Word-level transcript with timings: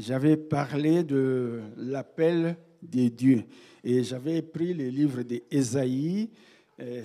j'avais 0.00 0.36
parlé 0.36 1.04
de 1.04 1.60
l'appel 1.76 2.56
de 2.82 3.08
Dieu. 3.08 3.44
Et 3.84 4.02
j'avais 4.02 4.42
pris 4.42 4.74
le 4.74 4.88
livre 4.88 5.22
d'Ésaïe, 5.22 6.30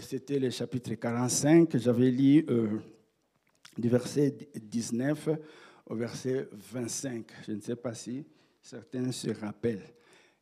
c'était 0.01 0.39
le 0.39 0.49
chapitre 0.49 0.93
45, 0.93 1.77
j'avais 1.77 2.09
lu 2.09 2.45
euh, 2.49 2.79
du 3.77 3.89
verset 3.89 4.35
19 4.55 5.29
au 5.87 5.95
verset 5.95 6.47
25. 6.51 7.25
Je 7.45 7.51
ne 7.51 7.61
sais 7.61 7.75
pas 7.75 7.93
si 7.93 8.25
certains 8.61 9.11
se 9.11 9.29
rappellent. 9.31 9.93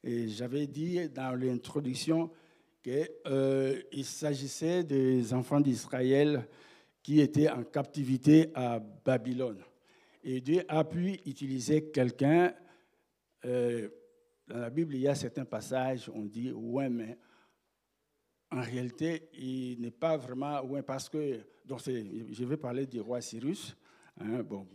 Et 0.03 0.27
j'avais 0.27 0.67
dit 0.67 1.09
dans 1.09 1.35
l'introduction 1.35 2.29
qu'il 2.83 3.07
euh, 3.27 3.81
s'agissait 4.03 4.83
des 4.83 5.33
enfants 5.33 5.61
d'Israël 5.61 6.47
qui 7.01 7.19
étaient 7.19 7.49
en 7.49 7.63
captivité 7.63 8.49
à 8.53 8.79
Babylone. 8.79 9.63
Et 10.23 10.39
Dieu 10.41 10.63
a 10.67 10.83
pu 10.83 11.19
utiliser 11.25 11.91
quelqu'un. 11.91 12.53
Euh, 13.45 13.89
dans 14.47 14.57
la 14.57 14.69
Bible, 14.69 14.95
il 14.95 15.01
y 15.01 15.07
a 15.07 15.15
certains 15.15 15.45
passages, 15.45 16.09
on 16.13 16.25
dit, 16.25 16.51
ouais, 16.51 16.89
mais 16.89 17.17
en 18.51 18.61
réalité, 18.61 19.29
il 19.33 19.81
n'est 19.81 19.91
pas 19.91 20.15
vraiment, 20.15 20.61
ouais, 20.63 20.83
parce 20.83 21.09
que, 21.09 21.39
donc 21.65 21.81
je 21.85 22.45
vais 22.45 22.57
parler 22.57 22.85
du 22.85 23.01
roi 23.01 23.19
Cyrus. 23.21 23.75
Hein, 24.19 24.43
bon, 24.43 24.67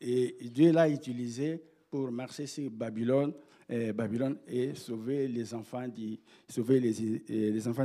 et 0.00 0.36
Dieu 0.50 0.72
l'a 0.72 0.88
utilisé 0.88 1.62
pour 1.90 2.10
marcher 2.10 2.46
sur 2.46 2.70
Babylone, 2.70 3.34
et 3.68 3.92
Babylone 3.92 4.38
et 4.46 4.74
sauver 4.74 5.26
les 5.28 5.54
enfants 5.54 5.88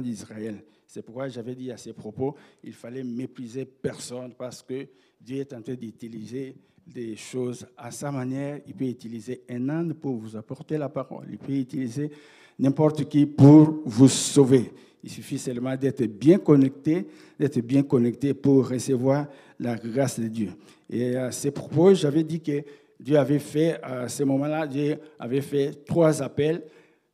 d'Israël. 0.02 0.64
C'est 0.92 1.04
pourquoi 1.04 1.28
j'avais 1.28 1.54
dit 1.54 1.72
à 1.72 1.78
ces 1.78 1.94
propos, 1.94 2.36
il 2.64 2.74
fallait 2.74 3.04
mépriser 3.04 3.64
personne 3.64 4.34
parce 4.36 4.64
que 4.64 4.88
Dieu 5.22 5.38
est 5.38 5.54
en 5.54 5.62
train 5.62 5.76
d'utiliser 5.76 6.56
des 6.84 7.16
choses 7.16 7.64
à 7.78 7.92
sa 7.92 8.12
manière. 8.12 8.60
Il 8.66 8.74
peut 8.74 8.86
utiliser 8.86 9.44
un 9.52 9.70
âne 9.70 9.94
pour 9.94 10.16
vous 10.16 10.36
apporter 10.36 10.80
la 10.80 10.90
parole. 10.90 11.28
Il 11.30 11.38
peut 11.38 11.54
utiliser 11.54 12.10
n'importe 12.58 13.08
qui 13.08 13.28
pour 13.28 13.84
vous 13.86 14.08
sauver. 14.08 14.72
Il 15.04 15.12
suffit 15.12 15.38
seulement 15.38 15.78
d'être 15.78 16.08
bien 16.08 16.40
connecté, 16.40 17.06
d'être 17.38 17.60
bien 17.60 17.84
connecté 17.84 18.34
pour 18.34 18.68
recevoir 18.68 19.28
la 19.60 19.76
grâce 19.76 20.20
de 20.20 20.28
Dieu. 20.28 20.50
Et 20.90 21.16
à 21.16 21.32
ces 21.32 21.52
propos, 21.52 21.94
j'avais 21.94 22.24
dit 22.24 22.42
que 22.42 22.64
Dieu 23.00 23.16
avait 23.16 23.38
fait, 23.38 23.80
à 23.84 24.10
ce 24.10 24.24
moment-là, 24.24 24.66
Dieu 24.66 24.98
avait 25.20 25.42
fait 25.42 25.86
trois 25.86 26.20
appels. 26.24 26.64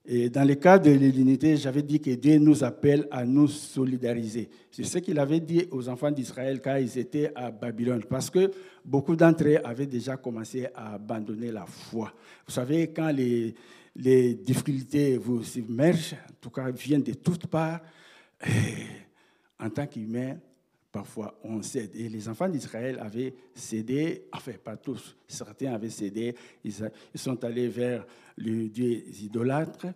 Et 0.08 0.30
dans 0.30 0.44
le 0.48 0.53
cas 0.56 0.78
de 0.78 0.92
l'unité, 0.92 1.58
j'avais 1.58 1.81
dit 1.81 2.00
que 2.00 2.11
Dieu 2.11 2.38
nous 2.38 2.64
appelle 2.64 3.08
à 3.09 3.25
nous 3.25 3.48
solidariser. 3.48 4.50
C'est 4.70 4.84
ce 4.84 5.00
qu'il 5.00 5.17
avait 5.17 5.39
dit 5.39 5.67
aux 5.72 5.89
enfants 5.89 6.11
d'Israël 6.11 6.61
quand 6.64 6.75
ils 6.75 7.00
étaient 7.00 7.31
à 7.34 7.50
Babylone, 7.50 8.03
parce 8.08 8.30
que 8.30 8.52
beaucoup 8.83 9.16
d'entre 9.16 9.48
eux 9.48 9.58
avaient 9.64 9.88
déjà 9.88 10.17
commencé 10.17 10.67
à 10.76 10.94
abandonner 10.94 11.52
la 11.52 11.66
foi. 11.66 12.14
Vous 12.45 12.53
savez, 12.53 12.92
quand 12.94 13.09
les, 13.09 13.56
les 13.95 14.36
difficultés 14.36 15.17
vous 15.17 15.44
submergent, 15.44 16.14
en 16.14 16.36
tout 16.39 16.50
cas 16.52 16.70
viennent 16.70 17.02
de 17.03 17.14
toutes 17.14 17.48
parts, 17.48 17.80
eh, 18.45 18.50
en 19.59 19.70
tant 19.72 19.88
qu'humain, 19.88 20.38
parfois 20.96 21.38
on 21.44 21.62
cède. 21.62 21.94
Et 21.94 22.08
les 22.08 22.30
enfants 22.30 22.48
d'Israël 22.48 22.98
avaient 23.02 23.34
cédé, 23.54 24.28
enfin 24.32 24.54
pas 24.64 24.78
tous, 24.78 25.18
certains 25.28 25.74
avaient 25.74 25.90
cédé, 25.90 26.34
ils, 26.64 26.74
sont 27.16 27.44
allés 27.44 27.68
vers 27.68 28.06
le 28.38 28.70
Dieu 28.70 29.04
idolâtre, 29.22 29.88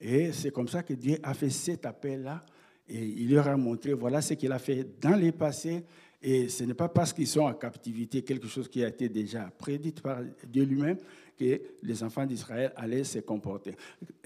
et 0.00 0.32
c'est 0.32 0.50
comme 0.50 0.66
ça 0.66 0.82
que 0.82 0.94
Dieu 0.94 1.16
a 1.22 1.32
fait 1.32 1.50
cet 1.50 1.86
appel-là, 1.86 2.44
et 2.88 3.04
il 3.04 3.30
leur 3.30 3.46
a 3.46 3.56
montré, 3.56 3.92
voilà 3.92 4.20
ce 4.20 4.34
qu'il 4.34 4.50
a 4.50 4.58
fait 4.58 4.84
dans 5.00 5.14
les 5.14 5.30
passés, 5.30 5.84
et 6.20 6.48
ce 6.48 6.64
n'est 6.64 6.74
pas 6.74 6.88
parce 6.88 7.12
qu'ils 7.12 7.28
sont 7.28 7.42
en 7.42 7.54
captivité, 7.54 8.22
quelque 8.22 8.48
chose 8.48 8.68
qui 8.68 8.82
a 8.82 8.88
été 8.88 9.08
déjà 9.08 9.52
prédit 9.56 9.92
par 9.92 10.22
Dieu 10.44 10.64
lui-même, 10.64 10.98
que 11.38 11.60
les 11.82 12.02
enfants 12.02 12.26
d'Israël 12.26 12.72
allaient 12.76 13.04
se 13.04 13.20
comporter 13.20 13.74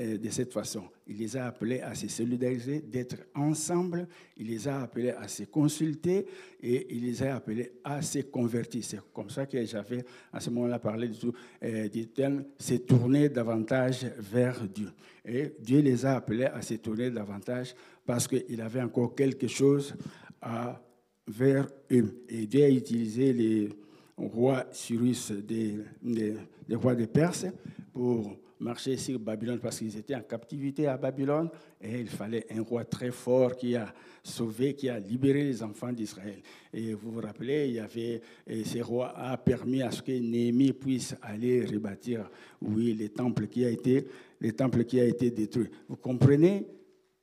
euh, 0.00 0.16
de 0.18 0.28
cette 0.30 0.52
façon. 0.52 0.84
Il 1.06 1.18
les 1.18 1.36
a 1.36 1.46
appelés 1.46 1.80
à 1.80 1.94
se 1.94 2.08
solidariser, 2.08 2.80
d'être 2.80 3.16
ensemble, 3.34 4.08
il 4.36 4.48
les 4.48 4.66
a 4.66 4.82
appelés 4.82 5.10
à 5.10 5.28
se 5.28 5.44
consulter 5.44 6.26
et 6.62 6.94
il 6.94 7.04
les 7.04 7.22
a 7.22 7.36
appelés 7.36 7.72
à 7.84 8.00
se 8.02 8.20
convertir. 8.20 8.82
C'est 8.84 9.00
comme 9.12 9.30
ça 9.30 9.46
que 9.46 9.64
j'avais 9.64 10.04
à 10.32 10.40
ce 10.40 10.50
moment-là 10.50 10.78
parlé 10.78 11.08
du, 11.08 11.16
euh, 11.62 11.88
du 11.88 12.08
thème, 12.08 12.44
se 12.58 12.74
tourner 12.74 13.28
davantage 13.28 14.06
vers 14.18 14.66
Dieu. 14.66 14.88
Et 15.24 15.52
Dieu 15.60 15.80
les 15.80 16.04
a 16.06 16.16
appelés 16.16 16.46
à 16.46 16.62
se 16.62 16.74
tourner 16.74 17.10
davantage 17.10 17.74
parce 18.04 18.26
qu'il 18.26 18.60
avait 18.60 18.82
encore 18.82 19.14
quelque 19.14 19.46
chose 19.46 19.94
à 20.40 20.80
vers 21.26 21.68
eux. 21.90 22.24
Et 22.28 22.46
Dieu 22.46 22.64
a 22.64 22.68
utilisé 22.68 23.32
les 23.32 23.68
rois 24.16 24.66
Cyrus 24.72 25.32
des, 25.32 25.78
des, 26.02 26.74
rois 26.74 26.94
de 26.94 27.06
Perse 27.06 27.46
pour 27.92 28.36
marcher 28.60 28.96
sur 28.96 29.18
Babylone 29.18 29.58
parce 29.58 29.78
qu'ils 29.78 29.96
étaient 29.96 30.14
en 30.14 30.22
captivité 30.22 30.86
à 30.86 30.96
Babylone 30.96 31.50
et 31.80 32.00
il 32.00 32.08
fallait 32.08 32.46
un 32.50 32.62
roi 32.62 32.84
très 32.84 33.10
fort 33.10 33.56
qui 33.56 33.74
a 33.74 33.92
sauvé, 34.22 34.74
qui 34.74 34.88
a 34.88 34.98
libéré 34.98 35.42
les 35.42 35.62
enfants 35.62 35.92
d'Israël. 35.92 36.40
Et 36.72 36.94
vous 36.94 37.10
vous 37.10 37.20
rappelez, 37.20 37.68
il 37.68 37.74
y 37.74 37.80
avait, 37.80 38.20
et 38.46 38.64
ce 38.64 38.78
roi 38.78 39.16
a 39.18 39.36
permis 39.36 39.82
à 39.82 39.90
ce 39.90 40.00
que 40.00 40.12
Néhémie 40.12 40.72
puisse 40.72 41.16
aller 41.22 41.64
rebâtir, 41.64 42.30
oui, 42.60 42.94
les 42.94 43.08
temples 43.08 43.48
qui 43.48 43.64
a 43.64 43.70
été, 43.70 44.06
les 44.40 44.52
temples 44.52 44.84
qui 44.84 45.00
a 45.00 45.04
été 45.04 45.30
détruits. 45.30 45.70
Vous 45.88 45.96
comprenez, 45.96 46.66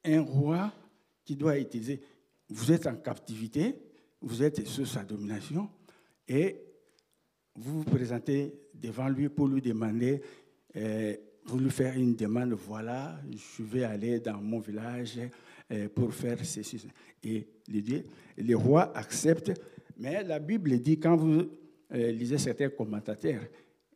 un 0.03 0.21
roi 0.21 0.73
qui 1.23 1.35
doit 1.35 1.57
utiliser, 1.57 2.01
vous 2.49 2.71
êtes 2.71 2.87
en 2.87 2.95
captivité, 2.95 3.75
vous 4.21 4.43
êtes 4.43 4.67
sous 4.67 4.85
sa 4.85 5.03
domination 5.03 5.69
et 6.27 6.68
vous 7.59 7.79
vous 7.79 7.83
présentez 7.83 8.53
devant 8.73 9.09
lui 9.09 9.27
pour 9.27 9.47
lui 9.47 9.61
demander, 9.61 10.21
euh, 10.77 11.13
pour 11.45 11.57
lui 11.57 11.69
faire 11.69 11.95
une 11.97 12.15
demande, 12.15 12.53
voilà, 12.53 13.19
je 13.29 13.63
vais 13.63 13.83
aller 13.83 14.19
dans 14.19 14.39
mon 14.41 14.59
village 14.59 15.19
euh, 15.71 15.89
pour 15.89 16.13
faire 16.13 16.37
ceci. 16.43 16.87
Et 17.23 17.45
le, 17.67 18.03
le 18.37 18.55
roi 18.55 18.95
accepte, 18.95 19.51
mais 19.97 20.23
la 20.23 20.39
Bible 20.39 20.79
dit, 20.79 20.97
quand 20.97 21.17
vous 21.17 21.49
euh, 21.93 22.11
lisez 22.11 22.37
certains 22.37 22.69
commentateurs, 22.69 23.41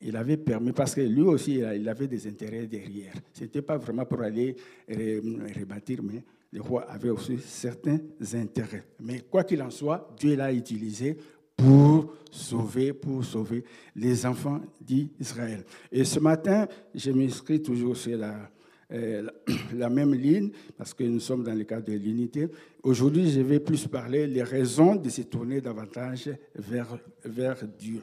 il 0.02 0.18
avait 0.18 0.36
permis, 0.36 0.74
parce 0.74 0.94
que 0.94 1.02
lui 1.02 1.22
aussi, 1.22 1.60
il 1.60 1.88
avait 1.88 2.08
des 2.08 2.28
intérêts 2.28 2.68
derrière. 2.68 3.14
Ce 3.32 3.46
n'était 3.46 3.62
pas 3.62 3.78
vraiment 3.78 4.04
pour 4.04 4.22
aller 4.22 4.54
rebâtir, 4.90 6.04
mais 6.04 6.22
le 6.52 6.62
roi 6.62 6.84
avait 6.90 7.10
aussi 7.10 7.38
certains 7.40 8.00
intérêts. 8.34 8.84
Mais 9.00 9.22
quoi 9.22 9.46
qu'il 9.46 9.62
en 9.62 9.70
soit, 9.70 10.14
Dieu 10.20 10.36
l'a 10.36 10.52
utilisé 10.52 11.18
pour 11.64 12.14
sauver, 12.30 12.92
pour 12.92 13.24
sauver 13.24 13.64
les 13.96 14.26
enfants 14.26 14.60
d'Israël. 14.82 15.64
Et 15.92 16.04
ce 16.04 16.20
matin, 16.20 16.68
je 16.94 17.12
m'inscris 17.12 17.62
toujours 17.62 17.96
sur 17.96 18.18
la, 18.18 18.52
euh, 18.92 19.30
la 19.74 19.90
même 19.90 20.14
ligne, 20.14 20.52
parce 20.78 20.94
que 20.94 21.06
nous 21.06 21.22
sommes 21.22 21.44
dans 21.44 21.54
le 21.54 21.64
cadre 21.64 21.86
de 21.86 21.94
l'unité. 21.94 22.50
Aujourd'hui, 22.82 23.32
je 23.32 23.40
vais 23.40 23.62
plus 23.62 23.88
parler 23.88 24.28
des 24.28 24.44
raisons 24.44 24.98
de 24.98 25.08
se 25.08 25.22
tourner 25.22 25.62
davantage 25.62 26.32
vers, 26.56 26.98
vers 27.24 27.66
Dieu. 27.66 28.02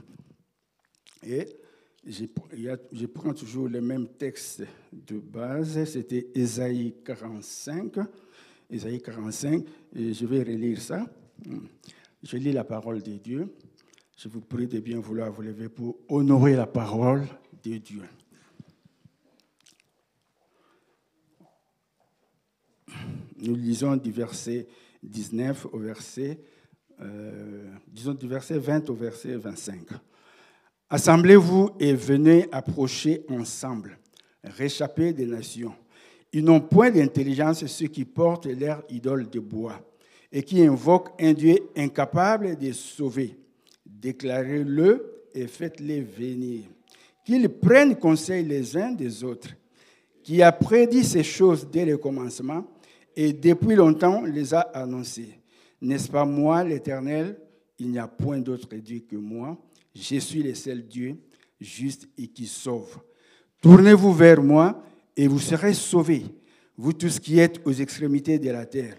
Et 1.23 1.47
je, 2.07 3.07
prends 3.07 3.35
toujours 3.35 3.69
le 3.69 3.83
même 3.83 4.09
texte 4.17 4.63
de 4.91 5.19
base, 5.19 5.85
c'était 5.85 6.29
Ésaïe 6.35 6.95
45. 7.05 7.93
Ésaïe 8.71 9.03
45, 9.03 9.65
et 9.97 10.15
je 10.15 10.25
vais 10.25 10.43
relire 10.45 10.81
ça. 10.81 11.05
Je 12.23 12.37
lis 12.37 12.53
la 12.53 12.65
parole 12.65 13.03
de 13.03 13.13
Dieu. 13.13 13.55
Je 14.17 14.29
vous 14.29 14.43
prie 14.43 14.67
de 14.67 14.79
bien 14.81 15.01
vouloir 15.01 15.33
vous 15.33 15.41
lever 15.41 15.71
pour 15.71 15.97
honorer 16.09 16.55
la 16.55 16.67
parole 16.67 17.27
de 17.63 17.79
Dieu. 17.79 18.03
Nous 23.39 23.55
lisons 23.55 23.97
du 23.97 24.13
verset 24.13 24.67
19 25.03 25.69
au 25.73 25.79
verset, 25.79 26.39
euh, 27.01 27.73
disons 27.89 28.13
du 28.13 28.29
verset 28.29 28.59
20 28.59 28.91
au 28.91 28.95
verset 28.95 29.37
25. 29.37 29.87
Assemblez-vous 30.91 31.71
et 31.81 31.95
venez 31.95 32.47
approcher 32.53 33.25
ensemble, 33.31 33.99
réchapper 34.45 35.15
des 35.15 35.25
nations. 35.25 35.75
Ils 36.35 36.45
n'ont 36.45 36.61
point 36.61 36.91
d'intelligence 36.91 37.65
ceux 37.65 37.87
qui 37.87 38.05
portent 38.05 38.47
leur 38.47 38.85
idole 38.91 39.31
de 39.31 39.41
bois 39.41 39.81
et 40.33 40.43
qui 40.43 40.63
invoquent 40.63 41.11
un 41.21 41.33
Dieu 41.33 41.57
incapable 41.77 42.57
de 42.57 42.73
sauver. 42.73 43.37
Déclarez-le 43.85 45.25
et 45.35 45.47
faites-les 45.47 46.01
venir. 46.03 46.65
Qu'ils 47.25 47.49
prennent 47.49 47.97
conseil 47.97 48.45
les 48.45 48.77
uns 48.77 48.93
des 48.93 49.25
autres, 49.25 49.51
qui 50.23 50.43
a 50.43 50.53
prédit 50.53 51.05
ces 51.05 51.23
choses 51.23 51.69
dès 51.71 51.85
le 51.85 51.99
commencement 51.99 52.67
et 53.17 53.33
depuis 53.33 53.75
longtemps 53.75 54.25
les 54.25 54.55
a 54.55 54.61
annoncées. 54.61 55.39
N'est-ce 55.81 56.11
pas 56.11 56.25
moi, 56.25 56.63
l'Éternel? 56.63 57.37
Il 57.79 57.91
n'y 57.91 57.99
a 57.99 58.07
point 58.07 58.39
d'autre 58.39 58.69
Dieu 58.77 59.01
que 59.09 59.17
moi. 59.17 59.59
Je 59.95 60.19
suis 60.19 60.43
le 60.43 60.55
seul 60.55 60.87
Dieu, 60.87 61.17
juste 61.61 62.09
et 62.17 62.29
qui 62.29 62.47
sauve. 62.47 62.99
Tournez-vous 63.63 64.13
vers 64.13 64.43
moi 64.43 64.83
et 65.17 65.27
vous 65.27 65.39
serez 65.39 65.75
sauvés, 65.75 66.25
vous 66.77 66.93
tous 66.93 67.19
qui 67.19 67.39
êtes 67.39 67.61
aux 67.65 67.73
extrémités 67.73 68.39
de 68.39 68.51
la 68.51 68.67
terre 68.67 68.97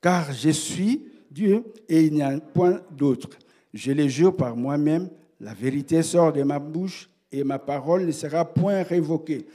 car 0.00 0.32
je 0.32 0.50
suis 0.50 1.04
Dieu 1.30 1.64
et 1.88 2.02
il 2.02 2.14
n'y 2.14 2.22
a 2.22 2.38
point 2.38 2.80
d'autre. 2.90 3.30
Je 3.74 3.92
le 3.92 4.08
jure 4.08 4.36
par 4.36 4.56
moi-même, 4.56 5.10
la 5.40 5.54
vérité 5.54 6.02
sort 6.02 6.32
de 6.32 6.42
ma 6.42 6.58
bouche 6.58 7.10
et 7.30 7.44
ma 7.44 7.58
parole 7.58 8.06
ne 8.06 8.12
sera 8.12 8.44
point 8.44 8.82
révoquée. 8.82 9.46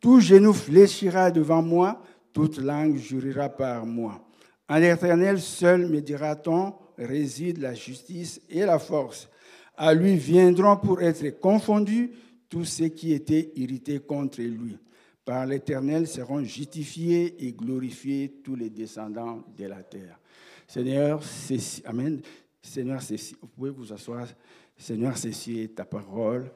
Tout 0.00 0.20
genou 0.20 0.52
fléchira 0.52 1.30
devant 1.30 1.62
moi, 1.62 2.02
toute 2.32 2.58
langue 2.58 2.96
jurera 2.96 3.48
par 3.48 3.86
moi. 3.86 4.20
En 4.68 4.76
l'Éternel 4.76 5.40
seul, 5.40 5.86
me 5.86 6.00
dira-t-on, 6.00 6.74
réside 6.96 7.58
la 7.58 7.74
justice 7.74 8.40
et 8.48 8.60
la 8.60 8.78
force. 8.78 9.28
À 9.76 9.94
lui 9.94 10.16
viendront 10.16 10.76
pour 10.76 11.02
être 11.02 11.40
confondus 11.40 12.10
tous 12.48 12.64
ceux 12.64 12.88
qui 12.88 13.12
étaient 13.12 13.50
irrités 13.56 13.98
contre 13.98 14.42
lui. 14.42 14.76
Par 15.24 15.46
l'Éternel 15.46 16.06
seront 16.06 16.42
justifiés 16.42 17.46
et 17.46 17.52
glorifiés 17.52 18.40
tous 18.42 18.56
les 18.56 18.70
descendants 18.70 19.44
de 19.56 19.66
la 19.66 19.82
terre. 19.82 20.18
Seigneur, 20.66 21.22
c'est 21.22 21.84
Amen. 21.84 22.20
Seigneur, 22.62 23.00
vous 23.40 23.48
pouvez 23.48 23.70
vous 23.70 23.92
asseoir. 23.92 24.28
Seigneur, 24.76 25.16
ceci 25.16 25.60
est 25.60 25.74
ta 25.74 25.84
parole. 25.84 26.50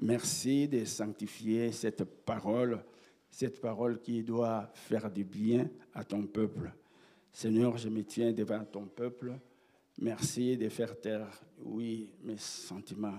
Merci 0.00 0.68
de 0.68 0.84
sanctifier 0.84 1.72
cette 1.72 2.04
parole, 2.04 2.82
cette 3.30 3.60
parole 3.60 4.00
qui 4.00 4.22
doit 4.22 4.70
faire 4.74 5.10
du 5.10 5.24
bien 5.24 5.68
à 5.94 6.04
ton 6.04 6.26
peuple. 6.26 6.72
Seigneur, 7.32 7.76
je 7.78 7.88
me 7.88 8.02
tiens 8.02 8.32
devant 8.32 8.64
ton 8.64 8.86
peuple. 8.86 9.32
Merci 10.00 10.56
de 10.56 10.68
faire 10.68 10.98
taire, 10.98 11.28
oui, 11.64 12.10
mes 12.22 12.38
sentiments. 12.38 13.18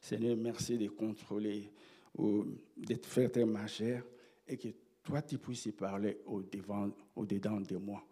Seigneur, 0.00 0.36
merci 0.36 0.78
de 0.78 0.88
contrôler, 0.88 1.70
ou 2.16 2.44
de 2.76 2.94
faire 3.02 3.30
taire 3.30 3.46
ma 3.46 3.66
chair 3.66 4.02
et 4.50 4.56
que 4.56 4.68
toi, 5.02 5.22
tu 5.22 5.38
puisses 5.38 5.68
parler 5.78 6.18
au-dedans 6.26 6.90
au 7.16 7.24
-dedans 7.24 7.66
de 7.66 7.76
moi. 7.76 8.04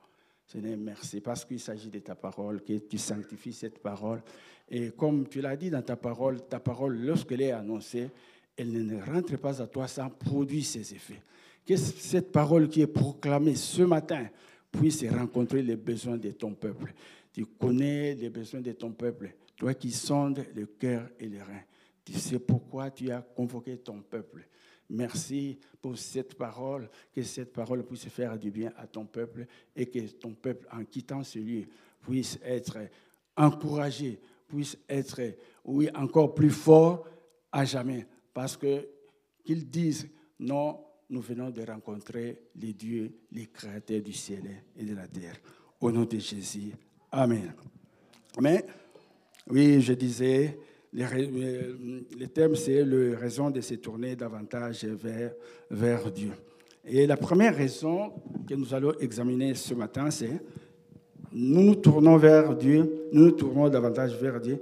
Seigneur, 0.46 0.78
merci 0.78 1.20
parce 1.20 1.44
qu'il 1.44 1.60
s'agit 1.60 1.90
de 1.90 1.98
ta 1.98 2.14
parole, 2.14 2.62
que 2.62 2.78
tu 2.78 2.96
sanctifies 2.96 3.52
cette 3.52 3.80
parole. 3.80 4.22
Et 4.70 4.90
comme 4.92 5.28
tu 5.28 5.42
l'as 5.42 5.56
dit 5.56 5.68
dans 5.68 5.82
ta 5.82 5.96
parole, 5.96 6.40
ta 6.48 6.58
parole, 6.58 6.98
lorsqu'elle 7.04 7.42
est 7.42 7.52
annoncée, 7.52 8.08
elle 8.56 8.86
ne 8.86 9.02
rentre 9.02 9.36
pas 9.36 9.60
à 9.60 9.66
toi 9.66 9.86
sans 9.86 10.08
produire 10.08 10.64
ses 10.64 10.94
effets. 10.94 11.20
Que 11.66 11.76
cette 11.76 12.32
parole 12.32 12.68
qui 12.68 12.80
est 12.80 12.86
proclamée 12.86 13.56
ce 13.56 13.82
matin 13.82 14.26
puisse 14.72 15.04
rencontrer 15.04 15.62
les 15.62 15.76
besoins 15.76 16.16
de 16.16 16.30
ton 16.30 16.54
peuple. 16.54 16.94
Tu 17.32 17.44
connais 17.44 18.14
les 18.14 18.30
besoins 18.30 18.62
de 18.62 18.72
ton 18.72 18.92
peuple, 18.92 19.34
toi 19.54 19.74
qui 19.74 19.90
sondes 19.90 20.44
le 20.54 20.64
cœur 20.64 21.10
et 21.20 21.28
les 21.28 21.42
reins. 21.42 21.64
Tu 22.04 22.14
sais 22.14 22.38
pourquoi 22.38 22.90
tu 22.90 23.10
as 23.10 23.20
convoqué 23.20 23.76
ton 23.76 24.00
peuple. 24.00 24.48
Merci 24.90 25.58
pour 25.82 25.98
cette 25.98 26.34
parole, 26.34 26.88
que 27.12 27.22
cette 27.22 27.52
parole 27.52 27.84
puisse 27.84 28.06
faire 28.08 28.38
du 28.38 28.50
bien 28.50 28.72
à 28.76 28.86
ton 28.86 29.04
peuple 29.04 29.46
et 29.76 29.86
que 29.86 29.98
ton 30.12 30.32
peuple, 30.32 30.66
en 30.72 30.84
quittant 30.84 31.22
ce 31.22 31.38
lieu, 31.38 31.66
puisse 32.00 32.38
être 32.42 32.78
encouragé, 33.36 34.18
puisse 34.46 34.78
être, 34.88 35.20
oui, 35.64 35.88
encore 35.94 36.34
plus 36.34 36.50
fort 36.50 37.06
à 37.52 37.64
jamais. 37.64 38.06
Parce 38.32 38.56
que 38.56 38.88
qu'ils 39.44 39.68
disent, 39.68 40.08
non, 40.38 40.84
nous 41.10 41.20
venons 41.20 41.50
de 41.50 41.62
rencontrer 41.62 42.42
les 42.56 42.72
dieux, 42.72 43.12
les 43.32 43.46
créateurs 43.46 44.02
du 44.02 44.12
ciel 44.12 44.62
et 44.76 44.84
de 44.84 44.94
la 44.94 45.06
terre. 45.06 45.36
Au 45.80 45.90
nom 45.90 46.04
de 46.04 46.18
Jésus. 46.18 46.72
Amen. 47.10 47.54
Mais, 48.40 48.64
oui, 49.48 49.80
je 49.80 49.92
disais, 49.94 50.58
le 50.92 52.26
thème, 52.26 52.54
c'est 52.54 52.84
la 52.84 53.18
raison 53.18 53.50
de 53.50 53.60
se 53.60 53.74
tourner 53.74 54.16
davantage 54.16 54.84
vers, 54.84 55.32
vers 55.70 56.10
Dieu. 56.10 56.32
Et 56.84 57.06
la 57.06 57.16
première 57.16 57.54
raison 57.54 58.12
que 58.48 58.54
nous 58.54 58.72
allons 58.72 58.92
examiner 58.98 59.54
ce 59.54 59.74
matin, 59.74 60.10
c'est 60.10 60.40
nous 61.32 61.62
nous 61.62 61.74
tournons 61.74 62.16
vers 62.16 62.56
Dieu, 62.56 63.08
nous 63.12 63.26
nous 63.26 63.30
tournons 63.32 63.68
davantage 63.68 64.16
vers 64.16 64.40
Dieu 64.40 64.58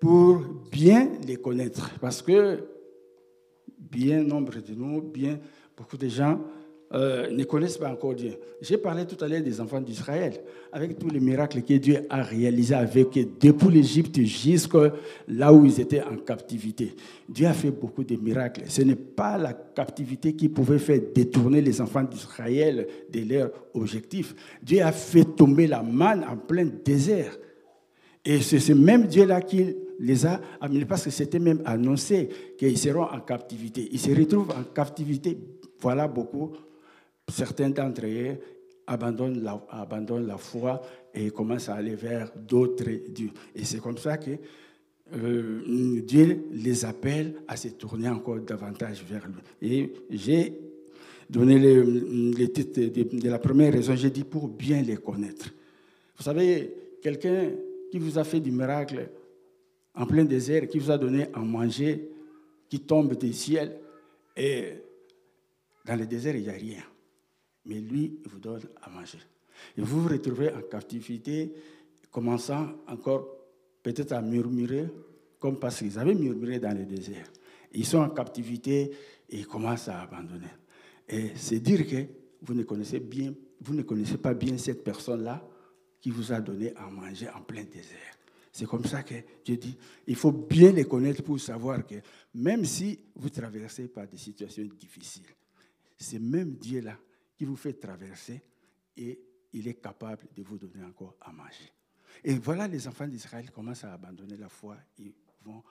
pour 0.00 0.38
bien 0.70 1.12
les 1.26 1.36
connaître. 1.36 1.90
Parce 2.00 2.22
que 2.22 2.64
bien 3.78 4.22
nombre 4.22 4.54
de 4.54 4.74
nous, 4.74 5.02
bien 5.02 5.38
beaucoup 5.76 5.98
de 5.98 6.08
gens 6.08 6.40
euh, 6.94 7.30
ne 7.32 7.42
connaissent 7.42 7.78
pas 7.78 7.90
encore 7.90 8.14
Dieu. 8.14 8.34
J'ai 8.60 8.78
parlé 8.78 9.04
tout 9.06 9.22
à 9.24 9.26
l'heure 9.26 9.42
des 9.42 9.60
enfants 9.60 9.80
d'Israël, 9.80 10.34
avec 10.72 10.96
tous 10.96 11.10
les 11.10 11.18
miracles 11.18 11.62
que 11.62 11.74
Dieu 11.74 11.98
a 12.08 12.22
réalisés 12.22 12.76
avec 12.76 13.18
eux, 13.18 13.26
depuis 13.40 13.70
l'Égypte 13.70 14.20
jusqu'à 14.20 14.92
là 15.26 15.52
où 15.52 15.66
ils 15.66 15.80
étaient 15.80 16.02
en 16.02 16.16
captivité. 16.16 16.94
Dieu 17.28 17.48
a 17.48 17.54
fait 17.54 17.72
beaucoup 17.72 18.04
de 18.04 18.14
miracles. 18.14 18.62
Ce 18.68 18.82
n'est 18.82 18.94
pas 18.94 19.36
la 19.36 19.52
captivité 19.52 20.34
qui 20.34 20.48
pouvait 20.48 20.78
faire 20.78 21.00
détourner 21.12 21.60
les 21.60 21.80
enfants 21.80 22.04
d'Israël 22.04 22.86
de 23.12 23.20
leur 23.34 23.50
objectif. 23.74 24.36
Dieu 24.62 24.80
a 24.80 24.92
fait 24.92 25.24
tomber 25.24 25.66
la 25.66 25.82
manne 25.82 26.24
en 26.24 26.36
plein 26.36 26.68
désert. 26.84 27.36
Et 28.24 28.40
c'est 28.40 28.60
ce 28.60 28.72
même 28.72 29.06
Dieu-là 29.06 29.40
qui 29.40 29.74
les 29.98 30.24
a 30.24 30.40
amenés, 30.60 30.84
parce 30.84 31.04
que 31.04 31.10
c'était 31.10 31.40
même 31.40 31.62
annoncé 31.64 32.28
qu'ils 32.56 32.78
seront 32.78 33.04
en 33.04 33.20
captivité. 33.20 33.88
Ils 33.90 33.98
se 33.98 34.10
retrouvent 34.10 34.50
en 34.50 34.62
captivité, 34.72 35.36
voilà 35.80 36.06
beaucoup 36.06 36.52
certains 37.28 37.70
d'entre 37.70 38.06
eux 38.06 38.38
abandonnent 38.86 39.42
la, 40.26 40.38
foi 40.38 40.80
et 41.12 41.30
commencent 41.30 41.68
à 41.68 41.74
aller 41.74 41.94
vers 41.94 42.30
d'autres 42.36 42.90
dieux. 43.08 43.30
Et 43.54 43.64
c'est 43.64 43.80
comme 43.80 43.98
ça 43.98 44.16
que 44.16 44.30
euh, 45.14 46.02
Dieu 46.02 46.46
les 46.52 46.84
appelle 46.84 47.34
à 47.48 47.56
se 47.56 47.68
tourner 47.68 48.08
encore 48.08 48.40
davantage 48.40 49.04
vers 49.08 49.26
lui. 49.26 49.68
Et 49.68 49.92
j'ai 50.10 50.52
donné 51.28 51.58
le, 51.58 52.46
titre 52.48 52.80
de, 52.80 53.28
la 53.28 53.38
première 53.38 53.72
raison, 53.72 53.96
j'ai 53.96 54.10
dit 54.10 54.24
pour 54.24 54.48
bien 54.48 54.82
les 54.82 54.96
connaître. 54.96 55.50
Vous 56.16 56.22
savez, 56.22 56.72
quelqu'un 57.02 57.50
qui 57.90 57.98
vous 57.98 58.18
a 58.18 58.24
fait 58.24 58.40
du 58.40 58.52
miracle 58.52 59.08
en 59.94 60.06
plein 60.06 60.24
désert, 60.24 60.68
qui 60.68 60.78
vous 60.78 60.90
a 60.90 60.98
donné 60.98 61.26
à 61.34 61.40
manger, 61.40 62.08
qui 62.68 62.80
tombe 62.80 63.16
du 63.16 63.32
ciel, 63.32 63.76
et 64.36 64.74
dans 65.84 65.96
le 65.96 66.06
désert, 66.06 66.36
il 66.36 66.42
n'y 66.42 66.48
a 66.48 66.52
rien 66.52 66.82
mais 67.66 67.80
lui, 67.80 68.20
il 68.24 68.30
vous 68.30 68.38
donne 68.38 68.62
à 68.82 68.90
manger. 68.90 69.18
Et 69.76 69.82
vous 69.82 70.02
vous 70.02 70.08
retrouvez 70.08 70.52
en 70.52 70.62
captivité, 70.62 71.52
commençant 72.10 72.68
encore 72.86 73.28
peut-être 73.82 74.12
à 74.12 74.22
murmurer, 74.22 74.86
comme 75.38 75.58
parce 75.58 75.78
qu'ils 75.78 75.98
avaient 75.98 76.14
murmuré 76.14 76.58
dans 76.58 76.76
le 76.76 76.84
désert. 76.84 77.26
Ils 77.72 77.86
sont 77.86 77.98
en 77.98 78.10
captivité 78.10 78.90
et 79.28 79.38
ils 79.38 79.46
commencent 79.46 79.88
à 79.88 80.02
abandonner. 80.02 80.46
Et 81.08 81.32
c'est 81.34 81.60
dire 81.60 81.86
que 81.86 82.06
vous 82.42 82.54
ne 82.54 82.62
connaissez, 82.62 83.00
bien, 83.00 83.34
vous 83.60 83.74
ne 83.74 83.82
connaissez 83.82 84.18
pas 84.18 84.34
bien 84.34 84.56
cette 84.58 84.82
personne-là 84.82 85.46
qui 86.00 86.10
vous 86.10 86.32
a 86.32 86.40
donné 86.40 86.74
à 86.76 86.88
manger 86.88 87.28
en 87.28 87.42
plein 87.42 87.64
désert. 87.64 88.16
C'est 88.52 88.66
comme 88.66 88.84
ça 88.84 89.02
que 89.02 89.14
Dieu 89.44 89.56
dit, 89.56 89.76
il 90.06 90.16
faut 90.16 90.32
bien 90.32 90.72
les 90.72 90.84
connaître 90.84 91.22
pour 91.22 91.38
savoir 91.38 91.86
que 91.86 91.96
même 92.34 92.64
si 92.64 92.98
vous 93.14 93.28
traversez 93.28 93.88
par 93.88 94.06
des 94.06 94.16
situations 94.16 94.64
difficiles, 94.78 95.26
c'est 95.98 96.18
même 96.18 96.52
Dieu-là 96.54 96.96
qui 97.36 97.44
vous 97.44 97.56
fait 97.56 97.74
traverser 97.74 98.42
et 98.96 99.20
il 99.52 99.68
est 99.68 99.80
capable 99.80 100.26
de 100.34 100.42
vous 100.42 100.58
donner 100.58 100.84
encore 100.84 101.16
à 101.20 101.32
manger. 101.32 101.70
Et 102.24 102.34
voilà, 102.34 102.66
les 102.66 102.86
enfants 102.88 103.06
d'Israël 103.06 103.50
commencent 103.50 103.84
à 103.84 103.92
abandonner 103.92 104.36
la 104.36 104.48
foi 104.48 104.76
et 104.98 105.14
vont 105.44 105.62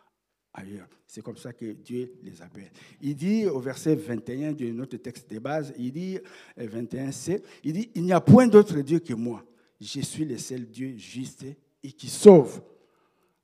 ailleurs. 0.53 0.87
C'est 1.05 1.21
comme 1.21 1.37
ça 1.37 1.53
que 1.53 1.73
Dieu 1.73 2.13
les 2.23 2.41
appelle. 2.41 2.71
Il 3.01 3.15
dit 3.15 3.45
au 3.45 3.59
verset 3.59 3.95
21 3.95 4.53
de 4.53 4.71
notre 4.71 4.97
texte 4.97 5.29
de 5.29 5.39
base, 5.39 5.73
il 5.77 5.91
dit, 5.91 6.19
21c, 6.57 7.31
euh, 7.31 7.39
il 7.63 7.73
dit, 7.73 7.91
il 7.95 8.03
n'y 8.03 8.13
a 8.13 8.21
point 8.21 8.47
d'autre 8.47 8.79
Dieu 8.81 8.99
que 8.99 9.13
moi. 9.13 9.43
Je 9.81 10.01
suis 10.01 10.25
le 10.25 10.37
seul 10.37 10.65
Dieu 10.67 10.95
juste 10.97 11.45
et 11.83 11.91
qui 11.91 12.07
sauve. 12.07 12.63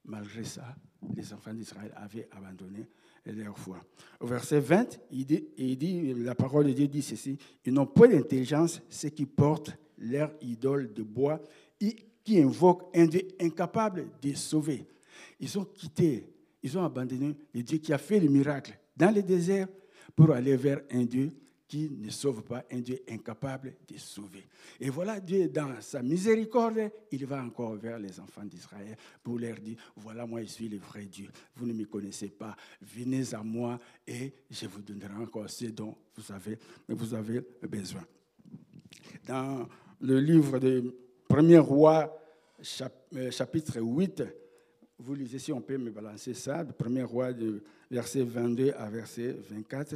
Malgré 0.06 0.44
ça, 0.44 0.76
les 1.16 1.34
enfants 1.34 1.54
d'Israël 1.54 1.92
avaient 1.96 2.28
abandonné 2.32 2.88
leur 3.26 3.58
foi. 3.58 3.84
Au 4.20 4.28
verset 4.28 4.60
20, 4.60 5.00
il 5.12 5.26
dit, 5.78 6.14
la 6.16 6.36
parole 6.36 6.68
de 6.68 6.74
Dieu 6.74 6.88
dit 6.88 7.02
ceci, 7.02 7.38
ils 7.66 7.74
n'ont 7.74 7.86
point 7.86 8.08
d'intelligence, 8.08 8.82
ceux 8.90 9.10
qui 9.10 9.26
portent 9.26 9.78
leur 9.98 10.32
idole 10.42 10.94
de 10.94 11.04
bois 11.04 11.42
et 11.80 11.96
qui 12.24 12.42
invoquent 12.42 12.96
un 12.96 13.06
Dieu 13.06 13.28
incapable 13.40 14.08
de 14.22 14.34
sauver. 14.34 14.86
Ils 15.40 15.58
ont 15.58 15.66
quitté, 15.66 16.28
ils 16.62 16.78
ont 16.78 16.84
abandonné 16.84 17.36
le 17.54 17.64
Dieu 17.64 17.78
qui 17.78 17.94
a 17.94 17.98
fait 17.98 18.20
le 18.20 18.30
miracle 18.30 18.78
dans 18.96 19.14
le 19.14 19.22
désert 19.22 19.68
pour 20.16 20.32
aller 20.32 20.56
vers 20.56 20.82
un 20.92 21.04
Dieu 21.04 21.30
qui 21.72 21.90
ne 21.90 22.10
sauve 22.10 22.44
pas, 22.44 22.66
un 22.70 22.82
Dieu 22.82 23.00
incapable 23.10 23.76
de 23.88 23.98
sauver. 23.98 24.46
Et 24.78 24.90
voilà, 24.90 25.22
Dieu, 25.22 25.48
dans 25.48 25.80
sa 25.80 26.04
miséricorde, 26.04 26.92
il 27.14 27.26
va 27.26 27.42
encore 27.42 27.76
vers 27.76 27.98
les 27.98 28.20
enfants 28.20 28.44
d'Israël 28.44 28.98
pour 29.24 29.40
leur 29.40 29.56
dire, 29.56 29.78
voilà, 29.96 30.26
moi, 30.26 30.42
je 30.42 30.48
suis 30.48 30.68
le 30.68 30.80
vrai 30.80 31.06
Dieu. 31.06 31.30
Vous 31.56 31.66
ne 31.66 31.72
me 31.72 31.86
connaissez 31.86 32.28
pas. 32.28 32.58
Venez 32.82 33.34
à 33.34 33.42
moi 33.42 33.80
et 34.06 34.34
je 34.50 34.68
vous 34.68 34.82
donnerai 34.82 35.14
encore 35.14 35.50
ce 35.50 35.68
dont 35.68 35.96
vous 36.18 36.34
avez, 36.34 36.60
vous 36.90 37.14
avez 37.14 37.42
besoin. 37.62 38.04
Dans 39.26 39.66
le 40.02 40.20
livre 40.20 40.60
de 40.60 40.94
1er 41.30 41.60
roi, 41.60 42.22
euh, 43.16 43.32
chapitre 43.32 43.80
8, 43.80 44.24
vous 45.00 45.14
lisez, 45.14 45.40
si 45.40 45.54
on 45.54 45.62
peut 45.62 45.78
me 45.78 45.90
balancer 45.90 46.34
ça, 46.34 46.66
de 46.66 46.74
1er 46.74 47.04
roi, 47.04 47.32
de 47.32 47.64
verset 47.90 48.24
22 48.24 48.74
à 48.78 48.90
verset 48.90 49.38
24 49.50 49.96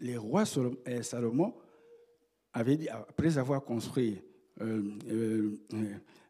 les 0.00 0.16
rois 0.16 0.44
euh, 0.58 1.02
Salomon 1.02 1.54
avait 2.52 2.76
dit, 2.76 2.88
après 2.88 3.38
avoir 3.38 3.64
construit 3.64 4.20
euh, 4.60 4.82
euh, 5.10 5.58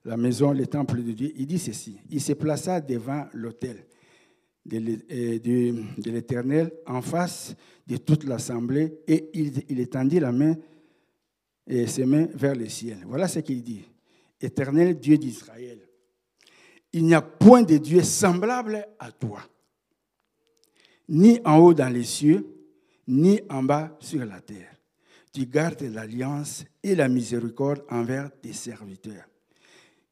la 0.05 0.17
maison, 0.17 0.53
le 0.53 0.67
temple 0.67 1.03
de 1.03 1.13
Dieu, 1.13 1.33
il 1.37 1.47
dit 1.47 1.59
ceci. 1.59 1.99
Il 2.11 2.21
se 2.21 2.33
plaça 2.33 2.81
devant 2.81 3.27
l'autel. 3.33 3.87
de 4.65 6.11
l'Éternel 6.11 6.73
en 6.87 7.03
face 7.03 7.55
de 7.87 7.97
toute 7.99 8.25
l'assemblée 8.25 9.01
et 9.07 9.31
il, 9.35 9.53
il 9.69 9.81
étendit 9.81 10.21
la 10.21 10.33
main 10.33 10.57
et 11.67 11.87
ses 11.87 12.05
mains 12.05 12.29
vers 12.35 12.55
le 12.55 12.69
ciel. 12.69 12.99
Voilà 13.07 13.29
ce 13.29 13.41
qu'il 13.41 13.63
dit. 13.63 13.85
Éternel 14.41 14.99
Dieu 14.99 15.17
d'Israël, 15.17 15.79
il 16.93 17.05
n'y 17.05 17.15
a 17.15 17.23
point 17.23 17.63
de 17.63 17.77
Dieu 17.77 18.03
semblable 18.03 18.87
à 18.99 19.11
toi, 19.13 19.41
ni 21.09 21.41
en 21.45 21.59
haut 21.59 21.75
dans 21.75 21.89
les 21.89 22.05
cieux, 22.05 22.56
ni 23.07 23.41
en 23.49 23.63
bas 23.63 23.97
sur 24.01 24.25
la 24.25 24.41
terre. 24.41 24.75
Tu 25.33 25.47
gardes 25.47 25.83
l'alliance 25.83 26.65
et 26.83 26.95
la 26.95 27.09
miséricorde 27.09 27.85
envers 27.91 28.31
tes 28.41 28.53
serviteurs, 28.53 29.25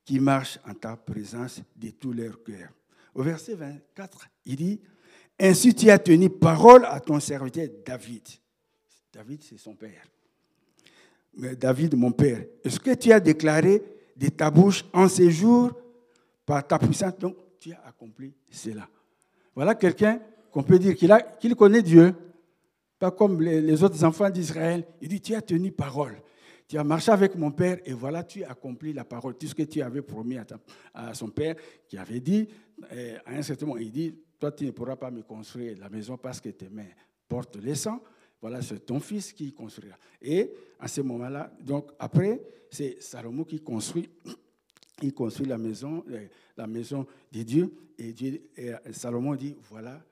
qui 0.04 0.20
marchent 0.20 0.58
en 0.68 0.74
ta 0.74 0.96
présence 0.96 1.62
de 1.74 1.90
tout 1.90 2.12
leur 2.12 2.42
cœur. 2.42 2.68
Au 3.14 3.22
verset 3.22 3.54
24, 3.54 4.28
il 4.46 4.56
dit, 4.56 4.80
Ainsi 5.38 5.74
tu 5.74 5.90
as 5.90 5.98
tenu 5.98 6.30
parole 6.30 6.84
à 6.84 7.00
ton 7.00 7.18
serviteur 7.20 7.68
David. 7.84 8.22
David, 9.12 9.42
c'est 9.42 9.58
son 9.58 9.74
père. 9.74 10.02
Mais 11.36 11.56
David, 11.56 11.96
mon 11.96 12.12
père, 12.12 12.44
est-ce 12.62 12.78
que 12.78 12.94
tu 12.94 13.12
as 13.12 13.20
déclaré 13.20 13.82
de 14.16 14.28
ta 14.28 14.50
bouche 14.50 14.84
en 14.92 15.08
ces 15.08 15.30
jours 15.30 15.72
par 16.46 16.66
ta 16.66 16.78
puissance? 16.78 17.18
Donc, 17.18 17.36
tu 17.58 17.72
as 17.72 17.82
accompli 17.86 18.32
cela. 18.50 18.88
Voilà 19.54 19.74
quelqu'un 19.74 20.20
qu'on 20.50 20.62
peut 20.62 20.78
dire 20.78 20.94
qu'il 20.94 21.56
connaît 21.56 21.82
Dieu, 21.82 22.14
comme 23.10 23.40
les, 23.40 23.82
autres 23.82 24.02
enfants 24.04 24.30
d'Israël. 24.30 24.84
Il 25.00 25.08
dit, 25.08 25.20
tu 25.20 25.34
as 25.34 25.42
tenu 25.42 25.72
parole. 25.72 26.20
Tu 26.66 26.78
as 26.78 26.84
marché 26.84 27.12
avec 27.12 27.36
mon 27.36 27.50
père 27.50 27.78
et 27.84 27.92
voilà, 27.92 28.24
tu 28.24 28.42
as 28.42 28.50
accompli 28.50 28.92
la 28.92 29.04
parole. 29.04 29.36
Tout 29.36 29.46
ce 29.46 29.54
que 29.54 29.64
tu 29.64 29.82
avais 29.82 30.02
promis 30.02 30.38
à, 30.94 31.14
son 31.14 31.28
père, 31.28 31.56
qui 31.86 31.98
avait 31.98 32.20
dit, 32.20 32.48
eh, 32.90 33.16
à 33.26 33.32
un 33.32 33.42
certain 33.42 33.66
moment, 33.66 33.78
il 33.78 33.92
dit, 33.92 34.14
toi, 34.38 34.50
tu 34.52 34.64
ne 34.64 34.70
pourras 34.70 34.96
pas 34.96 35.10
me 35.10 35.22
construire 35.22 35.76
la 35.78 35.88
maison 35.88 36.16
parce 36.16 36.40
que 36.40 36.48
tes 36.50 36.68
mains 36.68 36.88
portent 37.28 37.56
les 37.56 37.74
sangs. 37.74 38.00
Voilà, 38.40 38.60
c'est 38.62 38.84
ton 38.84 39.00
fils 39.00 39.32
qui 39.32 39.52
construira. 39.52 39.96
Et 40.20 40.52
à 40.80 40.88
ce 40.88 41.00
moment-là, 41.00 41.52
donc 41.60 41.90
après, 41.98 42.40
c'est 42.70 43.00
Salomon 43.00 43.44
qui 43.44 43.60
construit, 43.60 44.08
il 45.02 45.12
construit 45.14 45.46
la 45.46 45.58
maison, 45.58 46.04
euh, 46.10 46.26
la 46.56 46.66
maison 46.66 47.06
de 47.32 47.42
Dieu. 47.42 47.74
Dieu, 47.98 48.50
et 48.56 48.72
Salomon 48.92 49.34
dit, 49.34 49.56
voilà, 49.70 50.02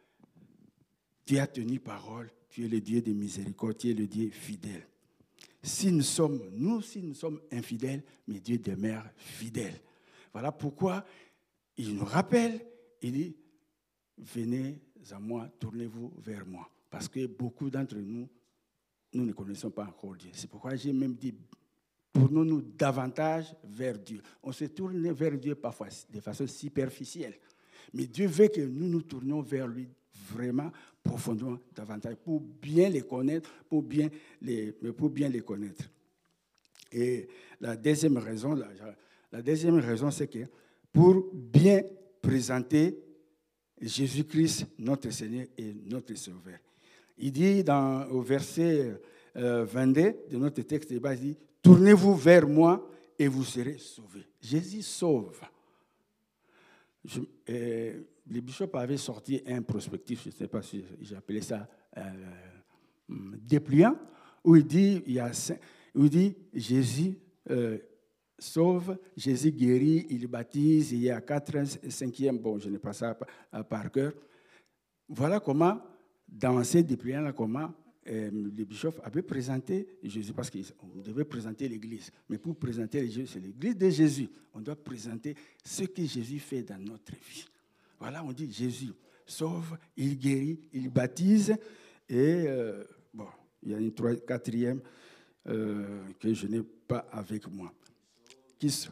tu 1.24 1.38
as 1.38 1.46
tenu 1.46 1.80
parole, 1.80 2.30
tu 2.52 2.66
es 2.66 2.68
le 2.68 2.80
Dieu 2.82 3.00
de 3.00 3.12
miséricorde, 3.12 3.78
tu 3.78 3.90
es 3.90 3.94
le 3.94 4.06
Dieu 4.06 4.28
fidèle. 4.28 4.86
Si 5.62 5.90
nous 5.90 6.02
sommes, 6.02 6.38
nous, 6.52 6.82
si 6.82 7.02
nous 7.02 7.14
sommes 7.14 7.40
infidèles, 7.50 8.02
mais 8.28 8.40
Dieu 8.40 8.58
demeure 8.58 9.04
fidèle. 9.16 9.80
Voilà 10.32 10.52
pourquoi 10.52 11.02
il 11.78 11.94
nous 11.94 12.04
rappelle, 12.04 12.60
il 13.00 13.12
dit, 13.12 13.36
venez 14.18 14.82
à 15.10 15.18
moi, 15.18 15.48
tournez-vous 15.58 16.12
vers 16.18 16.44
moi. 16.44 16.68
Parce 16.90 17.08
que 17.08 17.26
beaucoup 17.26 17.70
d'entre 17.70 17.96
nous, 17.96 18.28
nous 19.14 19.24
ne 19.24 19.32
connaissons 19.32 19.70
pas 19.70 19.84
encore 19.84 20.16
Dieu. 20.16 20.30
C'est 20.34 20.50
pourquoi 20.50 20.76
j'ai 20.76 20.92
même 20.92 21.14
dit, 21.14 21.34
tournons-nous 22.12 22.60
davantage 22.60 23.54
vers 23.64 23.98
Dieu. 23.98 24.20
On 24.42 24.52
se 24.52 24.66
tourne 24.66 25.10
vers 25.12 25.38
Dieu 25.38 25.54
parfois 25.54 25.88
de 26.12 26.20
façon 26.20 26.46
superficielle. 26.46 27.38
Mais 27.94 28.06
Dieu 28.06 28.26
veut 28.26 28.48
que 28.48 28.60
nous 28.60 28.88
nous 28.88 29.02
tournions 29.02 29.40
vers 29.40 29.66
lui 29.66 29.88
vraiment 30.30 30.70
profondément 31.02 31.58
davantage 31.74 32.16
pour 32.16 32.40
bien 32.40 32.88
les 32.88 33.02
connaître, 33.02 33.50
pour 33.68 33.82
bien 33.82 34.08
les, 34.40 34.72
pour 34.72 35.10
bien 35.10 35.28
les 35.28 35.40
connaître. 35.40 35.84
Et 36.92 37.28
la 37.60 37.76
deuxième 37.76 38.18
raison, 38.18 38.54
la, 39.32 39.42
deuxième 39.42 39.78
raison, 39.78 40.10
c'est 40.10 40.28
que 40.28 40.46
pour 40.92 41.30
bien 41.32 41.82
présenter 42.20 42.98
Jésus-Christ, 43.80 44.66
notre 44.78 45.10
Seigneur 45.10 45.46
et 45.56 45.74
notre 45.86 46.14
Sauveur. 46.14 46.58
Il 47.18 47.32
dit 47.32 47.64
dans, 47.64 48.06
au 48.10 48.20
verset 48.20 49.00
22 49.34 50.00
euh, 50.00 50.12
de 50.30 50.36
notre 50.36 50.62
texte 50.62 50.90
il 50.90 51.00
dit 51.00 51.36
Tournez-vous 51.62 52.14
vers 52.14 52.46
moi 52.46 52.88
et 53.18 53.28
vous 53.28 53.44
serez 53.44 53.78
sauvés. 53.78 54.26
Jésus 54.40 54.82
sauve. 54.82 55.40
Je, 57.04 57.20
euh, 57.48 58.00
le 58.26 58.40
bishop 58.40 58.70
avait 58.74 58.96
sorti 58.96 59.42
un 59.46 59.62
prospectif, 59.62 60.22
je 60.24 60.28
ne 60.28 60.34
sais 60.34 60.48
pas 60.48 60.62
si 60.62 60.84
j'appelais 61.00 61.40
ça 61.40 61.68
euh, 61.96 62.02
dépliant, 63.08 63.96
où 64.44 64.56
il 64.56 64.66
dit, 64.66 65.02
il, 65.06 65.14
y 65.14 65.20
a, 65.20 65.30
où 65.94 66.04
il 66.04 66.10
dit 66.10 66.36
Jésus 66.54 67.18
sauve, 68.38 68.98
Jésus 69.16 69.52
guérit, 69.52 70.06
il 70.10 70.26
baptise, 70.26 70.92
il 70.92 71.02
y 71.02 71.10
a 71.10 71.20
quatre, 71.20 71.64
cinquième, 71.88 72.38
bon, 72.38 72.58
je 72.58 72.68
n'ai 72.68 72.78
pas 72.78 72.92
ça 72.92 73.16
par 73.68 73.90
cœur. 73.90 74.12
Voilà 75.08 75.40
comment 75.40 75.80
dans 76.28 76.62
ces 76.64 76.82
dépliants-là, 76.82 77.32
comment 77.32 77.72
euh, 78.08 78.30
le 78.32 78.64
bishop 78.64 78.94
avait 79.04 79.22
présenté 79.22 79.86
Jésus, 80.02 80.32
parce 80.32 80.50
qu'on 80.50 81.00
devait 81.02 81.24
présenter 81.24 81.68
l'Église. 81.68 82.10
Mais 82.28 82.38
pour 82.38 82.56
présenter 82.56 83.06
Jésus, 83.06 83.26
c'est 83.26 83.40
l'Église 83.40 83.76
de 83.76 83.90
Jésus. 83.90 84.28
On 84.54 84.60
doit 84.60 84.76
présenter 84.76 85.36
ce 85.64 85.84
que 85.84 86.04
Jésus 86.04 86.40
fait 86.40 86.62
dans 86.62 86.78
notre 86.78 87.12
vie. 87.12 87.44
Voilà, 88.02 88.24
on 88.24 88.32
dit 88.32 88.50
Jésus 88.52 88.92
sauve, 89.24 89.78
il 89.96 90.18
guérit, 90.18 90.58
il 90.72 90.90
baptise. 90.90 91.54
Et 92.08 92.46
euh, 92.48 92.82
bon, 93.14 93.28
il 93.62 93.70
y 93.70 93.74
a 93.76 93.78
une 93.78 93.94
troisième, 93.94 94.26
quatrième 94.26 94.80
euh, 95.46 96.02
que 96.18 96.34
je 96.34 96.48
n'ai 96.48 96.64
pas 96.64 97.06
avec 97.12 97.46
moi. 97.46 97.72
Qui, 98.58 98.88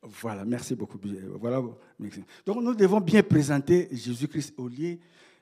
Voilà, 0.00 0.44
merci 0.44 0.76
beaucoup. 0.76 1.00
Voilà. 1.40 1.60
Donc 2.46 2.62
nous 2.62 2.74
devons 2.76 3.00
bien 3.00 3.24
présenter 3.24 3.88
Jésus-Christ 3.90 4.54
au 4.58 4.68
lieu 4.68 4.96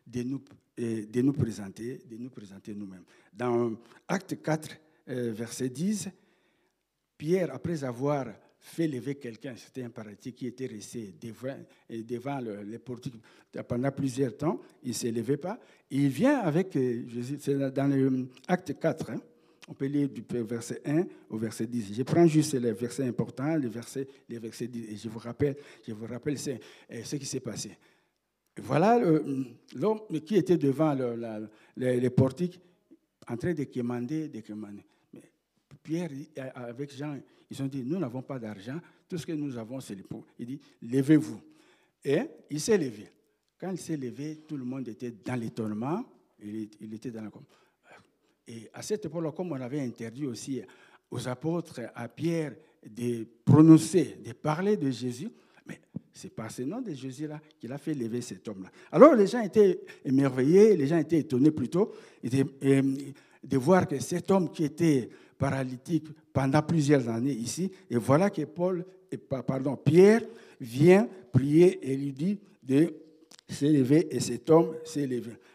de 0.06 0.22
nous, 0.22 0.42
euh, 0.78 1.04
de 1.04 1.20
nous 1.20 1.34
présenter, 1.34 2.00
de 2.10 2.16
nous 2.16 2.30
présenter 2.30 2.74
nous-mêmes. 2.74 3.04
Dans 3.34 3.76
Acte 4.08 4.40
4, 4.40 4.70
euh, 5.10 5.32
verset 5.34 5.68
10, 5.68 6.08
Pierre, 7.18 7.54
après 7.54 7.84
avoir 7.84 8.26
fait 8.60 8.86
lever 8.86 9.14
quelqu'un, 9.14 9.54
c'était 9.56 9.82
un 9.82 9.90
paralytique 9.90 10.36
qui 10.36 10.46
était 10.46 10.66
resté 10.66 11.14
devant, 11.20 11.56
euh, 11.90 12.02
devant 12.02 12.40
le, 12.40 12.62
les 12.62 12.78
portiques 12.78 13.14
pendant 13.66 13.90
plusieurs 13.90 14.36
temps, 14.36 14.60
il 14.82 14.90
ne 14.90 14.94
s'est 14.94 15.10
levé 15.10 15.36
pas. 15.36 15.58
Il 15.90 16.08
vient 16.08 16.38
avec 16.38 16.72
Jésus, 16.72 17.38
c'est 17.40 17.58
dans 17.72 17.90
l'acte 18.48 18.78
4, 18.78 19.10
hein, 19.10 19.20
on 19.68 19.74
peut 19.74 19.86
lire 19.86 20.08
du 20.08 20.24
verset 20.30 20.82
1 20.84 21.04
au 21.30 21.38
verset 21.38 21.66
10. 21.66 21.94
Je 21.94 22.02
prends 22.02 22.26
juste 22.26 22.54
les 22.54 22.72
versets 22.72 23.06
importants, 23.06 23.56
les 23.56 23.68
versets, 23.68 24.06
les 24.28 24.38
versets 24.38 24.68
10, 24.68 24.92
et 24.92 24.96
je 24.96 25.08
vous 25.08 25.18
rappelle, 25.18 25.56
je 25.86 25.92
vous 25.92 26.06
rappelle 26.06 26.38
ce, 26.38 26.50
euh, 26.50 27.02
ce 27.04 27.16
qui 27.16 27.26
s'est 27.26 27.40
passé. 27.40 27.76
Voilà 28.62 29.00
l'homme 29.74 30.00
qui 30.26 30.36
était 30.36 30.58
devant 30.58 30.96
les, 31.76 32.10
portiques, 32.10 32.60
en 33.28 33.36
train 33.36 33.54
de 33.54 33.64
commander, 33.64 34.28
de 34.28 34.40
commander. 34.40 34.84
Pierre, 35.82 36.10
avec 36.54 36.94
Jean, 36.94 37.18
ils 37.50 37.62
ont 37.62 37.66
dit, 37.66 37.82
nous 37.84 37.98
n'avons 37.98 38.22
pas 38.22 38.38
d'argent, 38.38 38.80
tout 39.08 39.18
ce 39.18 39.26
que 39.26 39.32
nous 39.32 39.56
avons, 39.56 39.80
c'est 39.80 39.94
le 39.94 40.04
pauvres. 40.04 40.26
Il 40.38 40.46
dit, 40.46 40.60
levez-vous. 40.82 41.40
Et 42.04 42.20
il 42.50 42.60
s'est 42.60 42.78
levé. 42.78 43.10
Quand 43.58 43.70
il 43.70 43.78
s'est 43.78 43.96
levé, 43.96 44.36
tout 44.46 44.56
le 44.56 44.64
monde 44.64 44.88
était 44.88 45.10
dans 45.10 45.34
l'étonnement, 45.34 46.04
il, 46.42 46.94
était 46.94 47.10
dans 47.10 47.22
la 47.22 47.30
et 48.50 48.68
à 48.72 48.82
cette 48.82 49.04
époque-là, 49.04 49.30
comme 49.30 49.52
on 49.52 49.60
avait 49.60 49.80
interdit 49.80 50.26
aussi 50.26 50.60
aux 51.10 51.28
apôtres, 51.28 51.80
à 51.94 52.08
Pierre, 52.08 52.54
de 52.84 53.26
prononcer, 53.44 54.16
de 54.24 54.32
parler 54.32 54.76
de 54.76 54.90
Jésus, 54.90 55.28
mais 55.66 55.80
c'est 56.12 56.34
par 56.34 56.50
ce 56.50 56.62
nom 56.62 56.80
de 56.80 56.92
Jésus-là 56.92 57.40
qu'il 57.58 57.70
a 57.72 57.78
fait 57.78 57.94
lever 57.94 58.20
cet 58.20 58.48
homme-là. 58.48 58.70
Alors 58.90 59.14
les 59.14 59.26
gens 59.26 59.40
étaient 59.40 59.80
émerveillés, 60.04 60.76
les 60.76 60.86
gens 60.86 60.98
étaient 60.98 61.20
étonnés 61.20 61.52
plutôt 61.52 61.92
de, 62.24 63.56
voir 63.56 63.86
que 63.86 64.00
cet 64.00 64.30
homme 64.30 64.50
qui 64.50 64.64
était 64.64 65.08
paralytique 65.40 66.06
pendant 66.32 66.62
plusieurs 66.62 67.08
années 67.08 67.32
ici, 67.32 67.72
et 67.90 67.96
voilà 67.96 68.30
que 68.30 68.42
Paul, 68.42 68.84
pardon, 69.46 69.74
Pierre 69.74 70.22
vient 70.60 71.08
prier 71.32 71.90
et 71.90 71.96
lui 71.96 72.12
dit 72.12 72.38
de 72.62 72.94
levé 73.62 74.06
et 74.14 74.20
cet 74.20 74.48
homme 74.50 74.76
s'est. 74.84 75.08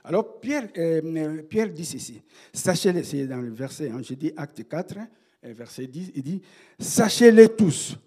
Alors 0.03 0.39
Pierre, 0.39 0.67
euh, 0.77 1.41
Pierre 1.43 1.69
dit 1.69 1.85
ceci, 1.85 2.21
sachez-le, 2.51 3.03
c'est 3.03 3.27
dans 3.27 3.41
le 3.41 3.51
verset, 3.51 3.89
hein, 3.89 4.01
je 4.03 4.15
dis 4.15 4.33
acte 4.35 4.67
4, 4.67 4.97
euh, 4.97 5.53
verset 5.53 5.87
10, 5.87 6.11
il 6.15 6.23
dit, 6.23 6.41
sachez-le 6.79 7.47
tous 7.49 7.97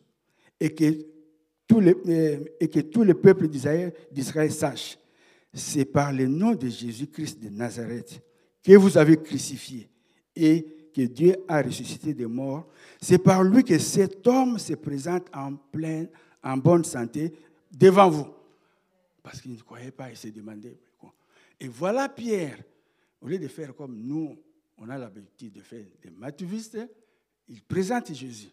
et 0.61 0.75
que 0.75 1.07
tous 1.67 1.81
les, 1.81 1.97
euh, 2.09 2.45
et 2.61 2.69
que 2.69 2.81
tout 2.81 3.05
le 3.05 3.15
peuple 3.15 3.49
d'Israël 3.49 4.53
sache, 4.53 4.99
c'est 5.55 5.85
par 5.85 6.13
le 6.13 6.27
nom 6.27 6.55
de 6.55 6.69
Jésus-Christ 6.69 7.43
de 7.43 7.49
Nazareth 7.49 8.21
que 8.63 8.73
vous 8.77 8.99
avez 8.99 9.17
crucifié 9.17 9.89
et 10.37 10.67
que 11.07 11.13
Dieu 11.13 11.37
a 11.47 11.63
ressuscité 11.63 12.13
des 12.15 12.27
morts. 12.27 12.67
C'est 13.01 13.19
par 13.19 13.43
lui 13.43 13.63
que 13.65 13.79
cet 13.79 14.27
homme 14.27 14.59
se 14.59 14.75
présente 14.75 15.27
en 15.35 15.55
pleine, 15.55 16.09
en 16.43 16.57
bonne 16.57 16.85
santé 16.85 17.33
devant 17.71 18.09
vous 18.09 18.27
parce 19.29 19.43
qu'il 19.43 19.53
ne 19.53 19.59
croyait 19.59 19.91
pas, 19.91 20.09
il 20.09 20.17
s'est 20.17 20.31
demandé. 20.31 20.79
Et 21.61 21.69
voilà 21.69 22.09
Pierre, 22.09 22.59
au 23.21 23.29
lieu 23.29 23.39
de 23.39 23.47
faire 23.47 23.75
comme 23.75 23.95
nous, 23.95 24.35
on 24.79 24.89
a 24.89 24.97
l'habitude 24.97 25.53
de 25.53 25.61
faire 25.61 25.85
des 26.03 26.09
matuvistes, 26.09 26.79
il 27.47 27.61
présente 27.63 28.15
Jésus. 28.15 28.49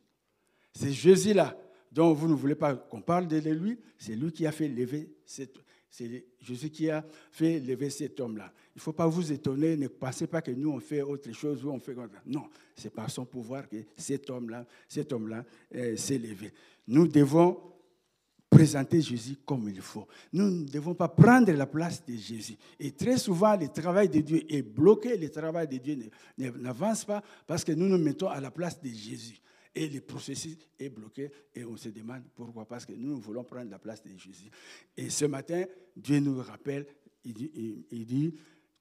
C'est 0.74 0.92
Jésus-là, 0.92 1.58
dont 1.90 2.12
vous 2.12 2.28
ne 2.28 2.34
voulez 2.34 2.56
pas 2.56 2.76
qu'on 2.76 3.00
parle 3.00 3.26
de 3.26 3.38
lui, 3.52 3.80
c'est 3.98 4.18
lui 4.18 4.34
qui 4.34 4.46
a 4.46 4.52
fait 4.52 4.68
lever 4.68 5.14
cette, 5.26 5.56
c'est 5.90 6.26
Jésus 6.42 6.70
qui 6.70 6.90
a 6.90 7.06
fait 7.32 7.62
lever 7.62 7.90
cet 7.90 8.20
homme-là. 8.20 8.52
Il 8.76 8.80
ne 8.80 8.82
faut 8.82 8.94
pas 8.94 9.08
vous 9.08 9.32
étonner, 9.32 9.78
ne 9.78 9.88
pensez 9.88 10.28
pas 10.28 10.42
que 10.42 10.52
nous 10.52 10.70
on 10.70 10.82
fait 10.82 11.02
autre 11.02 11.32
chose 11.32 11.64
ou 11.64 11.70
on 11.70 11.80
fait 11.80 11.96
Non, 12.26 12.50
c'est 12.76 12.90
par 12.90 13.10
son 13.10 13.24
pouvoir 13.24 13.70
que 13.70 13.78
cet 13.96 14.30
homme-là, 14.30 14.66
cet 14.90 15.14
homme-là 15.14 15.46
euh, 15.74 15.96
s'est 15.96 16.18
levé. 16.18 16.52
Nous 16.86 17.08
devons 17.08 17.58
présenter 18.50 19.02
Jésus 19.02 19.38
comme 19.46 19.70
il 19.70 19.82
faut. 19.82 20.08
Nous 20.34 20.50
ne 20.50 20.66
devons 20.66 20.94
pas 20.94 21.08
prendre 21.08 21.52
la 21.54 21.66
place 21.66 22.06
de 22.06 22.16
Jésus. 22.16 22.58
Et 22.78 22.92
très 22.92 23.18
souvent, 23.18 23.56
le 23.56 23.70
travail 23.70 24.10
de 24.10 24.20
Dieu 24.20 24.44
est 24.50 24.62
bloqué, 24.62 25.16
le 25.16 25.30
travail 25.30 25.68
de 25.70 25.78
Dieu 25.78 25.98
n'avance 26.38 27.06
pas 27.06 27.24
parce 27.48 27.64
que 27.64 27.72
nous 27.72 27.88
nous 27.88 27.98
mettons 27.98 28.28
à 28.28 28.42
la 28.42 28.52
place 28.52 28.82
de 28.82 28.90
Jésus. 28.90 29.40
Et 29.74 29.90
le 29.90 30.02
processus 30.02 30.58
est 30.80 30.90
bloqué 30.90 31.32
et 31.54 31.66
on 31.66 31.76
se 31.76 31.90
demande 31.90 32.24
pourquoi. 32.34 32.66
Parce 32.66 32.86
que 32.86 32.94
nous, 32.94 33.18
voulons 33.20 33.44
prendre 33.44 33.70
la 33.70 33.80
place 33.80 34.02
de 34.04 34.10
Jésus. 34.18 34.50
Et 34.96 35.10
ce 35.10 35.26
matin, 35.26 35.66
Dieu 35.96 36.20
nous 36.20 36.42
rappelle, 36.42 36.86
il 37.26 38.06
dit 38.06 38.34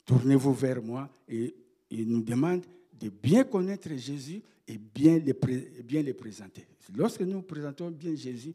tournez-vous 0.04 0.52
vers 0.52 0.82
moi 0.82 1.08
et 1.28 1.54
il 1.90 2.08
nous 2.08 2.22
demande 2.22 2.64
de 3.00 3.08
bien 3.08 3.44
connaître 3.44 3.88
Jésus 3.96 4.42
et 4.66 4.78
bien 4.78 5.18
le, 5.18 5.34
bien 5.82 6.02
présenter. 6.14 6.66
Lorsque 6.96 7.22
nous 7.22 7.42
présentons 7.42 7.90
bien 7.90 8.14
Jésus, 8.14 8.54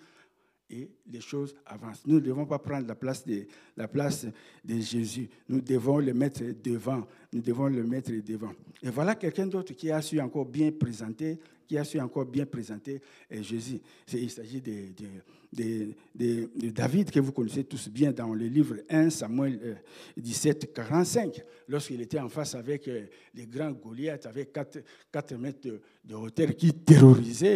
et 0.70 0.90
les 1.12 1.22
choses 1.22 1.56
avancent. 1.66 2.06
Nous 2.06 2.16
ne 2.16 2.20
devons 2.20 2.46
pas 2.46 2.60
prendre 2.60 2.88
la 2.88 2.96
place, 2.96 3.26
de, 3.26 3.48
la 3.76 3.88
place 3.88 4.28
de 4.64 4.80
Jésus. 4.80 5.28
Nous 5.48 5.62
devons 5.62 5.98
le 5.98 6.14
mettre 6.14 6.44
devant. 6.64 7.08
Nous 7.34 7.42
devons 7.42 7.68
le 7.68 7.84
mettre 7.84 8.12
devant. 8.12 8.52
Et 8.84 8.90
voilà 8.90 9.16
quelqu'un 9.16 9.48
d'autre 9.48 9.74
qui 9.74 9.90
a 9.90 10.02
su 10.02 10.20
encore 10.20 10.46
bien 10.46 10.72
présenter, 10.72 11.40
qui 11.70 11.78
a 11.78 11.84
su 11.84 12.00
encore 12.00 12.26
bien 12.26 12.48
présenter 12.48 13.00
Jésus. 13.30 13.80
Il 14.12 14.32
s'agit 14.32 14.60
de, 14.60 15.92
David, 16.72 17.12
que 17.12 17.20
vous 17.20 17.32
connaissez 17.32 17.64
tous 17.64 17.90
bien 17.90 18.12
dans 18.12 18.34
le 18.34 18.48
livre 18.48 18.78
1 18.90 19.12
Samuel 19.12 19.78
17, 20.18 20.64
euh, 20.64 20.74
45, 20.74 21.44
lorsqu'il 21.68 22.02
était 22.02 22.20
en 22.20 22.28
face 22.28 22.56
avec 22.56 22.88
euh, 22.88 23.06
les 23.36 23.46
grands 23.46 23.72
Goliaths, 23.72 24.26
avec 24.26 24.52
4, 24.52 24.80
4 25.12 25.36
mètres 25.36 25.68
de, 26.04 26.16
hauteur, 26.16 26.56
qui 26.56 26.74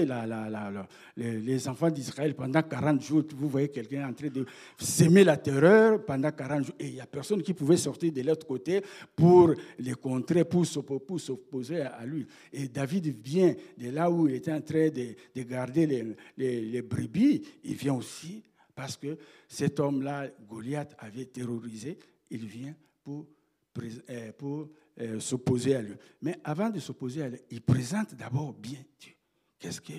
la, 0.06 0.88
les, 1.18 1.68
enfants 1.68 1.90
d'Israël 1.90 2.36
pendant 2.36 2.62
40 2.62 3.02
jours. 3.02 3.24
Vous 3.36 3.50
voyez 3.50 3.70
quelqu'un 3.70 4.08
en 4.08 4.14
train 4.14 4.28
de 4.30 4.46
s'aimer 4.78 5.24
la 5.24 5.38
terreur 5.38 6.06
pendant 6.06 6.32
40 6.32 6.66
jours, 6.66 6.76
et 6.80 6.88
il 6.88 6.94
n'y 6.94 7.02
a 7.02 7.08
personne 7.08 7.42
qui 7.42 7.56
pouvait 7.56 7.78
sortir 7.78 8.12
de 8.12 8.22
l'autre 8.22 8.46
côté 8.46 8.82
pour 9.16 9.56
les 9.80 9.96
contrer, 9.96 10.46
pour 10.46 10.66
s'opposer 10.68 11.82
à 11.82 12.06
lui. 12.06 12.28
Et 12.52 12.68
David 12.68 13.16
vient 13.24 13.56
de 13.78 13.90
là 13.90 14.03
où 14.10 14.28
il 14.28 14.36
était 14.36 14.52
en 14.52 14.62
train 14.62 14.90
de, 14.90 15.16
de 15.36 15.44
garder 15.44 16.16
les, 16.38 16.82
brebis, 16.82 17.44
il 17.64 17.76
vient 17.76 17.96
aussi 17.96 18.44
parce 18.76 18.98
que 18.98 19.18
cet 19.48 19.80
homme-là, 19.80 20.28
Goliath, 20.48 20.96
avait 21.00 21.26
terrorisé. 21.26 21.98
Il 22.30 22.46
vient 22.46 22.76
pour, 23.04 23.26
euh, 24.10 24.32
pour 24.38 24.70
euh, 25.00 25.20
s'opposer 25.20 25.76
à 25.76 25.82
lui. 25.82 25.94
Mais 26.22 26.40
avant 26.44 26.70
de 26.70 26.80
s'opposer 26.80 27.24
à 27.24 27.30
lui, 27.30 27.40
il 27.52 27.62
présente 27.62 28.16
d'abord 28.16 28.54
bien 28.54 28.80
Dieu. 29.00 29.14
Qu'est-ce 29.60 29.82
que 29.82 29.94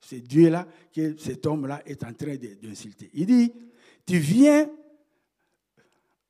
c'est 0.00 0.20
Dieu-là 0.20 0.66
que 0.92 1.16
cet 1.18 1.46
homme-là 1.46 1.82
est 1.86 2.04
en 2.04 2.12
train 2.12 2.36
d'insulter 2.36 3.10
Il 3.14 3.26
dit, 3.26 3.52
tu 4.06 4.18
viens 4.18 4.70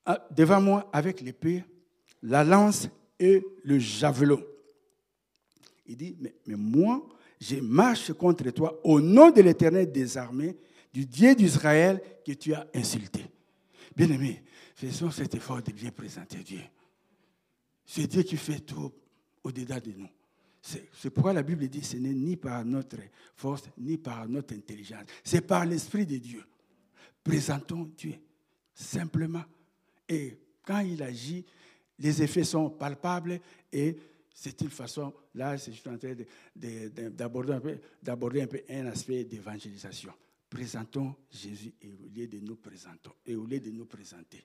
euh, 0.09 0.15
devant 0.31 0.61
moi 0.61 0.91
avec 0.93 1.21
l'épée, 1.21 1.65
la 2.23 2.45
lance 2.45 2.89
et 3.19 3.45
le 3.65 3.79
javelot. 3.79 4.41
Il 5.87 5.97
dit, 5.97 6.17
mais 6.21 6.57
moi, 6.57 7.07
je 7.41 7.57
marche 7.57 8.13
contre 8.13 8.51
toi 8.51 8.79
au 8.85 9.01
nom 9.01 9.31
de 9.31 9.41
l'Éternel 9.41 9.91
des 9.91 10.19
armées 10.19 10.57
du 10.93 11.07
Dieu 11.07 11.35
d'Israël 11.35 12.01
que 12.25 12.33
tu 12.33 12.53
as 12.53 12.67
insulté. 12.75 13.25
Bien-aimé, 13.97 14.43
faisons 14.75 15.11
cet 15.11 15.35
effort 15.35 15.63
de 15.63 15.73
bien 15.73 15.91
présenter 15.91 16.39
Dieu. 16.39 16.61
C'est 17.85 18.07
Dieu 18.07 18.23
qui 18.23 18.37
fait 18.37 18.61
tout 18.61 18.93
au-delà 19.43 19.81
de 19.81 19.93
nous. 19.93 20.09
C'est 20.63 21.11
pourquoi 21.11 21.33
la 21.33 21.43
Bible 21.43 21.67
dit 21.69 21.83
ce 21.83 21.97
n'est 21.97 22.13
ni 22.13 22.37
par 22.37 22.65
notre 22.65 22.99
force, 23.35 23.63
ni 23.79 23.97
par 23.97 24.29
notre 24.29 24.55
intelligence. 24.55 25.05
C'est 25.25 25.41
par 25.41 25.65
l'Esprit 25.65 26.05
de 26.05 26.19
Dieu. 26.19 26.45
Présentons 27.25 27.91
Dieu 27.97 28.15
simplement. 28.75 29.45
Et 30.07 30.39
quand 30.63 30.81
il 30.81 31.03
agit, 31.03 31.47
les 31.99 32.23
effets 32.23 32.45
sont 32.45 32.69
palpables 32.69 33.41
et 33.73 33.97
c'est 34.35 34.61
une 34.61 34.71
façon, 34.71 35.13
là, 35.35 35.57
je 35.57 35.71
suis 35.71 35.89
en 35.89 35.99
train 35.99 36.15
d'aborder 36.55 37.53
un, 37.53 38.43
un 38.43 38.47
peu 38.47 38.63
un 38.69 38.87
aspect 38.87 39.25
d'évangélisation 39.25 40.13
présentons 40.51 41.15
Jésus 41.31 41.73
et 41.81 41.93
au 41.93 42.09
lieu 42.13 42.27
de 42.27 42.41
nous 42.41 42.57
présentons 42.57 43.13
et 43.25 43.35
de 43.35 43.71
nous 43.71 43.87
présenter. 43.87 44.43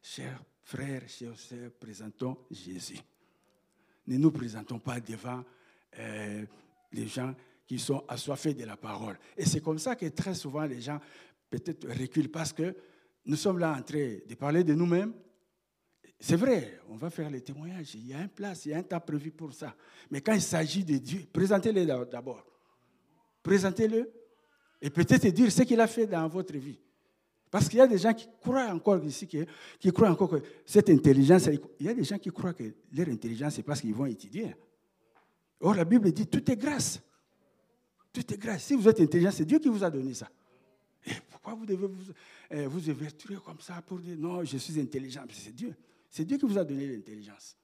Chers 0.00 0.42
frères, 0.62 1.06
chers 1.08 1.38
sœurs, 1.38 1.72
présentons 1.72 2.38
Jésus. 2.50 3.00
Ne 4.06 4.16
nous 4.16 4.30
présentons 4.30 4.78
pas 4.78 5.00
devant 5.00 5.44
euh, 5.98 6.46
les 6.92 7.06
gens 7.08 7.34
qui 7.66 7.78
sont 7.78 8.04
assoiffés 8.08 8.54
de 8.54 8.64
la 8.64 8.76
parole. 8.76 9.18
Et 9.36 9.44
c'est 9.44 9.60
comme 9.60 9.78
ça 9.78 9.96
que 9.96 10.06
très 10.06 10.34
souvent 10.34 10.64
les 10.64 10.80
gens 10.80 11.00
peut-être 11.50 11.86
reculent 11.88 12.30
parce 12.30 12.52
que 12.52 12.74
nous 13.26 13.36
sommes 13.36 13.58
là 13.58 13.76
en 13.76 13.82
train 13.82 14.18
de 14.26 14.34
parler 14.36 14.62
de 14.64 14.74
nous-mêmes. 14.74 15.12
C'est 16.22 16.36
vrai, 16.36 16.78
on 16.90 16.96
va 16.96 17.08
faire 17.08 17.30
les 17.30 17.40
témoignages. 17.40 17.94
Il 17.94 18.08
y 18.08 18.12
a 18.12 18.18
un 18.18 18.28
place, 18.28 18.66
il 18.66 18.72
y 18.72 18.74
a 18.74 18.78
un 18.78 18.82
temps 18.82 19.00
prévu 19.00 19.30
pour 19.30 19.54
ça. 19.54 19.74
Mais 20.10 20.20
quand 20.20 20.34
il 20.34 20.42
s'agit 20.42 20.84
de 20.84 20.98
Dieu, 20.98 21.26
présentez-le 21.32 21.86
d'abord. 21.86 22.44
Présentez-le 23.42 24.12
et 24.82 24.90
peut-être 24.90 25.26
dire 25.28 25.50
ce 25.50 25.62
qu'il 25.62 25.80
a 25.80 25.86
fait 25.86 26.06
dans 26.06 26.28
votre 26.28 26.54
vie. 26.58 26.78
Parce 27.50 27.68
qu'il 27.68 27.78
y 27.78 27.82
a 27.82 27.86
des 27.86 27.96
gens 27.96 28.12
qui 28.12 28.28
croient 28.38 28.68
encore 28.68 29.02
ici, 29.02 29.26
qui, 29.26 29.92
croient 29.92 30.10
encore 30.10 30.28
que 30.28 30.42
cette 30.66 30.90
intelligence, 30.90 31.48
il 31.80 31.86
y 31.86 31.88
a 31.88 31.94
des 31.94 32.04
gens 32.04 32.18
qui 32.18 32.30
croient 32.30 32.52
que 32.52 32.64
leur 32.92 33.08
intelligence, 33.08 33.54
c'est 33.54 33.62
parce 33.62 33.80
qu'ils 33.80 33.94
vont 33.94 34.06
étudier. 34.06 34.54
Or, 35.58 35.74
la 35.74 35.84
Bible 35.86 36.12
dit, 36.12 36.26
tout 36.26 36.48
est 36.50 36.56
grâce. 36.56 37.00
Tout 38.12 38.32
est 38.32 38.38
grâce. 38.38 38.64
Si 38.64 38.74
vous 38.76 38.86
êtes 38.86 39.00
intelligent, 39.00 39.30
c'est 39.32 39.46
Dieu 39.46 39.58
qui 39.58 39.68
vous 39.68 39.82
a 39.82 39.90
donné 39.90 40.12
ça. 40.12 40.28
Et 41.06 41.12
pourquoi 41.30 41.54
vous 41.54 41.64
devez 41.64 41.86
vous, 41.86 42.12
euh, 42.52 42.68
vous 42.68 43.40
comme 43.40 43.60
ça 43.60 43.80
pour 43.82 43.98
dire, 43.98 44.16
non, 44.18 44.44
je 44.44 44.58
suis 44.58 44.78
intelligent 44.78 45.24
C'est 45.32 45.54
Dieu. 45.54 45.74
C'est 46.10 46.24
Dieu 46.24 46.36
qui 46.36 46.46
vous 46.46 46.58
a 46.58 46.64
donné 46.64 46.86
l'intelligence. 46.86 47.56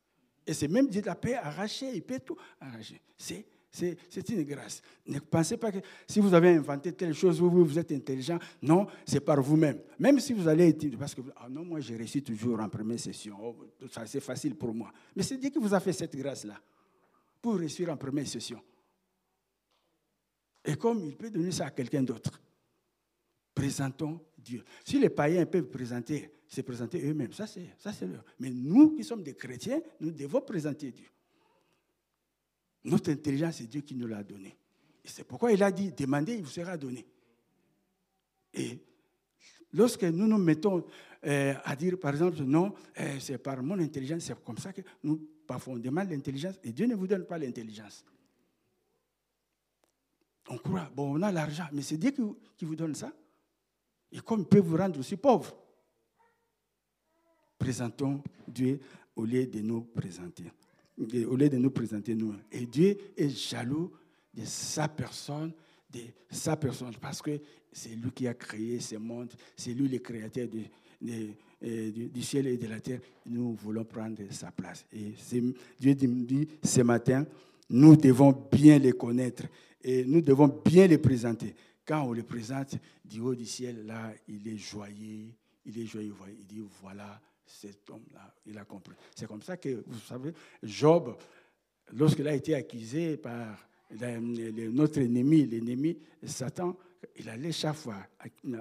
Et 0.47 0.55
c'est 0.55 0.69
même 0.69 0.89
Dieu 0.89 1.03
la 1.05 1.17
paix 1.17 1.35
arraché, 1.35 1.91
il 1.93 2.03
peut 2.03 2.21
tout 2.21 2.37
arracher. 2.61 3.01
C'est 3.19 3.45
c'est 4.09 4.29
une 4.31 4.43
grâce. 4.45 4.81
Ne 5.07 5.19
pensez 5.19 5.57
pas 5.57 5.71
que 5.71 5.79
si 6.09 6.21
vous 6.21 6.33
avez 6.33 6.51
inventé 6.57 6.93
telle 6.93 7.13
chose, 7.13 7.41
vous, 7.41 7.79
êtes 7.79 7.93
intelligent. 7.93 8.39
Non, 8.63 8.87
c'est 9.05 9.21
par 9.21 9.43
vous-même. 9.43 9.81
Même 9.99 10.19
si 10.19 10.33
vous 10.33 10.49
allez 10.49 10.69
étudier, 10.69 10.97
parce 10.97 11.15
que 11.15 11.21
ah 11.37 11.49
non, 11.49 11.65
moi 11.65 11.81
j'ai 11.81 11.97
réussi 11.97 12.23
toujours 12.23 12.61
en 12.61 12.69
première 12.69 12.99
session. 12.99 13.37
Oh, 13.39 13.57
ça 13.91 14.07
c'est 14.07 14.21
facile 14.21 14.55
pour 14.55 14.73
moi. 14.73 14.91
Mais 15.15 15.23
c'est 15.23 15.37
Dieu 15.37 15.51
qui 15.51 15.59
vous 15.59 15.75
a 15.75 15.81
fait 15.81 15.93
cette 15.93 16.17
grâce-là 16.17 16.59
pour 17.43 17.57
réussir 17.57 17.91
en 17.91 17.97
première 17.97 18.27
session. 18.27 18.63
Et 20.65 20.77
comme 20.77 21.05
il 21.05 21.17
peut 21.17 21.31
donner 21.31 21.53
ça 21.53 21.67
à 21.67 21.71
quelqu'un 21.71 22.03
d'autre, 22.03 22.41
présentons 23.55 24.21
Dieu. 24.47 24.65
Si 24.85 24.99
les 24.99 25.11
païens 25.11 25.45
peuvent 25.45 25.69
présenter, 25.69 26.31
se 26.47 26.61
présenter 26.61 27.05
eux-mêmes, 27.05 27.33
ça 27.33 27.47
c'est 27.47 27.67
ça 27.79 27.93
c'est 27.93 28.07
leur. 28.07 28.25
Mais 28.39 28.51
nous 28.51 28.95
qui 28.95 29.03
sommes 29.03 29.23
des 29.23 29.35
chrétiens, 29.35 29.81
nous 30.01 30.13
devons 30.13 30.41
présenter 30.41 30.93
Dieu. 30.93 31.09
Notre 32.85 33.11
intelligence, 33.11 33.57
c'est 33.57 33.67
Dieu 33.67 33.81
qui 33.81 33.97
nous 33.97 34.07
l'a 34.07 34.23
donnée. 34.23 34.57
C'est 35.05 35.25
pourquoi 35.25 35.53
il 35.53 35.63
a 35.63 35.73
dit, 35.73 35.93
demandez, 35.93 36.35
il 36.35 36.43
vous 36.43 36.51
sera 36.51 36.77
donné. 36.77 37.05
Et 38.55 38.79
lorsque 39.73 40.05
nous 40.05 40.27
nous 40.27 40.39
mettons 40.39 40.85
euh, 41.25 41.55
à 41.65 41.75
dire, 41.75 41.99
par 41.99 42.13
exemple, 42.13 42.41
non, 42.43 42.73
euh, 43.01 43.19
c'est 43.19 43.39
par 43.39 43.61
mon 43.63 43.79
intelligence, 43.81 44.23
c'est 44.23 44.45
comme 44.45 44.59
ça 44.59 44.73
que 44.73 44.83
nous, 45.03 45.29
parfois, 45.47 45.75
on 45.75 45.91
l'intelligence 45.91 46.55
et 46.63 46.73
Dieu 46.73 46.87
ne 46.87 46.95
vous 46.95 47.09
donne 47.09 47.27
pas 47.27 47.39
l'intelligence. 47.39 48.05
On 50.49 50.59
croit, 50.59 50.89
bon, 50.95 51.19
on 51.19 51.23
a 51.23 51.33
l'argent, 51.33 51.67
mais 51.73 51.83
c'est 51.83 51.97
Dieu 51.97 52.13
qui, 52.57 52.65
vous 52.65 52.77
donne 52.77 52.95
ça. 52.95 53.13
Et 54.13 54.21
comme 54.21 54.41
il 54.41 54.47
peut 54.47 54.61
vous 54.61 54.77
rendre 54.77 54.99
aussi 54.99 55.17
pauvre, 55.17 55.57
présentons 57.59 58.23
Dieu 58.47 58.81
au 59.15 59.25
lieu 59.25 59.47
de 59.47 59.61
nous 59.61 59.83
présenter 59.83 60.51
au 60.99 61.37
lieu 61.37 61.49
de 61.49 61.59
nous 61.59 61.71
présenter 61.71 62.15
nous. 62.15 62.35
Et 62.51 62.67
Dieu 62.67 62.97
est 63.17 63.29
jaloux 63.29 63.93
de 64.33 64.45
sa 64.45 64.89
personne, 64.89 65.53
de 65.91 66.01
sa 66.31 66.57
personne, 66.57 66.95
parce 67.01 67.23
que 67.23 67.39
c'est 67.73 67.91
lui 67.91 68.11
qui 68.13 68.27
a 68.27 68.35
créé 68.35 68.81
ce 68.81 68.97
monde, 68.97 69.33
c'est 69.57 69.75
lui 69.75 69.89
le 69.89 69.99
créateur 69.99 70.49
euh, 71.03 71.91
du, 71.91 72.23
ciel 72.23 72.47
et 72.47 72.57
de 72.57 72.67
la 72.67 72.81
terre. 72.81 73.01
Nous 73.27 73.55
voulons 73.55 73.85
prendre 73.85 74.21
sa 74.31 74.51
place. 74.51 74.87
Et 74.93 75.15
Dieu 75.79 75.95
dit 75.95 76.49
ce 76.63 76.81
matin, 76.83 77.27
nous 77.69 77.97
devons 77.97 78.33
bien 78.51 78.79
les 78.79 78.93
connaître 78.93 79.45
et 79.83 80.05
nous 80.05 80.21
devons 80.21 80.49
bien 80.65 80.87
les 80.87 80.99
présenter. 80.99 81.55
Quand 81.87 82.03
on 82.03 82.13
les 82.13 82.25
présente 82.25 82.77
du 83.05 83.21
haut 83.21 83.35
du 83.35 83.47
ciel, 83.47 83.87
là, 83.87 84.13
il 84.29 84.47
est 84.49 84.59
joyeux, 84.59 85.29
il 85.65 85.79
est 85.79 85.87
joyeux, 85.87 86.15
il 86.39 86.47
dit 86.47 86.63
voilà 86.83 87.21
cet 87.45 87.89
homme-là, 87.89 88.35
il 88.45 88.59
a 88.59 88.65
compris. 88.65 88.97
C'est 89.15 89.29
comme 89.29 89.43
ça 89.43 89.57
que, 89.57 89.85
vous 89.87 90.01
savez, 90.01 90.33
Job, 90.63 91.17
lorsqu'il 91.93 92.27
a 92.27 92.35
été 92.35 92.55
accusé 92.57 93.17
par 93.17 93.69
notre 93.93 94.99
ennemi, 94.99 95.47
l'ennemi 95.47 95.97
Satan, 96.25 96.77
il 97.17 97.29
allait 97.29 97.53
chaque 97.53 97.77
fois 97.77 98.05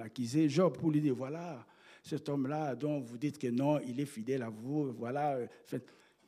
accuser 0.00 0.48
Job 0.48 0.76
pour 0.78 0.92
lui 0.92 1.00
dire, 1.00 1.16
voilà, 1.16 1.66
cet 2.04 2.28
homme-là 2.28 2.76
dont 2.76 3.00
vous 3.00 3.18
dites 3.18 3.38
que 3.38 3.48
non, 3.48 3.80
il 3.80 3.98
est 3.98 4.06
fidèle 4.06 4.42
à 4.42 4.50
vous, 4.50 4.92
voilà. 4.92 5.36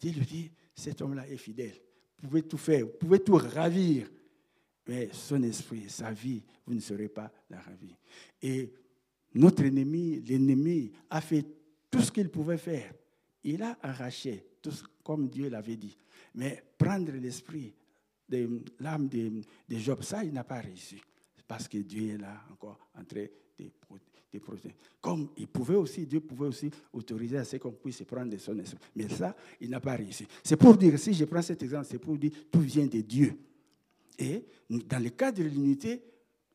Dieu 0.01 0.11
lui 0.11 0.27
dit, 0.27 0.51
cet 0.75 1.01
homme-là 1.01 1.29
est 1.29 1.37
fidèle. 1.37 1.77
Vous 2.21 2.29
pouvez 2.29 2.43
tout 2.43 2.59
faire, 2.59 2.87
vous 2.87 2.93
pouvez 2.99 3.21
tout 3.21 3.37
ravir, 3.37 4.09
mais 4.89 5.11
son 5.13 5.43
esprit, 5.43 5.85
sa 5.89 6.11
vie, 6.11 6.43
vous 6.67 6.75
ne 6.75 6.81
serez 6.81 7.09
pas 7.09 7.31
la 7.51 7.61
ravir. 7.61 7.95
Et 8.41 8.73
notre 9.35 9.63
ennemi, 9.63 10.21
l'ennemi, 10.21 10.91
a 11.11 11.21
fait 11.21 11.45
tout 11.91 12.01
ce 12.01 12.11
qu'il 12.11 12.31
pouvait 12.31 12.59
faire. 12.59 12.93
Il 13.45 13.63
a 13.63 13.79
arraché, 13.83 14.47
tout 14.63 14.73
comme 15.05 15.29
Dieu 15.29 15.51
l'avait 15.51 15.77
dit. 15.77 15.97
Mais 16.35 16.63
prendre 16.77 17.13
l'esprit, 17.13 17.75
de 18.29 18.63
l'âme 18.81 19.09
de, 19.09 19.43
Job, 19.71 20.03
ça, 20.03 20.25
il 20.25 20.33
n'a 20.33 20.45
pas 20.45 20.61
réussi. 20.61 21.01
Parce 21.47 21.69
que 21.69 21.79
Dieu 21.79 22.15
est 22.15 22.19
là 22.19 22.43
encore 22.53 22.79
en 22.95 23.05
train 23.05 23.27
de, 23.59 24.39
protéger. 24.41 24.75
Comme 25.01 25.31
il 25.37 25.49
pouvait 25.49 25.77
aussi, 25.77 26.07
Dieu 26.07 26.21
pouvait 26.21 26.49
aussi 26.49 26.71
autoriser 26.93 27.39
à 27.39 27.45
ce 27.45 27.57
qu'on 27.57 27.73
puisse 27.73 28.03
prendre 28.05 28.31
de 28.31 28.37
son 28.37 28.59
esprit. 28.59 28.79
Mais 28.95 29.09
ça, 29.09 29.35
il 29.61 29.71
n'a 29.71 29.81
pas 29.81 29.97
réussi. 29.97 30.27
C'est 30.45 30.57
pour 30.57 30.77
dire, 30.77 30.99
si 30.99 31.15
je 31.15 31.25
prends 31.25 31.43
cet 31.43 31.63
exemple, 31.63 31.87
c'est 31.91 31.99
pour 31.99 32.17
dire 32.19 32.33
tout 32.51 32.61
vient 32.61 32.87
de 32.87 33.01
Dieu. 33.01 33.35
Et 34.19 34.45
dans 34.69 35.03
le 35.03 35.11
cadre 35.11 35.39
de 35.39 35.45
l'unité, 35.45 36.03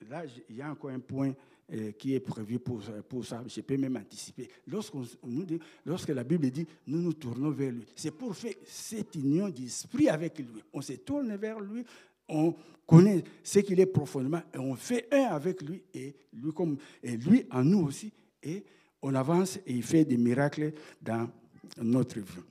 là, 0.10 0.24
il 0.50 0.56
y 0.56 0.62
a 0.62 0.70
encore 0.70 0.90
un 0.90 1.00
point 1.00 1.34
euh, 1.74 1.92
qui 1.94 2.14
est 2.14 2.20
prévu 2.20 2.60
pour, 2.60 2.84
ça. 3.24 3.42
Je 3.48 3.62
peux 3.62 3.78
même 3.78 3.96
anticiper. 3.96 4.50
lorsque 4.68 6.10
la 6.10 6.24
Bible 6.24 6.50
dit 6.50 6.68
nous 6.88 7.02
nous 7.02 7.14
tournons 7.14 7.52
vers 7.52 7.72
lui, 7.72 7.86
c'est 7.96 8.12
pour 8.12 8.36
faire 8.36 8.54
cette 8.66 9.16
union 9.16 9.48
d'esprit 9.48 10.10
avec 10.10 10.38
lui. 10.40 10.62
On 10.74 10.82
se 10.82 10.94
tourne 10.94 11.34
vers 11.38 11.62
lui, 11.62 11.86
on 12.28 12.54
connaît 12.86 13.24
ce 13.42 13.60
qu'il 13.60 13.80
est 13.80 13.86
profondément 13.86 14.42
et 14.54 14.58
on 14.58 14.76
fait 14.76 15.08
un 15.12 15.28
avec 15.28 15.62
lui 15.62 15.82
et 15.94 16.14
lui, 16.34 16.52
comme, 16.52 16.78
et 17.02 17.16
lui 17.16 17.46
en 17.50 17.64
nous 17.64 17.88
aussi. 17.88 18.12
Et 18.44 18.64
on 19.02 19.16
avance 19.16 19.58
et 19.66 19.74
il 19.74 19.84
fait 19.84 20.04
des 20.04 20.18
miracles 20.18 20.74
dans 21.02 21.30
notre 21.78 22.20
vie. 22.20 22.44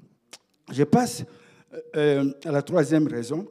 Je 0.71 0.85
passe 0.85 1.23
euh, 1.73 1.81
euh, 1.97 2.33
à 2.45 2.51
la 2.51 2.63
troisième 2.63 3.07
raison. 3.07 3.47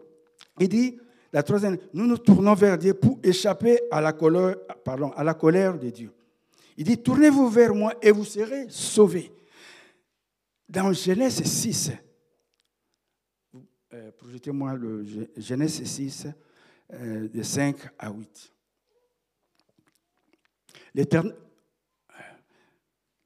Il 0.59 0.69
dit 0.69 0.97
la 1.33 1.43
troisième, 1.43 1.77
nous 1.93 2.07
nous 2.07 2.17
tournons 2.17 2.53
vers 2.53 2.77
Dieu 2.77 2.93
pour 2.93 3.19
échapper 3.23 3.79
à 3.89 4.01
la 4.01 4.11
colère, 4.11 4.57
à 5.15 5.23
la 5.23 5.33
colère 5.33 5.77
de 5.77 5.89
Dieu. 5.89 6.11
Il 6.77 6.83
dit, 6.83 6.97
tournez-vous 6.97 7.49
vers 7.49 7.73
moi 7.73 7.93
et 8.01 8.11
vous 8.11 8.25
serez 8.25 8.65
sauvés. 8.69 9.31
Dans 10.67 10.91
Genèse 10.91 11.43
6, 11.43 11.91
euh, 13.93 14.11
projetez-moi 14.17 14.73
le 14.73 15.05
Genèse 15.37 15.83
6, 15.83 16.27
euh, 16.93 17.27
de 17.29 17.43
5 17.43 17.77
à 17.99 18.09
8. 18.11 18.53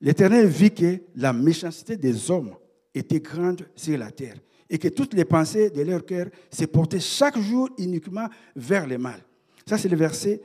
L'Éternel 0.01 0.47
vit 0.47 0.73
que 0.73 1.01
la 1.15 1.33
méchanceté 1.33 1.97
des 1.97 2.29
hommes 2.29 2.55
était 2.93 3.19
grande 3.19 3.67
sur 3.75 3.97
la 3.97 4.11
terre 4.11 4.37
et 4.69 4.77
que 4.77 4.87
toutes 4.87 5.13
les 5.13 5.25
pensées 5.25 5.69
de 5.69 5.81
leur 5.81 6.05
cœur 6.05 6.27
se 6.51 6.65
portaient 6.65 6.99
chaque 6.99 7.39
jour 7.39 7.69
uniquement 7.77 8.27
vers 8.55 8.87
le 8.87 8.97
mal. 8.97 9.21
Ça, 9.65 9.77
c'est 9.77 9.89
le 9.89 9.97
verset 9.97 10.41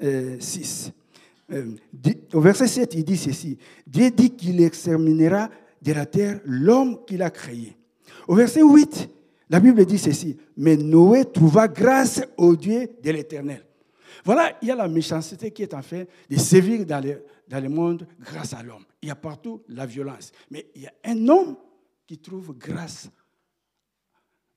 6. 0.00 0.92
Euh, 1.52 1.64
euh, 2.06 2.12
au 2.32 2.40
verset 2.40 2.66
7, 2.66 2.94
il 2.94 3.04
dit 3.04 3.16
ceci. 3.16 3.58
Dieu 3.86 4.10
dit 4.10 4.30
qu'il 4.30 4.60
exterminera 4.62 5.50
de 5.80 5.92
la 5.92 6.06
terre 6.06 6.40
l'homme 6.44 7.04
qu'il 7.06 7.22
a 7.22 7.30
créé. 7.30 7.76
Au 8.26 8.34
verset 8.34 8.62
8, 8.62 9.08
la 9.50 9.60
Bible 9.60 9.84
dit 9.86 9.98
ceci. 9.98 10.36
Mais 10.56 10.76
Noé 10.76 11.24
trouva 11.24 11.68
grâce 11.68 12.22
au 12.36 12.56
Dieu 12.56 12.88
de 13.02 13.10
l'Éternel. 13.10 13.64
Voilà, 14.24 14.56
il 14.60 14.68
y 14.68 14.70
a 14.70 14.74
la 14.74 14.88
méchanceté 14.88 15.52
qui 15.52 15.62
est 15.62 15.74
en 15.74 15.82
fait 15.82 16.08
de 16.28 16.36
sévir 16.36 16.84
dans 16.84 17.04
le, 17.04 17.22
dans 17.46 17.62
le 17.62 17.68
monde 17.68 18.06
grâce 18.20 18.54
à 18.54 18.62
l'homme. 18.62 18.84
Il 19.00 19.08
y 19.08 19.12
a 19.12 19.14
partout 19.14 19.62
la 19.68 19.86
violence. 19.86 20.32
Mais 20.50 20.66
il 20.74 20.82
y 20.82 20.86
a 20.86 20.92
un 21.04 21.28
homme 21.28 21.56
qui 22.06 22.18
trouve 22.18 22.56
grâce 22.58 23.08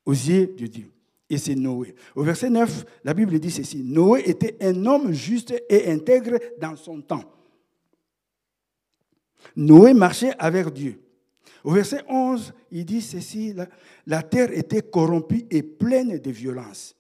aux 0.06 0.14
yeux 0.14 0.54
de 0.58 0.68
Dieu. 0.68 0.92
Et 1.30 1.38
c'est 1.38 1.56
Noé. 1.56 1.94
Au 2.16 2.24
verset 2.24 2.50
9, 2.50 2.86
la 3.04 3.14
Bible 3.14 3.40
dit 3.40 3.52
ceci. 3.52 3.84
Noé 3.84 4.24
était 4.26 4.58
un 4.62 4.86
homme 4.86 5.12
juste 5.12 5.54
et 5.70 5.92
intègre 5.92 6.40
dans 6.60 6.76
son 6.76 7.02
temps. 7.02 7.24
Noé 9.56 9.94
marchait 9.94 10.34
avec 10.40 10.72
Dieu. 10.72 11.00
Au 11.64 11.72
verset 11.72 12.04
11, 12.08 12.54
il 12.72 12.86
dit 12.86 13.02
ceci, 13.02 13.54
la, 14.06 14.24
terre 14.24 14.58
était 14.58 14.82
corrompue 14.82 15.46
et 15.52 15.62
pleine 15.62 16.18
de 16.18 16.32
violence. 16.32 16.96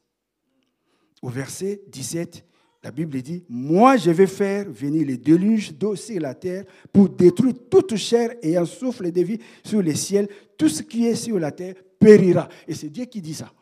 Au 1.21 1.29
verset 1.29 1.81
17, 1.87 2.45
la 2.83 2.91
Bible 2.91 3.21
dit, 3.21 3.43
moi 3.49 3.97
je 3.97 4.11
vais 4.11 4.27
faire 4.27 4.69
venir 4.69 5.05
les 5.05 5.17
déluges 5.17 5.73
d'eau 5.73 5.95
sur 5.95 6.19
la 6.21 6.33
terre 6.33 6.65
pour 6.93 7.09
détruire 7.09 7.55
toute 7.69 7.95
chair 7.95 8.35
un 8.43 8.65
souffle 8.65 9.11
de 9.11 9.21
vie 9.21 9.39
sur 9.63 9.81
les 9.81 9.95
ciels. 9.95 10.29
Tout 10.57 10.69
ce 10.69 10.81
qui 10.81 11.05
est 11.05 11.15
sur 11.15 11.39
la 11.39 11.51
terre 11.51 11.75
périra. 11.99 12.47
Et 12.67 12.73
c'est 12.73 12.89
Dieu 12.89 13.05
qui 13.05 13.21
dit 13.21 13.33
ça. 13.33 13.53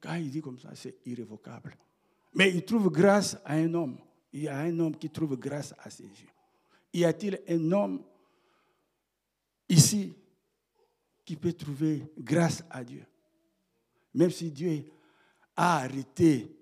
Quand 0.00 0.14
il 0.14 0.30
dit 0.30 0.40
comme 0.40 0.58
ça, 0.58 0.70
c'est 0.74 0.96
irrévocable. 1.06 1.76
Mais 2.34 2.50
il 2.50 2.64
trouve 2.64 2.90
grâce 2.90 3.36
à 3.44 3.54
un 3.54 3.72
homme. 3.72 3.98
Il 4.32 4.42
y 4.42 4.48
a 4.48 4.58
un 4.58 4.78
homme 4.78 4.96
qui 4.96 5.10
trouve 5.10 5.36
grâce 5.36 5.74
à 5.78 5.90
ses 5.90 6.04
yeux. 6.04 6.30
Y 6.92 7.04
a-t-il 7.04 7.40
un 7.48 7.72
homme 7.72 8.02
ici 9.68 10.12
qui 11.24 11.36
peut 11.36 11.52
trouver 11.52 12.02
grâce 12.18 12.64
à 12.68 12.82
Dieu? 12.82 13.04
Même 14.14 14.30
si 14.30 14.50
Dieu 14.50 14.84
a 15.56 15.78
arrêté 15.78 16.54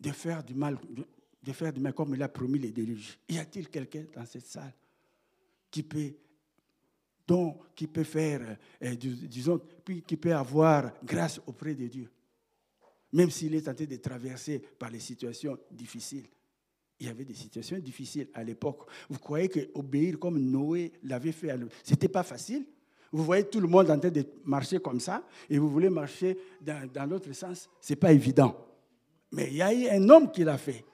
de 0.00 0.10
faire 0.10 0.42
du 0.42 0.54
mal, 0.54 0.78
de 1.42 1.52
faire 1.52 1.72
du 1.72 1.80
mal 1.80 1.94
comme 1.94 2.14
il 2.14 2.22
a 2.22 2.28
promis 2.28 2.58
les 2.58 2.70
déluges. 2.70 3.18
Y 3.28 3.38
a-t-il 3.38 3.68
quelqu'un 3.68 4.04
dans 4.14 4.26
cette 4.26 4.46
salle 4.46 4.74
qui 5.70 5.82
peut 5.82 6.12
donc 7.28 7.74
qui 7.74 7.86
peut 7.86 8.04
faire, 8.04 8.56
euh, 8.82 8.94
disons, 8.96 9.60
qui 10.06 10.16
peut 10.16 10.34
avoir 10.34 10.90
grâce 11.04 11.40
auprès 11.46 11.74
de 11.74 11.86
Dieu, 11.86 12.10
même 13.12 13.30
s'il 13.30 13.54
est 13.54 13.66
tenté 13.66 13.86
de 13.86 13.96
traverser 13.96 14.58
par 14.78 14.90
les 14.90 14.98
situations 14.98 15.58
difficiles. 15.70 16.24
Il 16.98 17.06
y 17.06 17.10
avait 17.10 17.26
des 17.26 17.34
situations 17.34 17.78
difficiles 17.78 18.28
à 18.32 18.42
l'époque. 18.42 18.88
Vous 19.10 19.18
croyez 19.18 19.48
que 19.48 19.60
obéir 19.74 20.18
comme 20.18 20.40
Noé 20.40 20.90
l'avait 21.04 21.32
fait, 21.32 21.54
ce 21.84 21.90
n'était 21.90 22.08
pas 22.08 22.22
facile? 22.22 22.64
Vous 23.12 23.24
voyez 23.24 23.44
tout 23.44 23.60
le 23.60 23.68
monde 23.68 23.90
en 23.90 23.98
train 23.98 24.10
de 24.10 24.24
marcher 24.44 24.80
comme 24.80 24.98
ça 24.98 25.22
et 25.48 25.58
vous 25.58 25.68
voulez 25.68 25.90
marcher 25.90 26.36
dans, 26.60 26.90
dans 26.90 27.06
l'autre 27.06 27.32
sens, 27.32 27.68
ce 27.80 27.92
n'est 27.92 27.96
pas 27.96 28.12
évident. 28.12 28.56
Mais 29.32 29.48
il 29.48 29.56
y 29.56 29.62
a 29.62 29.72
eu 29.72 29.86
un 29.88 30.08
homme 30.08 30.32
qui 30.32 30.44
l'a 30.44 30.58
fait. 30.58 30.84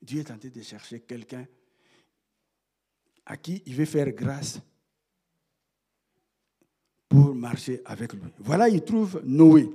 Dieu 0.00 0.20
est 0.20 0.24
tenté 0.24 0.50
de 0.50 0.62
chercher 0.62 1.00
quelqu'un 1.00 1.46
à 3.24 3.36
qui 3.36 3.62
il 3.66 3.74
veut 3.74 3.84
faire 3.84 4.10
grâce 4.12 4.60
marcher 7.42 7.82
avec 7.84 8.12
lui. 8.14 8.22
Voilà, 8.38 8.68
il 8.68 8.82
trouve 8.82 9.20
Noé. 9.24 9.68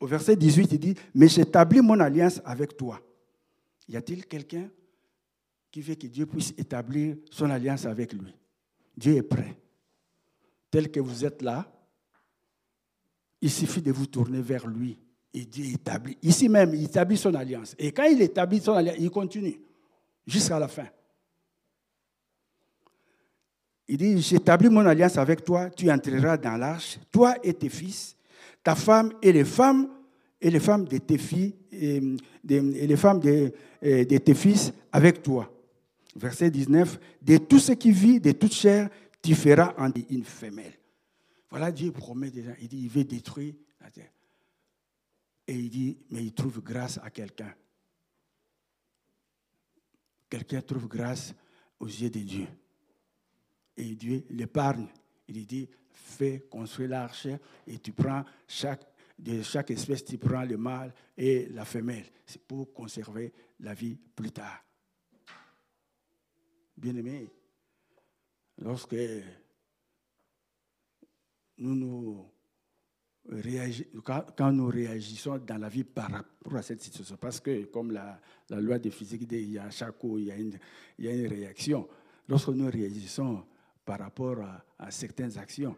Au 0.00 0.06
verset 0.06 0.36
18, 0.36 0.72
il 0.72 0.78
dit, 0.78 0.94
mais 1.14 1.28
j'établis 1.28 1.80
mon 1.80 1.98
alliance 2.00 2.40
avec 2.44 2.76
toi. 2.76 3.00
Y 3.88 3.96
a-t-il 3.96 4.26
quelqu'un 4.26 4.70
qui 5.70 5.82
veut 5.82 5.94
que 5.96 6.06
Dieu 6.06 6.26
puisse 6.26 6.54
établir 6.56 7.16
son 7.30 7.50
alliance 7.50 7.84
avec 7.84 8.12
lui? 8.12 8.34
Dieu 8.96 9.16
est 9.16 9.22
prêt. 9.22 9.56
Tel 10.70 10.90
que 10.90 11.00
vous 11.00 11.24
êtes 11.24 11.42
là, 11.42 11.70
il 13.40 13.50
suffit 13.50 13.82
de 13.82 13.92
vous 13.92 14.06
tourner 14.06 14.40
vers 14.40 14.66
lui. 14.66 14.98
Et 15.32 15.44
Dieu 15.44 15.66
établit. 15.66 16.16
Ici 16.22 16.48
même, 16.48 16.74
il 16.74 16.84
établit 16.84 17.16
son 17.16 17.34
alliance. 17.34 17.74
Et 17.78 17.92
quand 17.92 18.04
il 18.04 18.20
établit 18.22 18.60
son 18.60 18.72
alliance, 18.72 18.96
il 18.98 19.10
continue 19.10 19.60
jusqu'à 20.26 20.58
la 20.58 20.68
fin. 20.68 20.86
Il 23.88 23.96
dit, 23.96 24.20
j'établis 24.20 24.68
mon 24.68 24.84
alliance 24.84 25.16
avec 25.16 25.42
toi, 25.42 25.70
tu 25.70 25.90
entreras 25.90 26.36
dans 26.36 26.58
l'arche, 26.58 26.98
toi 27.10 27.36
et 27.42 27.54
tes 27.54 27.70
fils, 27.70 28.16
ta 28.62 28.74
femme 28.74 29.14
et 29.22 29.32
les 29.32 29.46
femmes, 29.46 29.88
et 30.40 30.50
les 30.50 30.60
femmes 30.60 30.84
de 30.84 30.98
tes 30.98 31.16
filles, 31.16 31.56
et, 31.72 32.00
les 32.44 32.96
femmes 32.96 33.18
de, 33.18 33.50
de, 33.82 34.18
tes 34.18 34.34
fils 34.34 34.72
avec 34.92 35.22
toi. 35.22 35.50
Verset 36.14 36.50
19, 36.50 37.00
de 37.22 37.38
tout 37.38 37.58
ce 37.58 37.72
qui 37.72 37.90
vit, 37.90 38.20
de 38.20 38.32
toute 38.32 38.52
chair, 38.52 38.90
tu 39.22 39.34
feras 39.34 39.74
en 39.78 39.90
une 40.10 40.24
femelle. 40.24 40.78
Voilà, 41.50 41.72
Dieu 41.72 41.90
promet 41.90 42.30
déjà, 42.30 42.52
il 42.60 42.68
dit, 42.68 42.82
il 42.82 42.90
veut 42.90 43.04
détruire 43.04 43.54
la 43.80 43.90
terre. 43.90 44.12
Et 45.46 45.54
il 45.54 45.70
dit, 45.70 45.96
mais 46.10 46.22
il 46.24 46.34
trouve 46.34 46.60
grâce 46.60 47.00
à 47.02 47.08
quelqu'un. 47.08 47.54
Quelqu'un 50.28 50.60
trouve 50.60 50.88
grâce 50.88 51.34
aux 51.80 51.86
yeux 51.86 52.10
de 52.10 52.20
Dieu 52.20 52.46
et 53.78 53.94
Dieu 53.94 54.24
l'épargne. 54.30 54.88
Il 55.28 55.46
dit, 55.46 55.68
fais 55.92 56.46
construire 56.50 56.90
l'arche 56.90 57.28
et 57.66 57.78
tu 57.78 57.92
prends 57.92 58.24
chaque, 58.46 58.84
de 59.18 59.42
chaque 59.42 59.70
espèce, 59.70 60.04
tu 60.04 60.18
prends 60.18 60.44
le 60.44 60.56
mâle 60.56 60.92
et 61.16 61.48
la 61.50 61.64
femelle. 61.64 62.06
C'est 62.26 62.42
pour 62.42 62.72
conserver 62.72 63.32
la 63.60 63.74
vie 63.74 63.96
plus 64.14 64.32
tard. 64.32 64.64
Bien-aimé, 66.76 67.28
lorsque 68.58 68.96
nous 71.58 71.74
nous 71.74 72.24
réagissons 73.28 75.38
dans 75.38 75.58
la 75.58 75.68
vie 75.68 75.84
par 75.84 76.10
rapport 76.10 76.56
à 76.56 76.62
cette 76.62 76.80
situation, 76.80 77.16
parce 77.16 77.40
que 77.40 77.64
comme 77.64 77.90
la, 77.90 78.20
loi 78.50 78.78
de 78.78 78.90
physique 78.90 79.26
dit, 79.26 79.36
il 79.36 79.52
y 79.52 79.58
a 79.58 79.70
chaque 79.70 79.98
coup, 79.98 80.18
il 80.18 80.26
y 80.26 81.08
a 81.08 81.12
une 81.12 81.26
réaction. 81.26 81.88
Lorsque 82.28 82.48
nous 82.48 82.70
réagissons 82.70 83.44
par 83.88 84.00
rapport 84.00 84.36
à, 84.78 84.90
certaines 84.90 85.38
actions, 85.38 85.74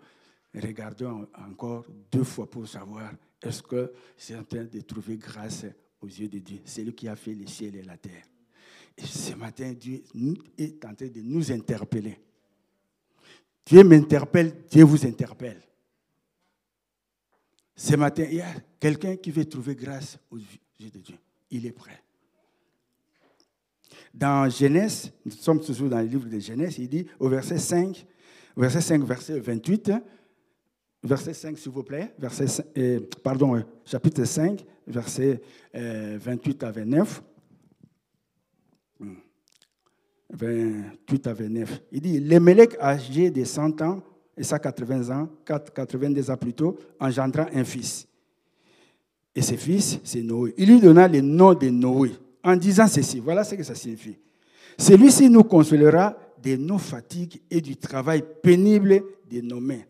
regardons 0.52 1.28
encore 1.48 1.86
deux 2.10 2.24
fois 2.24 2.50
pour 2.50 2.66
savoir 2.66 3.12
est-ce 3.40 3.62
que 3.62 3.92
c'est 4.16 4.34
en 4.34 4.42
train 4.42 4.64
de 4.64 4.80
trouver 4.80 5.16
grâce 5.16 5.64
aux 6.00 6.08
yeux 6.08 6.26
de 6.26 6.40
Dieu. 6.40 6.58
C'est 6.64 6.82
lui 6.82 6.92
qui 6.92 7.06
a 7.06 7.14
fait 7.14 7.34
les 7.34 7.46
ciels 7.46 7.76
et 7.76 7.84
la 7.84 7.96
terre. 7.96 8.24
Et 8.98 9.06
ce 9.06 9.34
matin, 9.36 9.72
Dieu 9.74 10.02
est 10.58 10.84
en 10.84 10.92
train 10.92 11.06
de 11.06 11.20
nous 11.20 11.52
interpeller. 11.52 12.18
Dieu 13.64 13.84
m'interpelle, 13.84 14.64
Dieu 14.68 14.82
vous 14.82 15.06
interpelle. 15.06 15.62
Ce 17.76 17.94
matin, 17.94 18.24
il 18.28 18.38
y 18.38 18.40
a 18.40 18.52
quelqu'un 18.80 19.14
qui 19.18 19.30
veut 19.30 19.48
trouver 19.48 19.76
grâce 19.76 20.18
aux 20.32 20.38
yeux 20.38 20.90
de 20.90 20.98
Dieu. 20.98 21.16
Il 21.52 21.64
est 21.64 21.70
prêt. 21.70 22.02
Dans 24.12 24.50
Genèse, 24.50 25.12
nous 25.24 25.32
sommes 25.32 25.60
toujours 25.60 25.88
dans 25.88 26.00
le 26.00 26.06
livre 26.06 26.28
de 26.28 26.38
Genèse, 26.38 26.78
il 26.78 26.88
dit 26.88 27.06
au 27.18 27.28
verset 27.28 27.58
5, 27.58 28.04
verset 28.56 28.80
5, 28.80 29.04
verset 29.04 29.38
28, 29.38 29.92
verset 31.02 31.32
5 31.32 31.58
s'il 31.58 31.72
vous 31.72 31.84
plaît, 31.84 32.14
euh, 32.76 33.00
pardon, 33.22 33.56
euh, 33.56 33.60
chapitre 33.84 34.24
5, 34.24 34.64
verset 34.86 35.40
28 35.74 36.62
euh, 36.62 36.66
à 36.66 36.70
29. 36.72 37.22
28 40.32 41.26
à 41.26 41.32
29. 41.32 41.82
Il 41.92 42.00
dit, 42.00 42.20
Lémélec, 42.20 42.76
âgé 42.80 43.30
de 43.30 43.44
100 43.44 43.82
ans, 43.82 44.02
et 44.36 44.42
ça 44.42 44.58
80 44.58 45.10
ans, 45.16 45.28
82 45.44 46.30
ans 46.30 46.36
plus 46.36 46.54
tôt, 46.54 46.78
engendra 46.98 47.48
un 47.52 47.64
fils. 47.64 48.06
Et 49.34 49.42
ce 49.42 49.54
fils, 49.54 50.00
c'est 50.04 50.22
Noé. 50.22 50.54
Il 50.56 50.68
lui 50.68 50.80
donna 50.80 51.08
le 51.08 51.20
nom 51.20 51.54
de 51.54 51.68
Noé, 51.68 52.12
en 52.42 52.56
disant 52.56 52.86
ceci. 52.86 53.20
Voilà 53.20 53.44
ce 53.44 53.54
que 53.54 53.62
ça 53.62 53.74
signifie. 53.74 54.18
Celui-ci 54.78 55.28
nous 55.28 55.44
consolera 55.44 56.16
de 56.42 56.56
nos 56.56 56.78
fatigues 56.78 57.40
et 57.50 57.60
du 57.60 57.76
travail 57.76 58.22
pénible 58.42 59.02
de 59.30 59.40
nos 59.40 59.60
mains, 59.60 59.82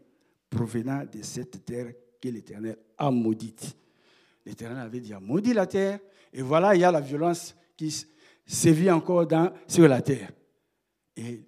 provenant 0.49 1.05
de 1.05 1.23
cette 1.23 1.65
terre 1.65 1.93
que 2.21 2.29
l'Éternel 2.29 2.77
a 2.99 3.11
maudite. 3.11 3.77
L'Éternel 4.45 4.79
avait 4.79 5.01
dit, 5.01 5.13
a 5.13 5.21
maudit 5.21 5.55
la 5.55 5.67
terre, 5.67 6.01
et 6.33 6.43
voilà, 6.43 6.75
il 6.75 6.81
y 6.81 6.85
a 6.85 6.91
la 6.91 7.01
violence 7.01 7.55
qui 7.77 8.05
sévit 8.47 8.91
encore 8.91 9.27
sur 9.69 9.87
la 9.87 10.03
terre. 10.03 10.31
Et 11.17 11.43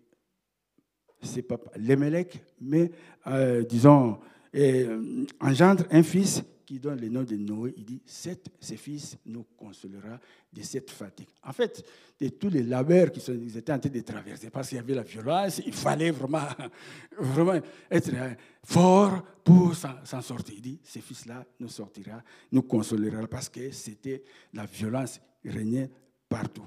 c'est 1.23 1.43
pas 1.43 1.59
Lémélec, 1.77 2.43
mais 2.61 2.91
euh, 3.27 3.65
disons, 3.65 4.19
euh, 4.55 5.25
engendre 5.41 5.85
un 5.91 6.03
fils 6.03 6.43
qui 6.64 6.79
donne 6.79 7.01
le 7.01 7.09
nom 7.09 7.22
de 7.22 7.37
Noé. 7.37 7.75
Il 7.77 7.85
dit 7.85 8.03
Cet, 8.05 8.51
Ce 8.61 8.75
fils 8.75 9.16
nous 9.27 9.44
consolera 9.57 10.18
de 10.53 10.62
cette 10.62 10.90
fatigue. 10.90 11.29
En 11.42 11.53
fait, 11.53 11.85
de 12.20 12.29
tous 12.29 12.48
les 12.48 12.62
labeurs 12.62 13.11
qu'ils 13.11 13.57
étaient 13.57 13.72
en 13.72 13.79
train 13.79 13.90
de 13.90 14.01
traverser, 14.01 14.51
parce 14.51 14.68
qu'il 14.68 14.77
y 14.77 14.81
avait 14.81 14.94
la 14.94 15.03
violence, 15.03 15.61
il 15.64 15.72
fallait 15.72 16.11
vraiment, 16.11 16.46
vraiment 17.18 17.61
être 17.90 18.11
euh, 18.14 18.35
fort 18.64 19.22
pour 19.44 19.75
s'en 19.75 20.22
sortir. 20.22 20.55
Il 20.57 20.62
dit 20.62 20.81
Ce 20.85 20.98
fils-là 20.98 21.44
nous 21.61 21.68
sortira, 21.68 22.22
nous 22.51 22.62
consolera, 22.62 23.27
parce 23.27 23.48
que 23.48 23.70
c'était 23.70 24.22
la 24.53 24.66
violence 24.66 25.20
régnait 25.44 25.90
partout. 26.29 26.66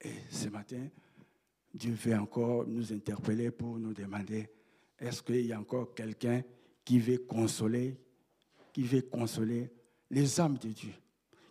Et 0.00 0.12
ce 0.30 0.48
matin, 0.48 0.88
Dieu 1.74 1.92
veut 1.92 2.16
encore 2.16 2.66
nous 2.66 2.92
interpeller 2.92 3.50
pour 3.50 3.78
nous 3.78 3.94
demander, 3.94 4.48
est-ce 4.98 5.22
qu'il 5.22 5.46
y 5.46 5.52
a 5.52 5.58
encore 5.58 5.94
quelqu'un 5.94 6.42
qui 6.84 6.98
veut 6.98 7.18
consoler, 7.18 7.96
qui 8.72 8.82
veut 8.82 9.02
consoler 9.02 9.70
les 10.10 10.40
âmes 10.40 10.58
de 10.58 10.68
Dieu, 10.68 10.92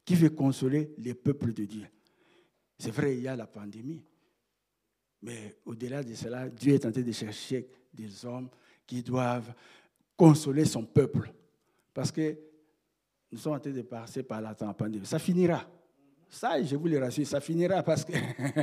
qui 0.04 0.16
veut 0.16 0.30
consoler 0.30 0.94
les 0.98 1.14
peuples 1.14 1.54
de 1.54 1.66
Dieu 1.66 1.88
C'est 2.78 2.92
vrai, 2.92 3.18
il 3.18 3.24
y 3.24 3.28
a 3.28 3.36
la 3.36 3.48
pandémie, 3.48 4.04
mais 5.22 5.58
au-delà 5.66 6.04
de 6.04 6.14
cela, 6.14 6.50
Dieu 6.50 6.74
est 6.74 6.86
en 6.86 6.92
train 6.92 7.02
de 7.02 7.12
chercher 7.12 7.68
des 7.94 8.26
hommes 8.26 8.50
qui 8.88 9.04
doivent 9.04 9.54
consoler 10.18 10.66
son 10.66 10.84
peuple. 10.84 11.32
Parce 11.94 12.12
que 12.12 12.38
nous 13.32 13.38
sommes 13.38 13.54
en 13.54 13.60
train 13.60 13.72
de 13.72 13.82
passer 13.84 14.24
par 14.24 14.42
la 14.42 14.54
pandémie. 14.54 15.06
Ça 15.06 15.20
finira. 15.20 15.66
Ça, 16.30 16.64
je 16.64 16.78
vous 16.78 16.88
le 16.88 16.98
rassure, 16.98 17.28
ça 17.28 17.42
finira 17.42 17.84
parce 17.84 18.06
que 18.06 18.14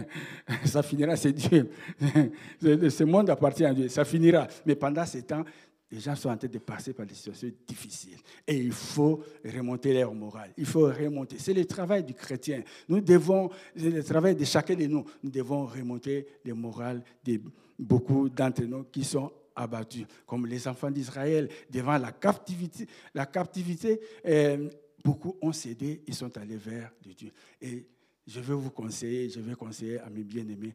ça 0.64 0.82
finira, 0.82 1.16
c'est 1.16 1.32
Dieu. 1.32 1.70
Ce 2.60 3.04
monde 3.04 3.28
appartient 3.28 3.64
à 3.64 3.74
Dieu, 3.74 3.88
ça 3.88 4.06
finira. 4.06 4.48
Mais 4.64 4.74
pendant 4.74 5.04
ce 5.04 5.18
temps, 5.18 5.44
les 5.90 6.00
gens 6.00 6.14
sont 6.14 6.28
en 6.28 6.36
train 6.36 6.48
de 6.48 6.58
passer 6.58 6.92
par 6.92 7.06
des 7.06 7.14
situations 7.14 7.50
difficiles. 7.66 8.18
Et 8.46 8.56
il 8.58 8.72
faut 8.72 9.22
remonter 9.44 9.94
leur 9.94 10.12
morale. 10.14 10.52
Il 10.56 10.66
faut 10.66 10.86
remonter. 10.86 11.38
C'est 11.38 11.54
le 11.54 11.64
travail 11.64 12.04
du 12.04 12.12
chrétien. 12.12 12.62
Nous 12.88 13.00
devons, 13.00 13.50
c'est 13.74 13.90
le 13.90 14.04
travail 14.04 14.34
de 14.34 14.44
chacun 14.44 14.74
de 14.74 14.86
nous. 14.86 15.04
Nous 15.22 15.30
devons 15.30 15.64
remonter 15.64 16.26
le 16.44 16.54
moral 16.54 17.02
de 17.24 17.40
beaucoup 17.78 18.28
d'entre 18.28 18.62
nous 18.64 18.84
qui 18.84 19.02
sont 19.02 19.32
abattus, 19.56 20.06
comme 20.26 20.46
les 20.46 20.68
enfants 20.68 20.90
d'Israël 20.90 21.48
devant 21.70 21.96
la 21.98 22.12
captivité. 22.12 22.86
La 23.14 23.26
captivité 23.26 24.00
euh, 24.26 24.68
beaucoup 25.02 25.36
ont 25.40 25.52
cédé, 25.52 26.02
ils 26.06 26.14
sont 26.14 26.36
allés 26.36 26.56
vers 26.56 26.92
Dieu. 27.16 27.32
Et 27.60 27.86
je 28.26 28.40
veux 28.40 28.54
vous 28.54 28.70
conseiller, 28.70 29.30
je 29.30 29.40
vais 29.40 29.54
conseiller 29.54 29.98
à 30.00 30.10
mes 30.10 30.22
bien-aimés, 30.22 30.74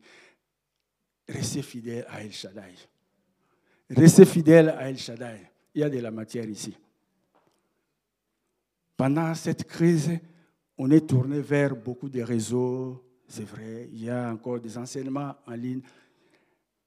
restez 1.28 1.62
fidèles 1.62 2.06
à 2.10 2.24
El 2.24 2.32
Shaddai. 2.34 2.74
Restez 3.96 4.26
fidèles 4.26 4.70
à 4.70 4.90
El 4.90 4.98
Shaddai. 4.98 5.50
Il 5.76 5.82
y 5.82 5.84
a 5.84 5.90
de 5.90 6.00
la 6.00 6.12
matière 6.12 6.48
ici. 6.48 6.76
Pendant 8.96 9.34
cette 9.34 9.64
crise, 9.66 10.12
on 10.78 10.90
est 10.92 11.08
tourné 11.08 11.40
vers 11.42 11.76
beaucoup 11.76 12.10
de 12.10 12.22
réseaux, 12.22 13.04
c'est 13.28 13.44
vrai. 13.44 13.90
Il 13.92 14.04
y 14.04 14.10
a 14.10 14.32
encore 14.32 14.60
des 14.60 14.78
enseignements 14.78 15.36
en 15.46 15.54
ligne. 15.54 15.82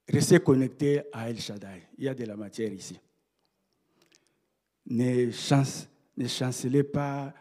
Restez 0.09 0.39
connectés 0.41 1.03
à 1.13 1.29
El 1.29 1.41
Shaddai. 1.41 1.89
Il 1.99 2.05
y 2.05 2.09
a 2.09 2.15
de 2.15 2.25
la 2.25 2.37
matière 2.37 2.73
ici. 2.73 2.99
Ne 4.87 5.31
chance 5.33 5.89
ne 6.17 6.27
chancelez 6.27 6.83
pas, 6.83 7.33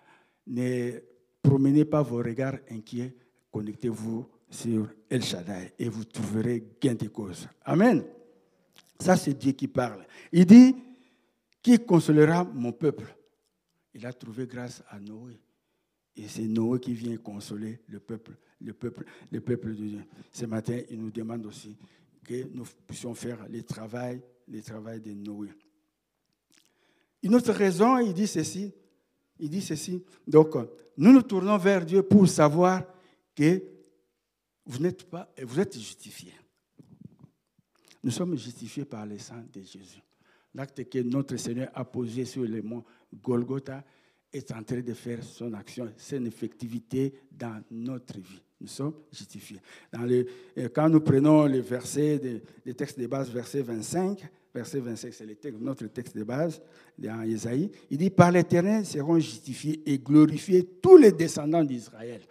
ne 0.47 0.99
promenez 1.41 1.85
pas 1.85 2.01
vos 2.01 2.17
regards 2.17 2.57
inquiets, 2.69 3.15
connectez-vous 3.51 4.27
sur 4.49 4.89
El 5.09 5.23
Shaddai 5.23 5.73
et 5.79 5.89
vous 5.89 6.05
trouverez 6.05 6.63
gain 6.81 6.95
de 6.95 7.07
cause. 7.07 7.47
Amen. 7.63 8.03
Ça, 8.99 9.17
c'est 9.17 9.33
Dieu 9.33 9.51
qui 9.51 9.67
parle. 9.67 10.05
Il 10.31 10.45
dit, 10.45 10.75
qui 11.61 11.79
consolera 11.79 12.43
mon 12.43 12.71
peuple? 12.71 13.15
Il 13.93 14.05
a 14.05 14.13
trouvé 14.13 14.45
grâce 14.45 14.83
à 14.89 14.99
Noé. 14.99 15.39
Et 16.15 16.27
c'est 16.27 16.47
Noé 16.47 16.79
qui 16.79 16.93
vient 16.93 17.17
consoler 17.17 17.81
le 17.87 17.99
peuple, 17.99 18.37
le 18.61 18.73
peuple, 18.73 19.05
le 19.31 19.41
peuple 19.41 19.69
de 19.69 19.83
Dieu. 19.83 20.05
Ce 20.31 20.45
matin, 20.45 20.79
il 20.89 21.01
nous 21.01 21.11
demande 21.11 21.45
aussi 21.45 21.75
que 22.23 22.47
nous 22.53 22.65
puissions 22.87 23.13
faire 23.13 23.45
le 23.49 23.63
travail, 23.63 24.21
le 24.47 24.61
travail 24.61 25.01
de 25.01 25.11
Noé. 25.11 25.49
Une 27.23 27.35
autre 27.35 27.51
raison, 27.51 27.97
il 27.97 28.13
dit 28.13 28.27
ceci. 28.27 28.71
Il 29.39 29.49
dit 29.49 29.61
ceci. 29.61 30.03
Donc, 30.27 30.55
nous 30.97 31.11
nous 31.11 31.23
tournons 31.23 31.57
vers 31.57 31.85
Dieu 31.85 32.03
pour 32.03 32.27
savoir 32.27 32.83
que 33.35 33.61
vous 34.65 34.79
n'êtes 34.79 35.03
pas, 35.03 35.31
vous 35.43 35.59
êtes 35.59 35.77
justifiés. 35.77 36.33
Nous 38.05 38.11
sommes 38.11 38.37
justifiés 38.37 38.85
par 38.85 39.03
le 39.03 39.17
sang 39.17 39.43
de 39.51 39.61
Jésus. 39.61 39.99
L'acte 40.53 40.87
que 40.87 40.99
notre 40.99 41.37
Seigneur 41.37 41.69
a 41.73 41.83
posé 41.83 42.23
sur 42.23 42.43
le 42.43 42.61
mont 42.61 42.83
Golgotha 43.11 43.83
est 44.31 44.51
en 44.51 44.61
train 44.61 44.81
de 44.81 44.93
faire 44.93 45.23
son 45.23 45.51
action, 45.53 45.91
son 45.97 46.23
effectivité 46.23 47.15
dans 47.31 47.63
notre 47.71 48.19
vie. 48.19 48.43
Nous 48.61 48.67
sommes 48.67 48.93
justifiés. 49.11 49.59
Le, 49.91 50.67
quand 50.67 50.87
nous 50.87 50.99
prenons 50.99 51.47
le 51.47 51.61
verset, 51.61 52.43
le 52.63 52.73
texte 52.75 52.99
de 52.99 53.07
base, 53.07 53.31
verset 53.31 53.63
25, 53.63 54.21
verset 54.53 54.81
25, 54.81 55.11
c'est 55.11 55.51
notre 55.59 55.87
texte 55.87 56.15
de 56.15 56.23
base 56.23 56.61
dans 56.99 57.23
Isaïe. 57.23 57.71
Il 57.89 57.97
dit 57.97 58.11
Par 58.11 58.31
l'Éternel 58.31 58.85
seront 58.85 59.17
justifiés 59.17 59.81
et 59.83 59.97
glorifiés 59.97 60.63
tous 60.79 60.97
les 60.97 61.11
descendants 61.11 61.63
d'Israël. 61.63 62.21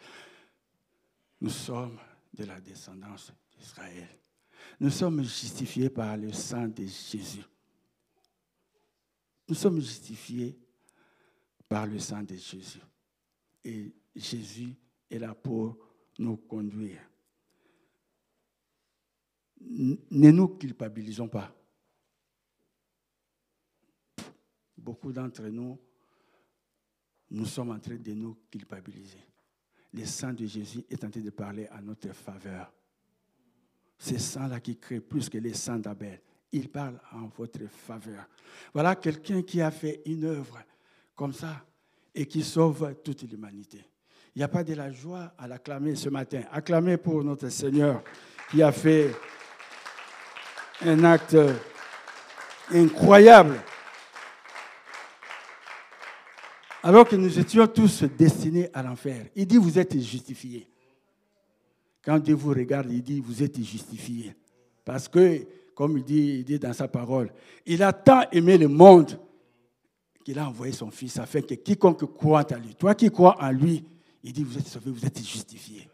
Nous 1.40 1.50
sommes 1.50 1.98
de 2.32 2.44
la 2.44 2.60
descendance 2.60 3.32
d'Israël. 3.58 4.06
Nous 4.80 4.90
sommes 4.90 5.22
justifiés 5.22 5.90
par 5.90 6.16
le 6.16 6.32
sang 6.32 6.68
de 6.68 6.84
Jésus. 6.84 7.44
Nous 9.48 9.54
sommes 9.54 9.80
justifiés 9.80 10.58
par 11.68 11.86
le 11.86 11.98
sang 11.98 12.22
de 12.22 12.34
Jésus. 12.34 12.80
Et 13.64 13.92
Jésus 14.14 14.74
est 15.10 15.18
là 15.18 15.34
pour 15.34 15.76
nous 16.18 16.36
conduire. 16.36 17.00
Ne 19.60 20.30
nous 20.30 20.48
culpabilisons 20.48 21.28
pas. 21.28 21.54
beaucoup 24.84 25.12
d'entre 25.12 25.44
nous, 25.44 25.78
nous 27.30 27.46
sommes 27.46 27.70
en 27.70 27.80
train 27.80 27.96
de 27.96 28.12
nous 28.12 28.36
culpabiliser. 28.50 29.24
Le 29.92 30.04
sang 30.04 30.32
de 30.32 30.46
Jésus 30.46 30.84
est 30.90 31.02
en 31.02 31.10
train 31.10 31.20
de 31.20 31.30
parler 31.30 31.66
à 31.68 31.80
notre 31.80 32.12
faveur. 32.12 32.72
Ce 33.98 34.18
sang-là 34.18 34.60
qui 34.60 34.76
crée 34.76 35.00
plus 35.00 35.28
que 35.28 35.38
le 35.38 35.54
sang 35.54 35.76
d'Abel. 35.76 36.20
Il 36.52 36.68
parle 36.68 37.00
en 37.12 37.28
votre 37.36 37.66
faveur. 37.68 38.26
Voilà 38.72 38.94
quelqu'un 38.96 39.42
qui 39.42 39.60
a 39.60 39.70
fait 39.70 40.02
une 40.06 40.24
œuvre 40.24 40.58
comme 41.14 41.32
ça, 41.32 41.64
et 42.14 42.26
qui 42.26 42.42
sauve 42.42 42.94
toute 43.02 43.22
l'humanité. 43.22 43.84
Il 44.34 44.38
n'y 44.38 44.44
a 44.44 44.48
pas 44.48 44.64
de 44.64 44.74
la 44.74 44.90
joie 44.92 45.32
à 45.38 45.48
l'acclamer 45.48 45.94
ce 45.94 46.08
matin. 46.08 46.42
Acclamer 46.52 46.96
pour 46.96 47.22
notre 47.22 47.48
Seigneur 47.48 48.02
qui 48.50 48.62
a 48.62 48.72
fait 48.72 49.14
un 50.82 51.02
acte 51.04 51.36
incroyable. 52.72 53.60
Alors 56.82 57.08
que 57.08 57.16
nous 57.16 57.38
étions 57.38 57.66
tous 57.66 58.04
destinés 58.04 58.68
à 58.74 58.82
l'enfer. 58.82 59.26
Il 59.34 59.46
dit, 59.46 59.56
vous 59.56 59.78
êtes 59.78 59.98
justifiés. 59.98 60.68
Quand 62.04 62.18
Dieu 62.18 62.34
vous 62.34 62.50
regarde, 62.50 62.90
il 62.90 63.02
dit, 63.02 63.20
vous 63.20 63.42
êtes 63.42 63.56
justifiés. 63.62 64.34
Parce 64.84 65.08
que, 65.08 65.46
comme 65.74 65.98
il 65.98 66.04
dit, 66.44 66.58
dans 66.58 66.72
sa 66.72 66.86
parole, 66.86 67.32
il 67.64 67.82
a 67.82 67.92
tant 67.92 68.22
aimé 68.30 68.58
le 68.58 68.68
monde 68.68 69.18
qu'il 70.22 70.38
a 70.38 70.48
envoyé 70.48 70.72
son 70.72 70.90
Fils 70.90 71.18
afin 71.18 71.40
que 71.40 71.54
quiconque 71.54 72.04
croit 72.14 72.46
en 72.52 72.58
lui, 72.58 72.74
toi 72.74 72.94
qui 72.94 73.10
crois 73.10 73.36
en 73.42 73.50
lui, 73.50 73.84
il 74.22 74.32
dit, 74.32 74.42
vous 74.42 74.58
êtes 74.58 74.66
sauvés, 74.66 74.90
vous 74.90 75.04
êtes 75.04 75.18
justifiés. 75.18 75.88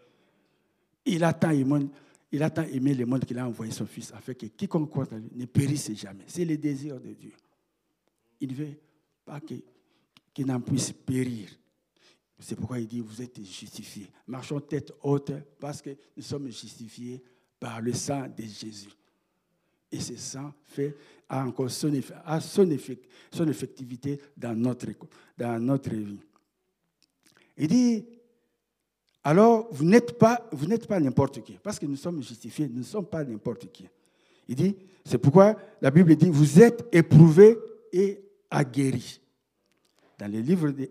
Il 1.04 1.24
a 1.24 1.32
tant 1.32 1.50
aimé, 1.50 2.94
le 2.94 3.06
monde 3.06 3.24
qu'il 3.24 3.38
a 3.38 3.46
envoyé 3.46 3.72
son 3.72 3.86
Fils 3.86 4.12
afin 4.12 4.34
que 4.34 4.46
quiconque 4.46 4.90
croit 4.90 5.06
en 5.12 5.16
lui 5.16 5.30
ne 5.34 5.46
périsse 5.46 5.92
jamais. 5.94 6.24
C'est 6.26 6.44
le 6.44 6.56
désir 6.56 7.00
de 7.00 7.12
Dieu. 7.12 7.32
Il 8.40 8.50
ne 8.50 8.54
veut 8.54 8.78
pas 9.24 9.40
qu'il 9.40 10.46
n'en 10.46 10.60
puisse 10.60 10.92
périr. 10.92 11.48
C'est 12.40 12.56
pourquoi 12.56 12.78
il 12.78 12.88
dit, 12.88 13.00
vous 13.00 13.20
êtes 13.20 13.36
justifiés. 13.44 14.10
Marchons 14.26 14.60
tête 14.60 14.92
haute 15.02 15.32
parce 15.58 15.82
que 15.82 15.90
nous 16.16 16.22
sommes 16.22 16.46
justifiés 16.46 17.22
par 17.58 17.80
le 17.80 17.92
sang 17.92 18.26
de 18.34 18.42
Jésus. 18.42 18.88
Et 19.92 20.00
ce 20.00 20.16
sang 20.16 20.52
fait 20.64 20.96
encore 21.28 21.70
son, 21.70 21.92
son, 22.40 22.68
son 23.30 23.48
effectivité 23.48 24.20
dans 24.36 24.54
notre, 24.54 24.86
vie. 24.86 26.18
Il 27.58 27.68
dit, 27.68 28.04
alors 29.22 29.68
vous 29.72 29.84
n'êtes 29.84 30.18
pas, 30.18 30.48
vous 30.52 30.66
n'êtes 30.66 30.86
pas 30.86 30.98
n'importe 30.98 31.42
qui, 31.42 31.58
parce 31.62 31.78
que 31.78 31.86
nous 31.86 31.96
sommes 31.96 32.22
justifiés, 32.22 32.68
nous 32.68 32.78
ne 32.78 32.84
sommes 32.84 33.06
pas 33.06 33.22
n'importe 33.24 33.70
qui. 33.70 33.86
Il 34.48 34.54
dit, 34.54 34.76
c'est 35.04 35.18
pourquoi 35.18 35.56
la 35.82 35.90
Bible 35.90 36.16
dit, 36.16 36.30
vous 36.30 36.60
êtes 36.60 36.88
éprouvés 36.92 37.58
et 37.92 38.22
aguerris. 38.50 39.20
Dans 40.18 40.30
le 40.30 40.40
livre 40.40 40.70
de 40.70 40.88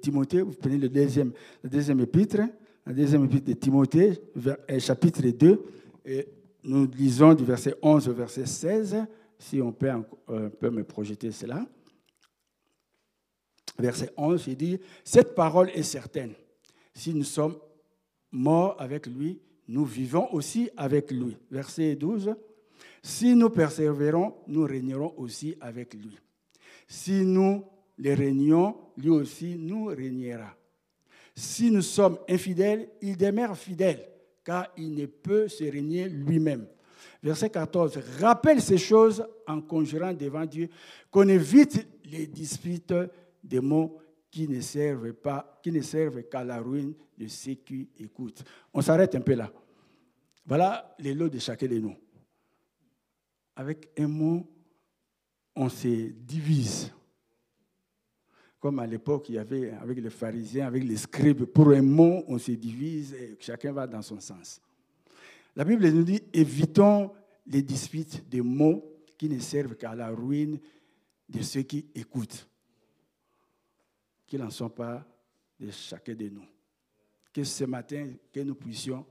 Timothée, 0.00 0.42
vous 0.42 0.52
prenez 0.52 0.78
le 0.78 0.88
deuxième, 0.88 1.32
le 1.62 1.70
deuxième 1.70 2.00
épître, 2.00 2.40
le 2.86 2.94
deuxième 2.94 3.24
épître 3.24 3.46
de 3.46 3.52
Timothée, 3.52 4.18
euh, 4.46 4.78
chapitre 4.78 5.22
2, 5.22 5.62
et 6.04 6.28
nous 6.64 6.86
lisons 6.86 7.34
du 7.34 7.44
verset 7.44 7.74
11 7.82 8.08
au 8.08 8.14
verset 8.14 8.46
16, 8.46 8.96
si 9.38 9.60
on 9.60 9.72
peut, 9.72 9.90
euh, 10.30 10.48
peut 10.48 10.70
me 10.70 10.84
projeter 10.84 11.30
cela. 11.30 11.66
Verset 13.78 14.10
11, 14.16 14.44
il 14.48 14.56
dit, 14.56 14.80
Cette 15.04 15.34
parole 15.34 15.70
est 15.70 15.82
certaine. 15.82 16.32
Si 16.94 17.14
nous 17.14 17.24
sommes 17.24 17.56
morts 18.32 18.74
avec 18.78 19.06
lui, 19.06 19.40
nous 19.68 19.84
vivons 19.84 20.32
aussi 20.32 20.70
avec 20.76 21.10
lui. 21.10 21.36
Verset 21.50 21.94
12, 21.94 22.34
Si 23.02 23.34
nous 23.34 23.50
persévérons, 23.50 24.34
nous 24.48 24.64
régnerons 24.64 25.14
aussi 25.16 25.56
avec 25.60 25.94
lui. 25.94 26.18
Si 26.88 27.24
nous 27.24 27.64
les 27.98 28.14
régnons, 28.14 28.76
lui 28.96 29.10
aussi 29.10 29.56
nous 29.58 29.86
régnera. 29.86 30.54
Si 31.34 31.70
nous 31.70 31.82
sommes 31.82 32.18
infidèles, 32.28 32.88
il 33.00 33.16
demeure 33.16 33.56
fidèle 33.56 34.08
car 34.44 34.68
il 34.76 34.94
ne 34.94 35.06
peut 35.06 35.46
se 35.46 35.64
régner 35.64 36.08
lui-même. 36.08 36.66
Verset 37.22 37.50
14. 37.50 37.98
Rappelle 38.20 38.62
ces 38.62 38.78
choses 38.78 39.24
en 39.46 39.60
conjurant 39.60 40.12
devant 40.12 40.46
Dieu 40.46 40.68
qu'on 41.10 41.28
évite 41.28 41.86
les 42.04 42.26
disputes 42.26 42.94
des 43.42 43.60
mots 43.60 43.98
qui 44.30 44.48
ne 44.48 44.60
servent 44.60 45.12
pas, 45.12 45.60
qui 45.62 45.72
ne 45.72 45.82
servent 45.82 46.22
qu'à 46.22 46.44
la 46.44 46.60
ruine 46.60 46.94
de 47.16 47.26
ceux 47.26 47.54
qui 47.54 47.88
écoutent. 47.98 48.42
On 48.72 48.80
s'arrête 48.80 49.14
un 49.14 49.20
peu 49.20 49.34
là. 49.34 49.50
Voilà 50.46 50.94
les 50.98 51.12
lots 51.14 51.28
de 51.28 51.38
chacun 51.38 51.66
de 51.66 51.78
nous. 51.78 51.96
Avec 53.56 53.90
un 53.98 54.06
mot, 54.06 54.46
on 55.54 55.68
se 55.68 56.10
divise. 56.10 56.92
Comme 58.60 58.80
à 58.80 58.86
l'époque, 58.86 59.28
il 59.28 59.36
y 59.36 59.38
avait 59.38 59.70
avec 59.70 60.00
les 60.00 60.10
pharisiens, 60.10 60.66
avec 60.66 60.82
les 60.82 60.96
scribes, 60.96 61.44
pour 61.44 61.68
un 61.70 61.82
mot, 61.82 62.24
on 62.26 62.38
se 62.38 62.52
divise 62.52 63.14
et 63.14 63.36
chacun 63.38 63.72
va 63.72 63.86
dans 63.86 64.02
son 64.02 64.18
sens. 64.18 64.60
La 65.54 65.64
Bible 65.64 65.88
nous 65.90 66.02
dit 66.02 66.22
évitons 66.32 67.12
les 67.46 67.62
disputes 67.62 68.28
de 68.28 68.40
mots 68.40 68.84
qui 69.16 69.28
ne 69.28 69.38
servent 69.38 69.76
qu'à 69.76 69.94
la 69.94 70.08
ruine 70.08 70.58
de 71.28 71.42
ceux 71.42 71.62
qui 71.62 71.86
écoutent. 71.94 72.48
Qu'ils 74.26 74.40
n'en 74.40 74.50
sont 74.50 74.68
pas 74.68 75.06
de 75.58 75.70
chacun 75.70 76.14
de 76.14 76.28
nous. 76.28 76.44
Que 77.32 77.44
ce 77.44 77.64
matin, 77.64 78.10
que 78.32 78.40
nous 78.40 78.54
puissions 78.54 79.06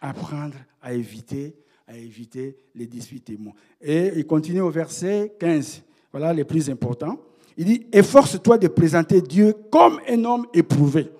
apprendre 0.00 0.56
à 0.80 0.92
éviter, 0.92 1.56
à 1.86 1.96
éviter 1.96 2.56
les 2.74 2.86
disputes 2.86 3.30
de 3.30 3.36
mots. 3.36 3.54
Et 3.80 4.12
il 4.16 4.26
continue 4.26 4.60
au 4.60 4.70
verset 4.70 5.36
15. 5.38 5.82
Voilà 6.10 6.32
les 6.32 6.44
plus 6.44 6.68
importants. 6.70 7.20
Il 7.56 7.64
dit, 7.64 7.86
efforce-toi 7.90 8.58
de 8.58 8.68
présenter 8.68 9.22
Dieu 9.22 9.54
comme 9.70 9.98
un 10.06 10.24
homme 10.24 10.46
éprouvé. 10.52 11.10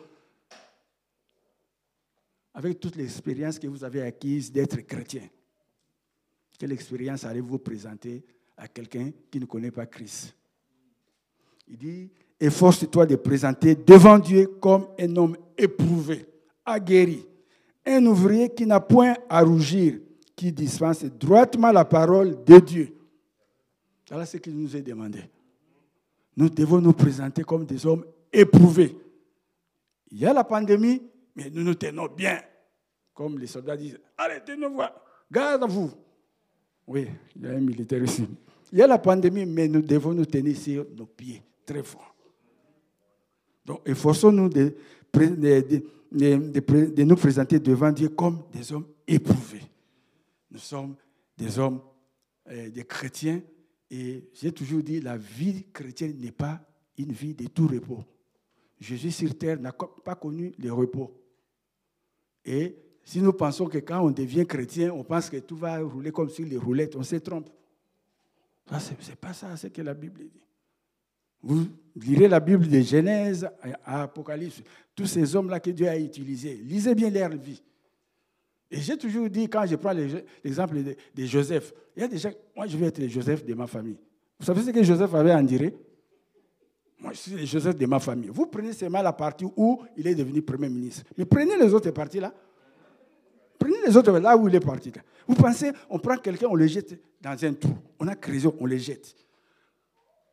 Avec 2.52 2.78
toute 2.78 2.96
l'expérience 2.96 3.58
que 3.58 3.66
vous 3.66 3.84
avez 3.84 4.02
acquise 4.02 4.52
d'être 4.52 4.80
chrétien. 4.82 5.22
Quelle 6.58 6.72
expérience 6.72 7.24
allez-vous 7.24 7.58
présenter 7.58 8.22
à 8.56 8.68
quelqu'un 8.68 9.10
qui 9.30 9.40
ne 9.40 9.46
connaît 9.46 9.70
pas 9.70 9.86
Christ? 9.86 10.34
Il 11.68 11.76
dit, 11.76 12.10
efforce-toi 12.38 13.06
de 13.06 13.16
présenter 13.16 13.74
devant 13.74 14.18
Dieu 14.18 14.46
comme 14.60 14.88
un 14.98 15.16
homme 15.16 15.36
éprouvé, 15.56 16.26
aguerri, 16.64 17.26
un 17.84 18.04
ouvrier 18.06 18.50
qui 18.50 18.66
n'a 18.66 18.80
point 18.80 19.14
à 19.28 19.42
rougir, 19.42 20.00
qui 20.34 20.52
dispense 20.52 21.04
droitement 21.04 21.72
la 21.72 21.84
parole 21.84 22.42
de 22.44 22.58
Dieu. 22.58 22.96
Voilà 24.08 24.26
ce 24.26 24.36
qu'il 24.36 24.56
nous 24.56 24.76
est 24.76 24.82
demandé 24.82 25.20
nous 26.36 26.50
devons 26.50 26.80
nous 26.80 26.92
présenter 26.92 27.42
comme 27.42 27.64
des 27.64 27.86
hommes 27.86 28.04
éprouvés. 28.32 28.96
Il 30.10 30.18
y 30.18 30.26
a 30.26 30.32
la 30.32 30.44
pandémie, 30.44 31.02
mais 31.34 31.50
nous 31.50 31.62
nous 31.62 31.74
tenons 31.74 32.08
bien. 32.08 32.40
Comme 33.14 33.38
les 33.38 33.46
soldats 33.46 33.76
disent, 33.76 33.98
allez, 34.18 34.40
tenez-vous, 34.44 34.82
garde 35.30 35.62
à 35.62 35.66
vous. 35.66 35.90
Oui, 36.86 37.08
il 37.34 37.42
y 37.42 37.46
a 37.46 37.50
un 37.50 37.60
militaire 37.60 38.02
ici. 38.02 38.26
Il 38.72 38.78
y 38.78 38.82
a 38.82 38.86
la 38.86 38.98
pandémie, 38.98 39.46
mais 39.46 39.66
nous 39.68 39.80
devons 39.80 40.12
nous 40.12 40.26
tenir 40.26 40.56
sur 40.56 40.86
nos 40.96 41.06
pieds 41.06 41.42
très 41.64 41.82
fort. 41.82 42.14
Donc, 43.64 43.80
efforçons-nous 43.86 44.48
de, 44.48 44.74
de, 46.12 47.02
nous 47.02 47.16
présenter 47.16 47.58
devant 47.58 47.90
Dieu 47.90 48.10
comme 48.10 48.42
des 48.52 48.72
hommes 48.72 48.86
éprouvés. 49.08 49.62
Nous 50.50 50.58
sommes 50.58 50.94
des 51.36 51.58
hommes, 51.58 51.80
euh, 52.48 52.70
des 52.70 52.84
chrétiens 52.84 53.40
et 53.90 54.28
j'ai 54.34 54.52
toujours 54.52 54.82
dit, 54.82 55.00
la 55.00 55.16
vie 55.16 55.64
chrétienne 55.72 56.16
n'est 56.18 56.32
pas 56.32 56.60
une 56.98 57.12
vie 57.12 57.34
de 57.34 57.46
tout 57.46 57.68
repos. 57.68 58.04
Jésus 58.80 59.10
sur 59.10 59.36
terre 59.36 59.60
n'a 59.60 59.72
pas 59.72 60.14
connu 60.14 60.52
le 60.58 60.72
repos. 60.72 61.14
Et 62.44 62.76
si 63.04 63.20
nous 63.20 63.32
pensons 63.32 63.66
que 63.66 63.78
quand 63.78 64.00
on 64.00 64.10
devient 64.10 64.46
chrétien, 64.46 64.92
on 64.92 65.04
pense 65.04 65.30
que 65.30 65.38
tout 65.38 65.56
va 65.56 65.80
rouler 65.80 66.10
comme 66.10 66.28
sur 66.28 66.44
les 66.44 66.56
roulettes, 66.56 66.96
on 66.96 67.02
se 67.02 67.16
trompe. 67.16 67.48
Ce 68.68 68.90
n'est 68.90 69.16
pas 69.16 69.32
ça 69.32 69.56
ce 69.56 69.68
que 69.68 69.82
la 69.82 69.94
Bible 69.94 70.24
dit. 70.24 70.40
Vous 71.42 71.66
lirez 71.94 72.26
la 72.26 72.40
Bible 72.40 72.66
de 72.66 72.80
Genèse 72.80 73.48
à 73.84 74.02
Apocalypse, 74.02 74.62
tous 74.94 75.06
ces 75.06 75.36
hommes-là 75.36 75.60
que 75.60 75.70
Dieu 75.70 75.88
a 75.88 75.96
utilisés. 75.96 76.56
Lisez 76.56 76.94
bien 76.94 77.10
leur 77.10 77.30
vie. 77.30 77.62
Et 78.70 78.80
j'ai 78.80 78.96
toujours 78.96 79.28
dit, 79.30 79.48
quand 79.48 79.64
je 79.66 79.76
prends 79.76 79.92
l'exemple 79.92 80.76
de, 80.82 81.24
Joseph, 81.24 81.72
il 81.96 82.02
y 82.02 82.04
a 82.04 82.08
déjà, 82.08 82.30
moi 82.54 82.66
je 82.66 82.76
veux 82.76 82.86
être 82.86 82.98
le 82.98 83.08
Joseph 83.08 83.44
de 83.44 83.54
ma 83.54 83.66
famille. 83.66 83.98
Vous 84.38 84.44
savez 84.44 84.62
ce 84.62 84.70
que 84.70 84.82
Joseph 84.82 85.14
avait 85.14 85.30
à 85.30 85.42
dire 85.42 85.70
Moi 86.98 87.12
je 87.12 87.18
suis 87.18 87.30
le 87.32 87.44
Joseph 87.44 87.76
de 87.76 87.86
ma 87.86 88.00
famille. 88.00 88.30
Vous 88.32 88.46
prenez 88.46 88.72
seulement 88.72 89.02
la 89.02 89.12
partie 89.12 89.46
où 89.56 89.82
il 89.96 90.06
est 90.06 90.14
devenu 90.14 90.42
Premier 90.42 90.68
ministre. 90.68 91.04
Mais 91.16 91.24
prenez 91.24 91.56
les 91.56 91.72
autres 91.72 91.90
parties 91.90 92.20
là. 92.20 92.34
Prenez 93.58 93.76
les 93.86 93.96
autres 93.96 94.18
là 94.18 94.36
où 94.36 94.48
il 94.48 94.54
est 94.54 94.60
parti. 94.60 94.92
Vous 95.26 95.34
pensez, 95.34 95.70
on 95.88 95.98
prend 95.98 96.16
quelqu'un, 96.16 96.48
on 96.50 96.54
le 96.54 96.66
jette 96.66 97.00
dans 97.20 97.44
un 97.44 97.54
trou. 97.54 97.76
On 97.98 98.08
a 98.08 98.16
créé, 98.16 98.40
on 98.58 98.66
le 98.66 98.76
jette. 98.76 99.14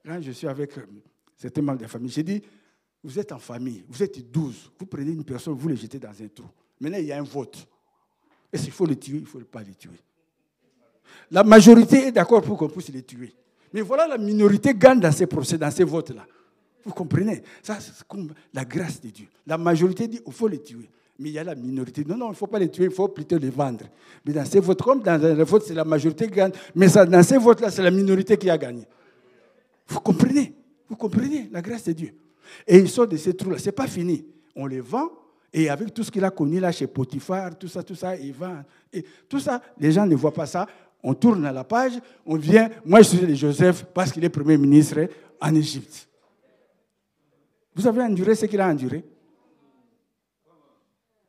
Quand 0.05 0.19
je 0.21 0.31
suis 0.31 0.47
avec 0.47 0.77
euh, 0.77 0.81
certains 1.37 1.61
membres 1.61 1.77
de 1.77 1.83
la 1.83 1.87
famille, 1.87 2.09
j'ai 2.09 2.23
dit, 2.23 2.41
vous 3.03 3.19
êtes 3.19 3.31
en 3.31 3.39
famille, 3.39 3.85
vous 3.87 4.03
êtes 4.03 4.31
12, 4.31 4.71
vous 4.77 4.85
prenez 4.85 5.11
une 5.11 5.23
personne, 5.23 5.53
vous 5.53 5.69
le 5.69 5.75
jetez 5.75 5.99
dans 5.99 6.09
un 6.09 6.27
trou. 6.27 6.47
Maintenant, 6.79 6.97
il 6.97 7.05
y 7.05 7.11
a 7.11 7.19
un 7.19 7.23
vote. 7.23 7.67
Et 8.53 8.57
s'il 8.59 8.71
faut 8.71 8.85
le 8.85 8.95
tuer, 8.95 9.17
il 9.17 9.23
ne 9.23 9.27
faut 9.27 9.39
pas 9.39 9.61
le 9.61 9.73
tuer. 9.73 9.99
La 11.31 11.43
majorité 11.43 12.07
est 12.07 12.11
d'accord 12.11 12.43
pour 12.43 12.57
qu'on 12.57 12.69
puisse 12.69 12.93
le 12.93 13.01
tuer. 13.01 13.33
Mais 13.73 13.81
voilà, 13.81 14.07
la 14.07 14.19
minorité 14.19 14.73
gagne 14.75 14.99
dans 14.99 15.11
ces 15.11 15.25
procès, 15.25 15.57
dans 15.57 15.71
ces 15.71 15.83
votes-là. 15.83 16.27
Vous 16.85 16.93
comprenez? 16.93 17.41
Ça, 17.63 17.79
c'est 17.79 18.07
comme 18.07 18.31
la 18.53 18.63
grâce 18.63 19.01
de 19.01 19.09
Dieu. 19.09 19.25
La 19.47 19.57
majorité 19.57 20.07
dit 20.07 20.21
qu'il 20.21 20.33
faut 20.33 20.47
le 20.47 20.59
tuer. 20.59 20.89
Mais 21.17 21.29
il 21.29 21.33
y 21.33 21.39
a 21.39 21.43
la 21.43 21.55
minorité. 21.55 22.03
Non, 22.05 22.15
non, 22.15 22.27
il 22.27 22.31
ne 22.31 22.35
faut 22.35 22.47
pas 22.47 22.59
les 22.59 22.69
tuer, 22.69 22.85
il 22.85 22.91
faut 22.91 23.07
plutôt 23.07 23.37
les 23.37 23.49
vendre. 23.49 23.85
Mais 24.25 24.33
dans 24.33 24.45
ces 24.45 24.59
votes, 24.59 24.81
comme 24.81 25.01
dans 25.01 25.19
les 25.19 25.43
votes, 25.43 25.63
c'est 25.65 25.73
la 25.73 25.85
majorité 25.85 26.27
qui 26.27 26.35
gagne. 26.35 26.51
Mais 26.75 26.89
ça, 26.89 27.05
dans 27.05 27.23
ces 27.23 27.37
votes-là, 27.37 27.71
c'est 27.71 27.83
la 27.83 27.91
minorité 27.91 28.37
qui 28.37 28.49
a 28.49 28.57
gagné. 28.57 28.85
Vous 29.87 29.99
comprenez? 29.99 30.53
Vous 30.87 30.95
comprenez 30.95 31.49
la 31.51 31.61
grâce 31.61 31.85
de 31.85 31.93
Dieu 31.93 32.13
Et 32.67 32.77
il 32.77 32.89
sort 32.89 33.07
de 33.07 33.17
ces 33.17 33.33
trous-là. 33.33 33.57
Ce 33.57 33.65
n'est 33.65 33.71
pas 33.71 33.87
fini. 33.87 34.25
On 34.55 34.67
les 34.67 34.81
vend. 34.81 35.09
Et 35.53 35.69
avec 35.69 35.93
tout 35.93 36.03
ce 36.03 36.09
qu'il 36.09 36.25
a 36.25 36.31
connu 36.31 36.59
là 36.59 36.71
chez 36.71 36.87
Potiphar, 36.87 37.55
tout 37.55 37.67
ça, 37.67 37.83
tout 37.83 37.93
ça, 37.93 38.15
il 38.15 38.33
vend. 38.33 38.63
Et 38.91 39.05
tout 39.29 39.39
ça, 39.39 39.61
les 39.77 39.91
gens 39.91 40.07
ne 40.07 40.15
voient 40.15 40.33
pas 40.33 40.47
ça. 40.47 40.67
On 41.03 41.13
tourne 41.13 41.45
à 41.45 41.51
la 41.51 41.63
page, 41.63 41.93
on 42.25 42.37
vient. 42.37 42.69
Moi, 42.83 43.01
je 43.03 43.09
suis 43.09 43.19
de 43.19 43.35
Joseph 43.35 43.85
parce 43.93 44.11
qu'il 44.11 44.23
est 44.23 44.29
Premier 44.29 44.57
ministre 44.57 45.07
en 45.39 45.53
Égypte. 45.53 46.09
Vous 47.75 47.85
avez 47.85 48.01
enduré 48.01 48.33
ce 48.33 48.45
qu'il 48.47 48.59
a 48.59 48.67
enduré 48.67 49.05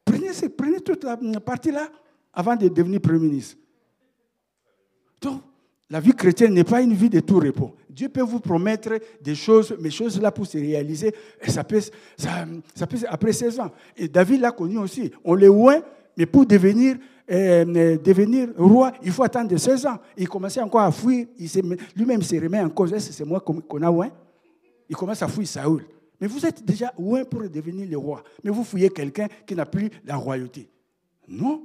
Prenez, 0.05 0.31
prenez 0.57 0.81
toute 0.81 1.05
la 1.05 1.16
partie-là 1.41 1.89
avant 2.33 2.57
de 2.57 2.68
devenir 2.68 3.01
Premier 3.01 3.27
ministre. 3.27 3.57
Donc, 5.20 5.43
la 5.91 6.01
vie 6.01 6.12
chrétienne 6.12 6.55
n'est 6.55 6.64
pas 6.64 6.80
une 6.80 6.95
vie 6.95 7.11
de 7.11 7.20
tout 7.20 7.39
repos. 7.39 7.74
Dieu 7.89 8.09
peut 8.09 8.22
vous 8.22 8.41
promettre 8.41 8.91
des 9.20 9.35
choses, 9.35 9.76
mais 9.78 9.91
choses-là 9.91 10.32
pour 10.32 10.47
se 10.47 10.59
réaliser, 10.59 11.14
ça 11.47 11.62
peut, 11.62 11.80
ça, 12.16 12.87
peut 12.87 12.97
après 13.09 13.32
16 13.32 13.61
ans. 13.61 13.70
Et 13.97 14.09
David 14.09 14.41
l'a 14.41 14.51
connu 14.51 14.78
aussi. 14.78 15.12
On 15.22 15.35
le 15.35 15.47
loin, 15.47 15.80
mais 16.16 16.26
pour 16.26 16.47
devenir, 16.47 16.97
euh, 17.30 17.64
euh, 17.66 17.99
devenir 17.99 18.49
roi, 18.57 18.93
il 19.03 19.12
faut 19.12 19.22
attendre 19.22 19.57
16 19.57 19.87
ans. 19.87 19.99
Il 20.16 20.28
commençait 20.28 20.61
encore 20.61 20.80
à 20.80 20.91
fuir. 20.91 21.26
Lui-même 21.95 22.22
se 22.22 22.35
remet 22.35 22.61
en 22.61 22.70
cause. 22.70 22.93
Est-ce 22.93 23.09
que 23.09 23.14
c'est 23.14 23.24
moi 23.24 23.41
qu'on 23.41 23.82
a 23.82 23.87
loin 23.87 24.11
Il 24.89 24.97
commence 24.97 25.22
à 25.22 25.28
fuir 25.28 25.47
Saoul. 25.47 25.85
Mais 26.20 26.26
vous 26.26 26.45
êtes 26.45 26.64
déjà 26.64 26.93
loin 26.99 27.24
pour 27.24 27.49
devenir 27.49 27.89
le 27.89 27.99
roi. 27.99 28.24
Mais 28.43 28.51
vous 28.51 28.64
fouillez 28.64 28.89
quelqu'un 28.89 29.28
qui 29.47 29.55
n'a 29.55 29.66
plus 29.66 29.91
la 30.05 30.16
royauté. 30.16 30.68
Non. 31.28 31.62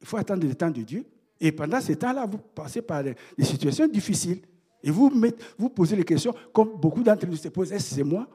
Il 0.00 0.06
faut 0.06 0.16
attendre 0.16 0.46
le 0.46 0.54
temps 0.54 0.70
de 0.70 0.82
Dieu. 0.82 1.04
Et 1.40 1.52
pendant 1.52 1.80
ce 1.80 1.92
temps-là, 1.92 2.26
vous 2.26 2.38
passez 2.38 2.82
par 2.82 3.04
des, 3.04 3.14
situations 3.40 3.86
difficiles. 3.86 4.40
Et 4.82 4.90
vous, 4.90 5.12
vous 5.58 5.68
posez 5.68 5.96
les 5.96 6.04
questions, 6.04 6.34
comme 6.52 6.76
beaucoup 6.76 7.02
d'entre 7.02 7.26
nous 7.26 7.36
se 7.36 7.48
posent, 7.48 7.72
est-ce 7.72 7.90
que 7.90 7.94
c'est 7.96 8.04
moi 8.04 8.26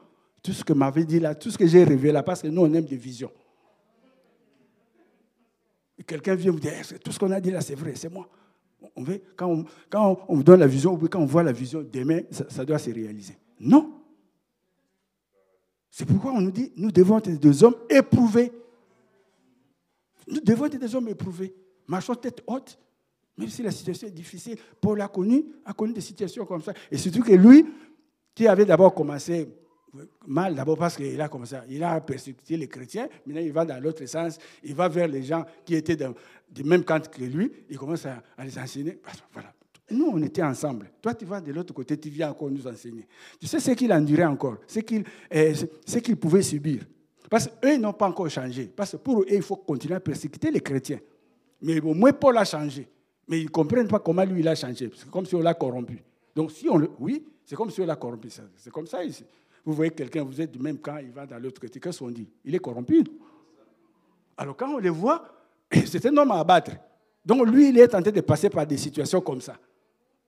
Tout 0.42 0.52
ce 0.52 0.64
que 0.64 0.72
m'avait 0.72 1.04
dit 1.04 1.18
là, 1.18 1.34
tout 1.34 1.50
ce 1.50 1.58
que 1.58 1.66
j'ai 1.66 1.84
rêvé 1.84 2.12
là, 2.12 2.22
parce 2.22 2.42
que 2.42 2.48
nous, 2.48 2.62
on 2.62 2.72
aime 2.72 2.84
des 2.84 2.96
visions. 2.96 3.30
Et 5.98 6.04
quelqu'un 6.04 6.34
vient 6.34 6.52
vous 6.52 6.60
dire, 6.60 6.72
tout 7.02 7.12
ce 7.12 7.18
qu'on 7.18 7.30
a 7.30 7.40
dit 7.40 7.50
là, 7.50 7.60
c'est 7.60 7.74
vrai, 7.74 7.94
c'est 7.94 8.10
moi. 8.10 8.28
On 8.96 9.02
veut, 9.02 9.22
quand, 9.36 9.46
on, 9.46 9.64
quand 9.88 10.24
on, 10.28 10.36
vous 10.36 10.42
donne 10.42 10.60
la 10.60 10.66
vision, 10.66 10.96
quand 10.96 11.20
on 11.20 11.26
voit 11.26 11.42
la 11.42 11.52
vision, 11.52 11.86
demain, 11.90 12.20
ça, 12.30 12.64
doit 12.64 12.78
se 12.78 12.90
réaliser. 12.90 13.36
Non. 13.60 14.00
C'est 15.90 16.04
pourquoi 16.04 16.32
on 16.32 16.40
nous 16.40 16.50
dit, 16.50 16.72
nous 16.76 16.90
devons 16.90 17.18
être 17.18 17.30
des 17.30 17.64
hommes 17.64 17.76
éprouvés. 17.88 18.50
Nous 20.26 20.40
devons 20.40 20.66
être 20.66 20.78
des 20.78 20.94
hommes 20.94 21.08
éprouvés. 21.08 21.54
Marchons 21.86 22.14
tête 22.14 22.42
haute, 22.46 22.78
même 23.36 23.48
si 23.48 23.62
la 23.62 23.70
situation 23.70 24.08
est 24.08 24.12
difficile, 24.12 24.56
Paul 24.80 25.00
a 25.00 25.08
connu, 25.08 25.44
a 25.64 25.72
connu 25.72 25.92
des 25.92 26.00
situations 26.00 26.44
comme 26.44 26.62
ça. 26.62 26.72
Et 26.90 26.98
surtout 26.98 27.22
que 27.22 27.32
lui, 27.32 27.66
qui 28.34 28.46
avait 28.46 28.64
d'abord 28.64 28.94
commencé 28.94 29.48
mal, 30.26 30.54
d'abord 30.54 30.78
parce 30.78 30.96
qu'il 30.96 31.20
a 31.20 31.28
commencé, 31.28 31.56
il 31.68 31.82
a 31.82 32.00
persécuté 32.00 32.56
les 32.56 32.68
chrétiens, 32.68 33.08
maintenant 33.26 33.42
il 33.42 33.52
va 33.52 33.64
dans 33.64 33.82
l'autre 33.82 34.04
sens, 34.06 34.38
il 34.62 34.74
va 34.74 34.88
vers 34.88 35.08
les 35.08 35.22
gens 35.22 35.44
qui 35.64 35.74
étaient 35.74 35.96
du 36.50 36.64
même 36.64 36.84
camp 36.84 37.06
que 37.10 37.22
lui, 37.22 37.50
il 37.68 37.78
commence 37.78 38.06
à, 38.06 38.22
les 38.42 38.58
enseigner. 38.58 39.00
Voilà. 39.32 39.52
Nous, 39.90 40.06
on 40.06 40.22
était 40.22 40.42
ensemble. 40.42 40.90
Toi, 41.02 41.14
tu 41.14 41.24
vas 41.24 41.40
de 41.40 41.52
l'autre 41.52 41.74
côté, 41.74 41.98
tu 41.98 42.08
viens 42.08 42.30
encore 42.30 42.50
nous 42.50 42.66
enseigner. 42.66 43.06
Tu 43.38 43.46
sais 43.46 43.60
ce 43.60 43.72
qu'il 43.72 43.92
endurait 43.92 44.24
encore, 44.24 44.56
ce 44.66 44.80
qu'il 44.80 45.04
eh, 45.30 46.16
pouvait 46.16 46.42
subir. 46.42 46.82
Parce 47.28 47.48
qu'eux 47.48 47.76
n'ont 47.76 47.92
pas 47.92 48.08
encore 48.08 48.30
changé. 48.30 48.70
Parce 48.74 48.92
que 48.92 48.96
pour 48.98 49.22
eux, 49.22 49.26
il 49.30 49.42
faut 49.42 49.56
continuer 49.56 49.94
à 49.94 50.00
persécuter 50.00 50.50
les 50.50 50.60
chrétiens. 50.60 51.00
Mais 51.60 51.80
au 51.80 51.94
moins, 51.94 52.12
Paul 52.12 52.38
a 52.38 52.44
changé. 52.44 52.88
Mais 53.28 53.40
ils 53.40 53.44
ne 53.44 53.50
comprennent 53.50 53.88
pas 53.88 54.00
comment 54.00 54.24
lui, 54.24 54.40
il 54.40 54.48
a 54.48 54.54
changé. 54.54 54.90
C'est 54.94 55.10
comme 55.10 55.26
si 55.26 55.34
on 55.34 55.40
l'a 55.40 55.54
corrompu. 55.54 56.02
Donc, 56.34 56.50
si 56.50 56.68
on 56.68 56.76
le. 56.76 56.90
Oui, 56.98 57.24
c'est 57.44 57.56
comme 57.56 57.70
si 57.70 57.80
on 57.80 57.86
l'a 57.86 57.96
corrompu. 57.96 58.28
C'est 58.56 58.72
comme 58.72 58.86
ça 58.86 59.04
ici. 59.04 59.24
Vous 59.64 59.72
voyez 59.74 59.92
quelqu'un, 59.92 60.24
vous 60.24 60.40
êtes 60.40 60.50
du 60.50 60.58
même 60.58 60.78
camp, 60.78 60.98
il 60.98 61.12
va 61.12 61.24
dans 61.24 61.38
l'autre 61.38 61.60
côté. 61.60 61.78
Qu'est-ce 61.78 62.00
qu'on 62.00 62.10
dit? 62.10 62.28
Il 62.44 62.54
est 62.54 62.58
corrompu. 62.58 63.04
Alors, 64.36 64.56
quand 64.56 64.74
on 64.74 64.78
le 64.78 64.90
voit, 64.90 65.24
c'est 65.86 66.04
un 66.06 66.16
homme 66.16 66.32
à 66.32 66.40
abattre. 66.40 66.72
Donc, 67.24 67.46
lui, 67.48 67.68
il 67.68 67.78
est 67.78 67.94
en 67.94 68.02
train 68.02 68.10
de 68.10 68.20
passer 68.20 68.50
par 68.50 68.66
des 68.66 68.76
situations 68.76 69.20
comme 69.20 69.40
ça. 69.40 69.56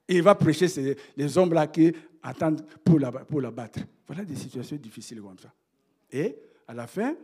Et 0.09 0.17
il 0.17 0.23
va 0.23 0.35
prêcher 0.35 0.69
ces, 0.69 0.97
les 1.17 1.39
hommes-là 1.39 1.67
qui 1.67 1.93
attendent 2.23 2.65
pour 2.85 3.01
l'abattre. 3.41 3.81
voilà 4.07 4.25
des 4.25 4.37
situations 4.37 4.77
difficiles 4.77 5.21
comme 5.21 5.39
ça. 5.39 5.53
Et 6.13 6.37
à 6.69 6.75
la 6.75 6.87
fin, 6.87 7.17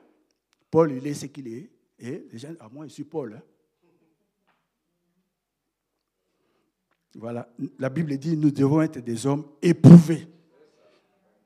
Paul, 0.71 0.93
il 0.93 1.07
est 1.07 1.14
ce 1.14 1.27
qu'il 1.27 1.47
est. 1.49 1.71
Et 1.99 2.27
les 2.33 2.39
gens, 2.39 2.55
à 2.59 2.68
moi, 2.68 2.87
je 2.87 2.93
suis 2.93 3.05
Paul. 3.05 3.35
Hein. 3.35 3.43
Voilà, 7.15 7.49
la 7.79 7.89
Bible 7.89 8.17
dit 8.17 8.37
nous 8.37 8.51
devons 8.51 8.83
être 8.83 9.01
des 9.01 9.27
hommes 9.27 9.45
éprouvés. 9.61 10.29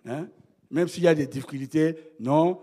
Hein? 0.06 0.26
Même 0.70 0.88
s'il 0.88 1.04
y 1.04 1.08
a 1.08 1.14
des 1.14 1.26
difficultés, 1.26 2.12
non, 2.20 2.60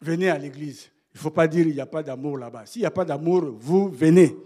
venez 0.00 0.30
à 0.30 0.38
l'église. 0.38 0.90
Il 1.12 1.18
ne 1.18 1.20
faut 1.20 1.30
pas 1.30 1.46
dire 1.46 1.64
qu'il 1.64 1.74
n'y 1.74 1.80
a 1.80 1.86
pas 1.86 2.02
d'amour 2.02 2.38
là-bas. 2.38 2.66
S'il 2.66 2.82
n'y 2.82 2.86
a 2.86 2.90
pas 2.90 3.04
d'amour, 3.04 3.54
vous 3.58 3.90
venez. 3.90 4.36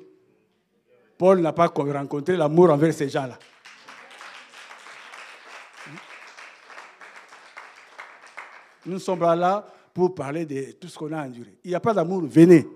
Paul 1.17 1.41
n'a 1.41 1.53
pas 1.53 1.67
rencontré 1.67 2.37
l'amour 2.37 2.71
envers 2.71 2.93
ces 2.93 3.09
gens-là. 3.09 3.39
Nous 8.87 8.99
sommes 8.99 9.21
là 9.21 9.67
pour 9.93 10.15
parler 10.15 10.45
de 10.45 10.73
tout 10.73 10.89
ce 10.89 10.99
qu'on 10.99 11.13
a 11.13 11.25
enduré. 11.25 11.57
Il 11.65 11.71
n'y 11.71 11.75
a 11.75 11.81
pas 11.81 11.95
d'amour, 11.95 12.23
venez. 12.27 12.67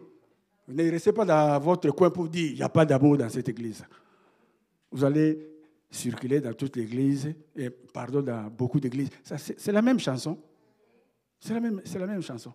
Ne 0.68 0.90
restez 0.90 1.12
pas 1.12 1.24
dans 1.24 1.58
votre 1.58 1.90
coin 1.90 2.10
pour 2.10 2.28
dire 2.28 2.50
il 2.50 2.56
n'y 2.56 2.62
a 2.62 2.68
pas 2.68 2.84
d'amour 2.84 3.16
dans 3.16 3.28
cette 3.28 3.48
église. 3.48 3.84
Vous 4.90 5.04
allez 5.04 5.38
circuler 5.90 6.40
dans 6.40 6.52
toute 6.52 6.76
l'église, 6.76 7.34
et 7.56 7.70
pardon, 7.70 8.22
dans 8.22 8.50
beaucoup 8.50 8.80
d'églises. 8.80 9.08
C'est 9.22 9.72
la 9.72 9.82
même 9.82 9.98
chanson. 9.98 10.38
C'est 11.40 11.54
la 11.54 11.60
même, 11.60 12.22
chanson. 12.22 12.52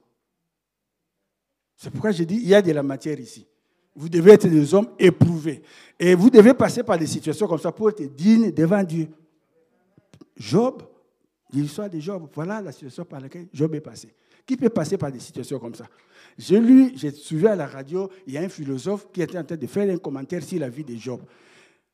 C'est 1.75 1.89
pourquoi 1.89 2.11
j'ai 2.11 2.25
dit, 2.25 2.35
il 2.35 2.47
y 2.47 2.55
a 2.55 2.61
de 2.61 2.71
la 2.71 2.83
matière 2.83 3.19
ici. 3.19 3.47
Vous 3.95 4.09
devez 4.09 4.31
être 4.33 4.47
des 4.47 4.73
hommes 4.73 4.89
éprouvés. 4.99 5.61
Et 5.99 6.15
vous 6.15 6.29
devez 6.29 6.53
passer 6.53 6.83
par 6.83 6.97
des 6.97 7.07
situations 7.07 7.47
comme 7.47 7.59
ça 7.59 7.71
pour 7.71 7.89
être 7.89 8.03
digne 8.03 8.51
devant 8.51 8.83
Dieu. 8.83 9.07
Job, 10.35 10.83
l'histoire 11.51 11.89
de 11.89 11.99
Job, 11.99 12.27
voilà 12.33 12.61
la 12.61 12.71
situation 12.71 13.05
par 13.05 13.21
laquelle 13.21 13.47
Job 13.53 13.73
est 13.75 13.81
passé. 13.81 14.13
Qui 14.45 14.57
peut 14.57 14.69
passer 14.69 14.97
par 14.97 15.11
des 15.11 15.19
situations 15.19 15.59
comme 15.59 15.75
ça? 15.75 15.85
J'ai 16.37 16.59
lu, 16.59 16.91
j'ai 16.95 17.11
suivi 17.11 17.47
à 17.47 17.55
la 17.55 17.67
radio, 17.67 18.09
il 18.25 18.33
y 18.33 18.37
a 18.37 18.41
un 18.41 18.49
philosophe 18.49 19.07
qui 19.11 19.21
était 19.21 19.37
en 19.37 19.43
train 19.43 19.55
de 19.55 19.67
faire 19.67 19.89
un 19.89 19.97
commentaire 19.97 20.43
sur 20.43 20.59
la 20.59 20.69
vie 20.69 20.83
de 20.83 20.95
Job. 20.95 21.21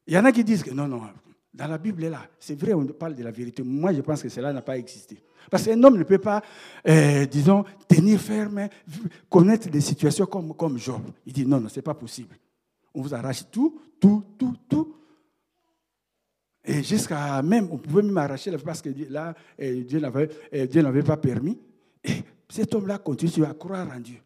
Il 0.10 0.16
y 0.16 0.18
en 0.18 0.26
a 0.26 0.32
qui 0.32 0.44
disent 0.44 0.64
que 0.64 0.72
non, 0.72 0.88
non, 0.88 1.04
dans 1.54 1.68
la 1.68 1.78
Bible, 1.78 2.08
là, 2.08 2.28
c'est 2.40 2.60
vrai, 2.60 2.74
on 2.74 2.84
parle 2.88 3.14
de 3.14 3.24
la 3.24 3.30
vérité. 3.30 3.62
Moi, 3.62 3.94
je 3.94 4.02
pense 4.02 4.24
que 4.24 4.30
cela 4.30 4.52
n'a 4.52 4.64
pas 4.64 4.76
existé. 4.76 5.22
Parce 5.52 5.66
qu'un 5.66 5.84
homme 5.84 6.00
ne 6.00 6.04
peut 6.04 6.18
pas, 6.18 6.42
euh, 6.88 7.28
disons, 7.28 7.64
tenir 7.88 8.20
ferme, 8.20 8.70
connaître 9.30 9.70
des 9.70 9.82
situations 9.82 10.26
comme, 10.26 10.56
comme 10.56 10.80
Job. 10.80 11.02
Il 11.28 11.34
dit 11.34 11.46
non, 11.46 11.60
non, 11.60 11.70
ce 11.70 11.76
n'est 11.76 11.84
pas 11.84 11.94
possible. 11.94 12.36
On 12.92 13.04
vous 13.04 13.14
arrache 13.14 13.44
tout, 13.52 13.80
tout, 14.00 14.24
tout, 14.36 14.56
tout. 14.68 14.96
Et 16.66 16.82
jusqu'à 16.82 17.40
même, 17.44 17.68
on 17.72 17.78
pouvait 17.78 18.02
même 18.02 18.18
arracher 18.18 18.52
parce 18.58 18.82
que 18.82 18.90
là, 19.12 19.36
euh, 19.62 19.84
Dieu 19.84 20.00
n'avait, 20.00 20.30
euh, 20.56 20.66
Dieu 20.66 20.82
n'avait 20.82 21.04
pas 21.04 21.18
permis. 21.18 21.60
Et 22.04 22.24
cet 22.50 22.74
homme-là 22.74 22.98
continue 22.98 23.46
à 23.46 23.54
croire 23.54 23.88
en 23.96 24.00
Dieu. 24.00 24.18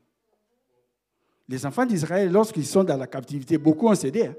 Les 1.49 1.65
enfants 1.65 1.85
d'Israël, 1.85 2.31
lorsqu'ils 2.31 2.65
sont 2.65 2.85
dans 2.85 2.95
la 2.95 3.07
captivité, 3.07 3.57
beaucoup 3.57 3.89
ont 3.89 3.95
cédé. 3.95 4.27
Hein. 4.27 4.35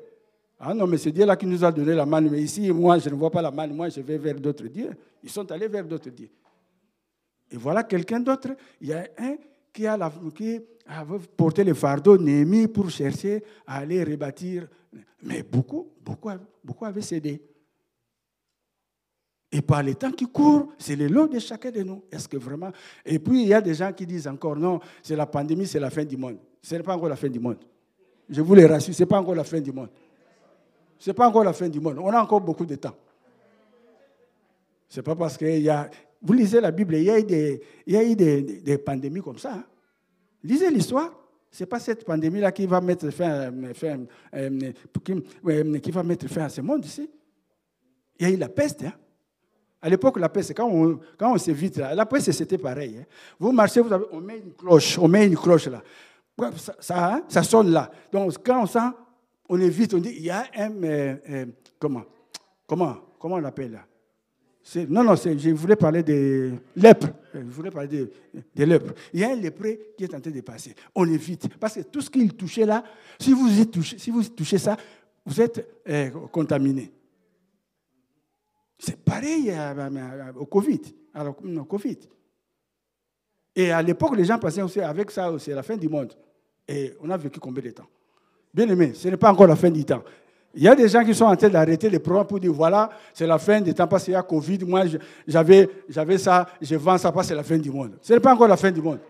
Ah 0.59 0.73
non, 0.73 0.87
mais 0.87 0.99
c'est 0.99 1.11
Dieu-là 1.13 1.37
qui 1.37 1.47
nous 1.47 1.65
a 1.65 1.73
donné 1.73 1.95
la 1.95 2.07
manne. 2.07 2.31
Mais 2.31 2.43
ici, 2.43 2.71
moi, 2.71 2.99
je 2.99 3.09
ne 3.09 3.15
vois 3.15 3.31
pas 3.31 3.43
la 3.43 3.51
manne. 3.51 3.75
Moi, 3.75 3.89
je 3.89 4.01
vais 4.01 4.19
vers 4.19 4.41
d'autres 4.41 4.67
dieux. 4.67 4.91
Ils 5.23 5.31
sont 5.31 5.51
allés 5.51 5.69
vers 5.69 5.85
d'autres 5.85 6.11
dieux. 6.11 6.31
Et 7.51 7.57
voilà 7.57 7.83
quelqu'un 7.83 8.21
d'autre. 8.21 8.49
Il 8.81 8.89
y 8.89 8.93
a 8.93 9.07
un 9.19 9.37
qui 9.73 9.87
a, 9.87 9.97
la, 9.97 10.13
qui 10.35 10.61
a 10.87 11.05
porté 11.37 11.65
le 11.65 11.75
fardeau 11.75 12.17
Néhémie 12.17 12.69
pour 12.69 12.89
chercher 12.89 13.43
à 13.67 13.79
aller 13.79 14.03
rebâtir. 14.05 14.69
Mais 15.23 15.43
beaucoup, 15.43 15.89
beaucoup, 16.03 16.31
beaucoup 16.63 16.85
avaient 16.85 17.03
cédé. 17.03 17.43
Et 19.51 19.63
par 19.63 19.83
les 19.83 19.95
temps 19.95 20.11
qui 20.11 20.27
courent, 20.27 20.73
c'est 20.79 20.97
le 20.97 21.07
lot 21.07 21.29
de 21.29 21.39
chacun 21.39 21.71
de 21.71 21.83
nous. 21.83 22.03
Est-ce 22.11 22.29
que 22.29 22.37
vraiment? 22.37 22.73
Et 23.05 23.19
puis, 23.21 23.43
il 23.43 23.49
y 23.49 23.55
a 23.55 23.61
des 23.61 23.75
gens 23.75 23.93
qui 23.93 24.05
disent 24.05 24.27
encore 24.27 24.57
non, 24.57 24.81
c'est 25.01 25.15
la 25.15 25.27
pandémie, 25.27 25.67
c'est 25.67 25.79
la 25.79 25.91
fin 25.91 26.05
du 26.05 26.17
monde. 26.17 26.39
Ce 26.61 26.75
n'est 26.75 26.83
pas 26.83 26.97
encore 26.97 27.09
la 27.09 27.17
fin 27.17 27.29
du 27.29 27.39
monde. 27.39 27.59
Je 28.29 28.41
vous 28.41 28.55
le 28.55 28.67
rassure, 28.67 28.95
ce 28.95 29.03
n'est 29.03 29.07
pas 29.07 29.21
encore 29.21 29.35
la 29.35 29.45
fin 29.45 29.61
du 29.61 29.71
monde. 29.71 29.91
Ce 30.99 31.11
n'est 31.11 31.15
pas 31.15 31.29
encore 31.29 31.45
la 31.45 31.53
fin 31.53 31.69
du 31.69 31.81
monde. 31.81 31.99
On 31.99 32.11
a 32.11 32.21
encore 32.21 32.41
beaucoup 32.41 32.67
de 32.67 32.75
temps. 32.77 32.95
Ce 34.89 35.01
n'est 35.01 35.03
pas 35.03 35.17
parce 35.17 35.37
qu'il 35.37 35.61
y 35.61 35.69
a. 35.69 35.91
Vous 36.23 36.33
lisez 36.33 36.61
la 36.61 36.71
Bible, 36.71 36.95
il 36.95 37.03
y 37.03 37.11
a 37.11 37.19
eu 37.19 37.25
des, 37.25 37.61
il 37.87 37.95
y 37.95 37.97
a 37.97 38.05
eu 38.05 38.17
des, 38.17 38.79
pandémies 38.79 39.21
comme 39.21 39.39
ça. 39.39 39.55
Hein. 39.55 39.65
Lisez 40.43 40.71
l'histoire. 40.71 41.11
Ce 41.51 41.63
n'est 41.63 41.67
pas 41.67 41.79
cette 41.79 42.05
pandémie-là 42.05 42.51
qui 42.51 42.67
va 42.67 42.81
mettre 42.81 43.11
fin, 43.11 43.53
fin 43.75 44.01
euh, 44.35 44.73
qui, 45.05 45.81
qui, 45.81 45.91
va 45.91 46.03
mettre 46.03 46.27
fin 46.29 46.45
à 46.45 46.49
ce 46.49 46.61
monde 46.61 46.85
ici. 46.85 47.09
Il 48.19 48.27
y 48.27 48.31
a 48.31 48.33
eu 48.33 48.37
la 48.37 48.49
peste. 48.49 48.83
Hein. 48.85 48.93
À 49.83 49.89
l'époque, 49.89 50.19
la 50.19 50.29
peste, 50.29 50.55
quand 50.57 50.69
on, 50.69 50.99
quand 51.19 51.33
on 51.33 51.39
s'évite, 51.39 51.77
la 51.77 52.07
peste, 52.07 52.33
c'était 52.33 52.59
pareil. 52.59 52.99
Hein. 53.01 53.05
Vous 53.39 53.53
marchez, 53.53 53.81
vous 53.81 53.93
avez, 53.93 54.07
on 54.11 54.21
met 54.21 54.39
une 54.39 54.53
cloche, 54.55 54.99
on 54.99 55.07
met 55.07 55.27
une 55.27 55.37
cloche 55.37 55.67
là. 55.67 55.83
Ça, 56.57 56.75
ça, 56.81 57.23
ça 57.29 57.43
sonne 57.43 57.71
là. 57.71 57.91
Donc, 58.11 58.35
quand 58.45 58.63
on 58.63 58.67
sent 58.67 58.91
on 59.49 59.61
évite, 59.61 59.95
on 59.95 59.99
dit, 59.99 60.15
il 60.17 60.23
y 60.25 60.31
a 60.31 60.47
un, 60.55 60.83
euh, 60.83 61.17
euh, 61.29 61.47
comment, 61.79 62.05
comment, 62.67 62.97
comment 63.19 63.37
on 63.37 63.41
l'appelle 63.41 63.73
là? 63.73 63.87
Non, 64.89 65.05
non, 65.05 65.15
je 65.15 65.51
voulais 65.51 65.77
parler 65.77 66.03
des 66.03 66.51
lèpres. 66.75 67.09
Je 67.35 67.41
voulais 67.41 67.71
parler 67.71 68.09
des, 68.55 68.65
lèpres. 68.65 68.95
Il 69.13 69.21
y 69.21 69.25
a 69.25 69.33
un 69.33 69.37
lépreux 69.37 69.79
qui 69.95 70.05
est 70.05 70.15
en 70.15 70.21
train 70.21 70.31
de 70.31 70.41
passer. 70.41 70.75
On 70.95 71.07
évite. 71.07 71.55
Parce 71.59 71.75
que 71.75 71.81
tout 71.81 72.01
ce 72.01 72.09
qu'il 72.09 72.33
touchait 72.33 72.65
là, 72.65 72.83
si 73.19 73.35
vous, 73.35 73.61
y 73.61 73.67
touchez, 73.67 73.99
si 73.99 74.11
vous 74.11 74.25
touchez 74.25 74.57
ça, 74.57 74.79
vous 75.27 75.39
êtes 75.39 75.83
euh, 75.87 76.09
contaminé. 76.33 76.91
C'est 78.79 78.97
pareil 79.05 79.53
au 80.37 80.47
Covid. 80.47 80.81
Covid. 81.69 81.99
Et 83.55 83.71
à 83.71 83.83
l'époque, 83.83 84.17
les 84.17 84.25
gens 84.25 84.39
passaient 84.39 84.63
aussi 84.63 84.81
avec 84.81 85.11
ça, 85.11 85.31
c'est 85.39 85.53
la 85.53 85.63
fin 85.63 85.77
du 85.77 85.89
monde. 85.89 86.13
Et 86.67 86.95
on 87.01 87.11
a 87.11 87.17
vécu 87.19 87.39
combien 87.39 87.63
de 87.63 87.71
temps? 87.71 87.89
Bien 88.55 88.69
aimé, 88.69 88.93
ce 88.95 89.09
n'est 89.09 89.17
pas 89.17 89.33
encore 89.33 89.49
la 89.49 89.57
fin 89.57 89.69
du 89.69 89.85
temps. 89.85 90.03
Il 90.55 90.63
y 90.63 90.69
a 90.69 90.77
des 90.77 90.89
gens 90.89 91.05
qui 91.05 91.13
sont 91.13 91.25
en 91.25 91.35
train 91.35 91.49
d'arrêter 91.49 91.91
les 91.91 91.99
programmes 91.99 92.29
pour 92.29 92.39
dire 92.39 92.53
voilà, 92.53 92.89
c'est 93.13 93.27
la 93.27 93.39
fin 93.39 93.61
du 93.61 93.75
temps 93.75 93.89
parce 93.89 94.05
qu'il 94.05 94.13
y 94.13 94.17
a 94.17 94.23
Covid. 94.23 94.61
Moi, 94.65 94.85
j'avais, 95.27 95.69
ça, 96.19 96.47
je 96.63 96.77
vends 96.77 96.97
ça 96.97 97.11
parce 97.11 97.27
c'est 97.27 97.35
la 97.35 97.43
fin 97.43 97.59
du 97.59 97.73
monde. 97.73 97.97
Ce 98.01 98.13
n'est 98.13 98.21
pas 98.21 98.33
encore 98.33 98.47
la 98.47 98.57
fin 98.57 98.71
du 98.71 98.81
monde. 98.81 99.01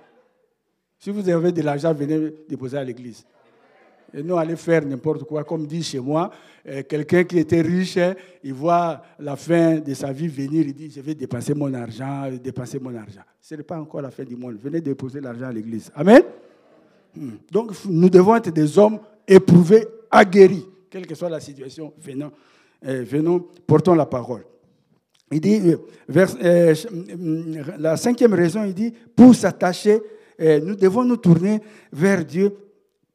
Si 0.99 1.11
vous 1.11 1.29
avez 1.29 1.53
de 1.53 1.61
l'argent, 1.61 1.93
venez 1.93 2.33
déposer 2.49 2.79
à 2.79 2.85
l'église. 2.85 3.27
Et 4.15 4.23
nous, 4.23 4.39
aller 4.39 4.57
faire 4.57 4.87
n'importe 4.87 5.25
quoi, 5.25 5.45
comme 5.45 5.67
dit 5.67 5.83
chez 5.83 6.01
moi, 6.01 6.31
euh, 6.67 6.83
quelqu'un 6.89 7.25
qui 7.25 7.39
était 7.39 7.61
riche, 7.61 7.99
il 8.43 8.55
voit 8.55 9.03
la 9.19 9.37
fin 9.37 9.81
de 9.81 9.93
sa 9.93 10.13
vie 10.13 10.29
venir, 10.29 10.65
il 10.67 10.73
dit, 10.73 10.91
je 10.91 11.01
vais 11.01 11.15
dépenser 11.15 11.53
mon 11.53 11.75
argent, 11.75 12.31
dépenser 12.43 12.79
mon 12.79 12.95
argent. 12.95 13.23
Ce 13.41 13.55
n'est 13.57 13.65
pas 13.65 13.79
encore 13.79 14.01
la 14.01 14.11
fin 14.11 14.25
du 14.25 14.37
monde. 14.37 14.57
Venez 14.63 14.81
déposer 14.81 15.21
l'argent 15.21 15.47
à 15.47 15.53
l'église. 15.53 15.91
Amen. 15.95 16.23
Hmm. 17.15 17.33
Donc, 17.51 17.73
nous 17.87 18.09
devons 18.09 18.37
être 18.37 18.51
des 18.51 18.79
hommes 18.79 18.99
éprouvés, 19.27 19.87
aguerris 20.11 20.67
quelle 20.95 21.09
que 21.09 21.17
soit 21.17 21.29
la 21.29 21.41
situation, 21.41 21.93
venons, 21.99 22.31
euh, 22.87 23.03
venons 23.03 23.41
portons 23.67 23.97
la 23.97 24.07
parole. 24.07 24.45
Il 25.33 25.41
dit, 25.41 25.61
euh, 25.61 26.27
euh, 26.41 26.75
la 27.81 27.97
cinquième 27.97 28.33
raison, 28.33 28.63
il 28.63 28.75
dit, 28.75 28.95
pour 29.17 29.35
s'attacher, 29.35 30.01
nous 30.39 30.77
devons 30.77 31.03
nous 31.03 31.17
tourner 31.17 31.61
vers 31.93 32.25
Dieu 32.25 32.57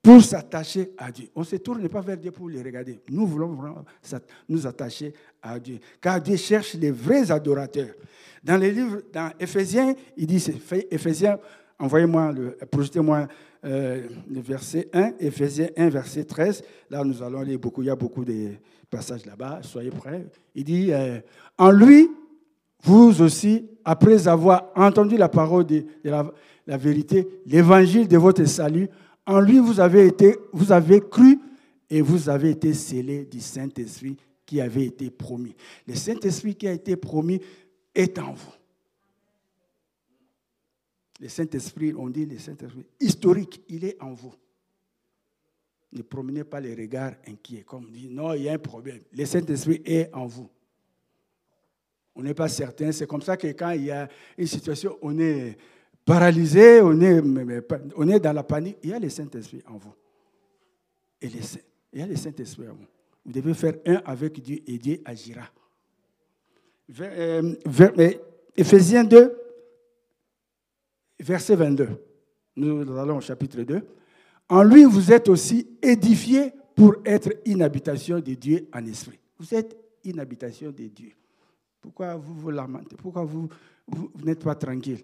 pour 0.02 0.22
s'attacher 0.22 0.92
à 0.98 1.10
Dieu. 1.10 1.30
On 1.34 1.40
ne 1.40 1.46
se 1.46 1.56
tourne 1.56 1.88
pas 1.88 2.02
vers 2.02 2.18
Dieu 2.18 2.32
pour 2.32 2.50
les 2.50 2.62
regarder. 2.62 3.00
Nous 3.10 3.26
voulons 3.26 3.54
vraiment 3.54 3.86
nous 4.50 4.68
attacher 4.68 5.14
à 5.42 5.58
Dieu. 5.58 5.80
Car 6.02 6.20
Dieu 6.20 6.36
cherche 6.36 6.74
les 6.74 6.92
vrais 6.92 7.32
adorateurs. 7.32 7.94
Dans 8.44 8.58
les 8.58 8.72
livres, 8.72 9.02
dans 9.14 9.32
Éphésiens, 9.40 9.96
il 10.18 10.28
dit, 10.28 10.46
Éphésiens, 10.92 11.40
envoyez-moi, 11.78 12.34
projetez-moi 12.70 13.26
euh, 13.66 14.08
verset 14.30 14.90
1, 14.94 15.14
Ephésiens 15.20 15.70
1, 15.76 15.90
verset 15.90 16.24
13. 16.24 16.64
Là, 16.90 17.04
nous 17.04 17.22
allons 17.22 17.42
lire 17.42 17.60
beaucoup, 17.60 17.82
il 17.82 17.88
y 17.88 17.90
a 17.90 17.96
beaucoup 17.96 18.24
de 18.24 18.52
passages 18.90 19.26
là-bas, 19.26 19.60
soyez 19.64 19.92
prêts. 19.92 20.26
Il 20.56 20.64
dit, 20.64 20.92
euh, 20.92 21.20
en 21.58 21.72
lui, 21.72 22.10
vous 22.84 23.22
aussi, 23.22 23.70
après 23.84 24.28
avoir 24.28 24.72
entendu 24.76 25.18
la 25.18 25.30
parole 25.30 25.66
de, 25.66 25.84
la, 26.04 26.78
vérité, 26.78 27.28
l'évangile 27.46 28.08
de 28.08 28.18
votre 28.18 28.46
salut, 28.46 28.88
en 29.26 29.40
lui, 29.40 29.60
vous 29.60 29.80
avez, 29.80 30.08
été, 30.08 30.38
vous 30.54 30.72
avez 30.72 31.02
cru 31.02 31.40
et 31.90 32.02
vous 32.02 32.30
avez 32.30 32.52
été 32.52 32.74
scellés 32.74 33.26
du 33.26 33.40
Saint-Esprit 33.42 34.16
qui 34.46 34.62
avait 34.62 34.86
été 34.86 35.10
promis. 35.10 35.56
Le 35.88 35.96
Saint-Esprit 35.96 36.56
qui 36.56 36.68
a 36.68 36.72
été 36.72 36.96
promis 36.96 37.40
est 37.94 38.18
en 38.18 38.34
vous. 38.34 38.59
Le 41.20 41.28
Saint-Esprit, 41.28 41.94
on 41.94 42.10
dit 42.10 42.26
le 42.26 42.38
Saint-Esprit, 42.38 42.86
historique, 43.00 43.62
il 43.68 43.84
est 43.84 44.02
en 44.02 44.14
vous. 44.14 44.34
Ne 45.92 46.02
promenez 46.02 46.44
pas 46.44 46.60
les 46.60 46.76
regards 46.76 47.14
inquiets, 47.28 47.64
comme 47.64 47.86
on 47.86 47.92
dit, 47.92 48.10
non, 48.10 48.34
il 48.34 48.44
y 48.44 48.50
a 48.50 48.54
un 48.54 48.60
problème. 48.60 49.02
Le 49.12 49.26
Saint-Esprit 49.26 49.82
est 49.86 50.14
en 50.14 50.28
vous. 50.28 50.50
On 52.16 52.22
n'est 52.22 52.34
pas 52.34 52.48
certain. 52.48 52.92
C'est 52.92 53.08
comme 53.08 53.22
ça 53.22 53.38
que 53.38 53.48
quand 53.48 53.72
il 53.72 53.86
y 53.86 53.92
a 53.92 54.08
une 54.38 54.48
situation, 54.48 54.98
on 55.02 55.18
est 55.20 55.58
paralysé, 56.06 56.82
on 56.82 57.00
est, 57.02 57.22
on 57.96 58.08
est 58.08 58.20
dans 58.20 58.34
la 58.34 58.44
panique. 58.44 58.78
Il 58.84 58.90
y 58.90 58.94
a 58.94 59.00
le 59.00 59.10
Saint-Esprit 59.10 59.64
en 59.68 59.78
vous. 59.78 59.94
Il 61.22 61.32
y 61.94 62.02
a 62.02 62.08
le 62.08 62.16
Saint-Esprit 62.16 62.68
en 62.68 62.74
vous. 62.74 62.88
Vous 63.26 63.32
devez 63.32 63.54
faire 63.54 63.76
un 63.86 64.02
avec 64.06 64.42
Dieu 64.42 64.60
et 64.66 64.78
Dieu 64.78 65.02
agira. 65.06 65.50
Euh, 67.00 67.56
Éphésiens 68.56 69.04
2, 69.04 69.39
verset 71.20 71.56
22. 71.56 71.90
Nous 72.56 72.98
allons 72.98 73.18
au 73.18 73.22
chapitre 73.22 73.62
2. 73.62 73.82
En 74.50 74.64
lui, 74.64 74.84
vous 74.84 75.12
êtes 75.12 75.30
aussi 75.30 75.68
édifiés 75.82 76.52
pour 76.76 76.96
être 77.06 77.30
une 77.46 77.62
habitation 77.62 78.20
de 78.20 78.34
Dieu 78.34 78.68
en 78.74 78.86
esprit. 78.86 79.20
Vous 79.38 79.54
êtes 79.54 79.78
une 80.04 80.20
habitation 80.20 80.72
de 80.72 80.88
Dieu. 80.88 81.12
Pourquoi 81.82 82.16
vous 82.16 82.34
vous 82.34 82.52
lamentez? 82.52 82.96
Pourquoi 82.98 83.24
vous, 83.24 83.48
vous, 83.88 84.12
n'êtes 84.24 84.44
pas 84.44 84.56
tranquille? 84.56 85.04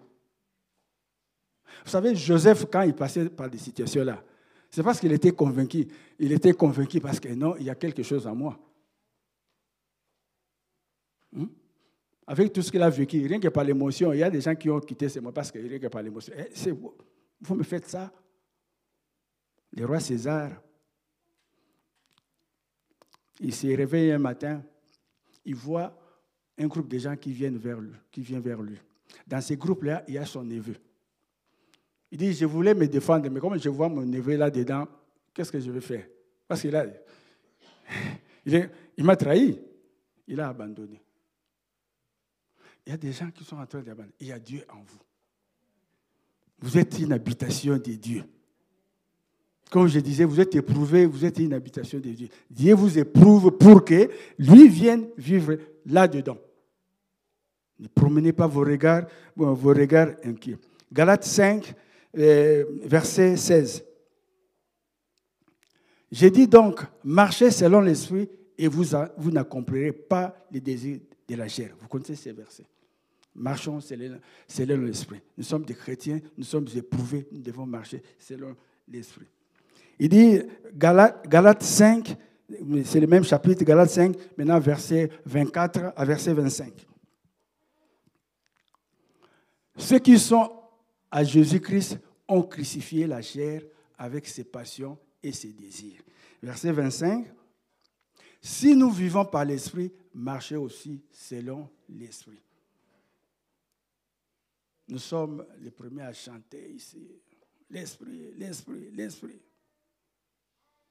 Vous 1.84 1.92
savez, 1.92 2.16
Joseph, 2.16 2.66
quand 2.72 2.82
il 2.82 2.94
passait 2.94 3.30
par 3.30 3.50
des 3.50 3.58
situations-là, 3.58 4.24
c'est 4.70 4.84
parce 4.84 5.00
qu'il 5.00 5.12
était 5.12 5.32
convaincu. 5.32 5.88
Il 6.20 6.32
était 6.32 6.54
convaincu 6.54 7.00
parce 7.00 7.20
que 7.20 7.30
non, 7.30 7.56
il 7.58 7.66
y 7.66 7.70
a 7.70 7.76
quelque 7.76 8.04
chose 8.04 8.28
en 8.28 8.36
moi. 8.36 8.60
Hmm? 11.32 11.46
Avec 12.28 12.52
tout 12.52 12.62
ce 12.62 12.72
qu'il 12.72 12.82
a 12.82 12.90
vécu, 12.90 13.26
rien 13.26 13.40
que 13.40 13.50
par 13.50 13.64
l'émotion, 13.64 14.12
il 14.12 14.20
y 14.20 14.24
a 14.24 14.30
des 14.30 14.42
gens 14.42 14.56
qui 14.56 14.70
ont 14.70 14.80
quitté 14.80 15.10
ces 15.10 15.20
mots 15.20 15.32
parce 15.32 15.52
que 15.52 15.60
rien 15.60 15.78
que 15.78 15.88
par 15.88 16.02
l'émotion. 16.02 16.34
Eh, 16.36 16.72
vous, 16.72 17.56
me 17.56 17.64
faites 17.64 17.88
ça. 17.88 18.12
Le 19.74 19.86
roi 19.86 20.00
César, 20.00 20.52
il 23.40 23.54
s'est 23.54 23.76
réveillé 23.76 24.14
un 24.14 24.20
matin, 24.20 24.64
il 25.44 25.56
voit 25.56 25.96
un 26.58 26.68
groupe 26.68 26.88
de 26.88 26.98
gens 26.98 27.16
qui 27.16 27.32
viennent 27.32 27.58
vers 27.58 27.80
lui. 27.80 27.94
Vient 28.18 28.40
vers 28.40 28.62
lui. 28.62 28.78
Dans 29.28 29.42
ces 29.42 29.58
groupes-là, 29.58 30.04
il 30.08 30.16
y 30.16 30.18
a 30.18 30.26
son 30.26 30.44
neveu. 30.44 30.76
Il 32.12 32.18
dit, 32.18 32.34
je 32.34 32.46
voulais 32.46 32.74
me 32.74 32.88
défendre, 32.88 33.30
mais 33.30 33.40
comme 33.40 33.60
je 33.60 33.70
vois 33.70 33.90
mon 33.90 34.06
neveu 34.06 34.38
là-dedans, 34.38 34.88
qu'est-ce 35.34 35.52
que 35.52 35.60
je 35.60 35.70
vais 35.70 35.82
faire? 35.82 36.08
Parce 36.48 36.62
qu'il 36.62 36.94
il 38.98 39.04
m'a 39.04 39.16
trahi, 39.16 39.60
il 40.28 40.40
a 40.40 40.50
abandonné. 40.50 41.05
Il 42.86 42.92
y 42.92 42.94
a 42.94 42.98
des 42.98 43.12
gens 43.12 43.32
qui 43.32 43.44
sont 43.44 43.58
en 43.58 43.66
train 43.66 43.82
d'abandonner. 43.82 44.14
Il 44.20 44.28
y 44.28 44.32
a 44.32 44.40
Dieu 44.40 44.64
en 44.70 44.78
vous. 44.78 45.00
Vous 46.60 46.78
êtes 46.78 47.00
une 47.00 47.14
habitation 47.14 47.78
de 47.78 47.94
Dieu. 47.94 48.24
Comme 49.72 49.88
je 49.88 50.00
disais, 50.00 50.24
vous 50.24 50.40
êtes 50.40 50.56
éprouvé, 50.56 51.06
vous 51.06 51.26
êtes 51.26 51.40
une 51.40 51.54
habitation 51.54 52.00
de 52.00 52.10
Dieu. 52.10 52.28
Dieu 52.50 52.76
vous 52.76 52.98
éprouve 52.98 53.52
pour 53.52 53.84
que 53.84 54.10
lui 54.38 54.68
vienne 54.68 55.08
vivre 55.18 55.58
là-dedans. 55.86 56.38
Ne 57.80 57.88
promenez 57.88 58.32
pas 58.32 58.48
vos 58.48 58.62
regards, 58.62 59.06
vos 59.36 59.74
regards 59.74 60.14
inquiets. 60.24 60.58
Galates 60.94 61.26
5, 61.26 61.74
euh, 62.18 62.64
verset 62.84 63.36
16. 63.36 63.84
J'ai 66.12 66.30
dit 66.30 66.48
donc, 66.48 66.82
marchez 67.04 67.52
selon 67.52 67.82
l'esprit 67.82 68.30
et 68.58 68.68
vous, 68.68 68.86
vous 69.18 69.32
n'accomplirez 69.32 69.92
pas 69.92 70.48
les 70.52 70.62
désirs 70.62 71.00
de 71.28 71.36
la 71.36 71.48
chair. 71.48 71.76
Vous 71.80 71.88
connaissez 71.88 72.16
ces 72.16 72.32
versets. 72.32 72.66
Marchons 73.36 73.80
selon 73.82 74.82
l'esprit. 74.82 75.22
Nous 75.38 75.44
sommes 75.44 75.66
des 75.66 75.76
chrétiens, 75.76 76.20
nous 76.38 76.46
sommes 76.46 76.68
éprouvés, 76.76 77.28
nous 77.32 77.42
devons 77.42 77.66
marcher 77.66 78.02
selon 78.18 78.56
l'esprit. 78.88 79.28
Il 80.00 80.10
dit, 80.10 80.42
Galates, 80.74 81.64
5, 81.64 82.16
c'est 82.86 83.00
le 83.00 83.08
même 83.08 83.24
chapitre, 83.24 83.64
Galates 83.64 83.90
5, 83.90 84.16
maintenant 84.38 84.60
verset 84.60 85.10
24 85.26 85.94
à 85.96 86.06
verset 86.06 86.34
25. 86.34 86.74
Ceux 89.78 90.00
qui 90.00 90.18
sont 90.18 90.52
à 91.12 91.24
Jésus-Christ 91.24 92.00
ont 92.28 92.44
crucifié 92.44 93.08
la 93.08 93.22
chair 93.22 93.62
avec 93.98 94.28
ses 94.28 94.46
passions 94.46 94.98
et 95.22 95.32
ses 95.32 95.52
désirs. 95.52 96.02
Verset 96.42 96.72
25. 96.72 97.28
Si 98.42 98.76
nous 98.76 98.92
vivons 98.92 99.26
par 99.26 99.44
l'esprit, 99.44 99.92
marchez 100.14 100.56
aussi 100.56 101.02
selon 101.12 101.70
l'esprit. 101.90 102.45
Nous 104.88 105.00
sommes 105.00 105.46
les 105.60 105.72
premiers 105.72 106.04
à 106.04 106.14
chanter 106.14 106.72
ici. 106.72 107.08
L'esprit, 107.70 108.34
l'esprit, 108.36 108.92
l'esprit. 108.92 109.42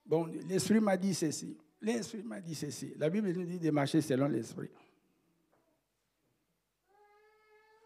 Bon, 0.05 0.27
l'esprit 0.27 0.81
m'a 0.81 0.97
dit 0.97 1.15
ceci. 1.15 1.57
L'esprit 1.81 2.23
m'a 2.23 2.41
dit 2.41 2.55
ceci. 2.55 2.95
La 2.97 3.09
Bible 3.09 3.31
nous 3.33 3.45
dit 3.45 3.59
de 3.59 3.71
marcher 3.71 4.01
selon 4.01 4.27
l'esprit. 4.27 4.71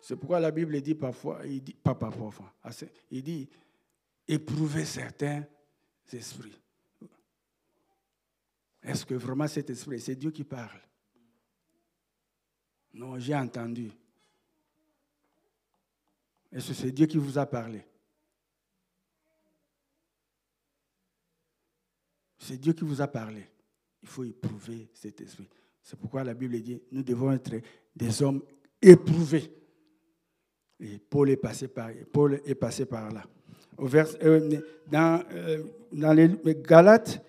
C'est 0.00 0.16
pourquoi 0.16 0.40
la 0.40 0.50
Bible 0.50 0.80
dit 0.80 0.94
parfois, 0.94 1.44
il 1.44 1.62
dit, 1.62 1.74
pas 1.74 1.94
parfois, 1.94 2.54
il 3.10 3.22
dit 3.22 3.48
éprouver 4.26 4.84
certains 4.84 5.44
esprits. 6.10 6.58
Est-ce 8.82 9.04
que 9.04 9.14
vraiment 9.14 9.46
cet 9.46 9.68
esprit, 9.68 10.00
c'est 10.00 10.14
Dieu 10.14 10.30
qui 10.30 10.44
parle? 10.44 10.80
Non, 12.94 13.18
j'ai 13.18 13.34
entendu. 13.34 13.90
Est-ce 16.52 16.68
que 16.68 16.74
c'est 16.74 16.92
Dieu 16.92 17.06
qui 17.06 17.18
vous 17.18 17.38
a 17.38 17.46
parlé 17.46 17.84
C'est 22.38 22.56
Dieu 22.56 22.72
qui 22.72 22.84
vous 22.84 23.00
a 23.00 23.06
parlé. 23.08 23.46
Il 24.02 24.08
faut 24.08 24.24
éprouver 24.24 24.88
cet 24.94 25.20
esprit. 25.20 25.48
C'est 25.82 25.98
pourquoi 25.98 26.24
la 26.24 26.34
Bible 26.34 26.60
dit, 26.60 26.80
nous 26.92 27.02
devons 27.02 27.32
être 27.32 27.60
des 27.94 28.22
hommes 28.22 28.42
éprouvés. 28.80 29.52
Et 30.80 30.98
Paul 30.98 31.30
est 31.30 31.36
passé 31.36 31.68
par, 31.68 31.90
Paul 32.12 32.40
est 32.44 32.54
passé 32.54 32.86
par 32.86 33.12
là. 33.12 33.24
Au 33.76 33.88
euh, 33.94 34.60
dans, 34.86 35.22
euh, 35.32 35.62
dans 35.92 36.12
les 36.12 36.28
Galates 36.56 37.24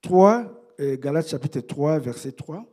3, 0.00 0.72
euh, 0.80 0.96
Galates 0.96 1.28
chapitre 1.28 1.60
3, 1.60 1.98
verset 1.98 2.32
3, 2.32 2.64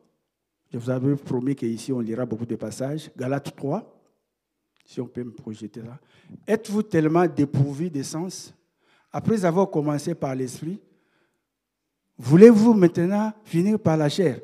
je 0.72 0.78
vous 0.78 0.90
avais 0.90 1.16
promis 1.16 1.56
qu'ici 1.56 1.92
on 1.92 2.00
lira 2.00 2.26
beaucoup 2.26 2.46
de 2.46 2.56
passages. 2.56 3.12
Galates 3.18 3.56
3, 3.56 4.01
si 4.86 5.00
on 5.02 5.08
peut 5.08 5.24
me 5.24 5.32
projeter 5.32 5.82
là. 5.82 6.00
Êtes-vous 6.48 6.84
tellement 6.84 7.28
dépourvu 7.28 7.90
de 7.90 8.04
sens? 8.04 8.54
Après 9.12 9.44
avoir 9.44 9.70
commencé 9.70 10.16
par 10.16 10.36
l'esprit 10.36 10.80
Voulez-vous 12.24 12.76
maintenant 12.76 13.34
finir 13.44 13.80
par 13.80 13.98
la 13.98 14.08
chair? 14.08 14.40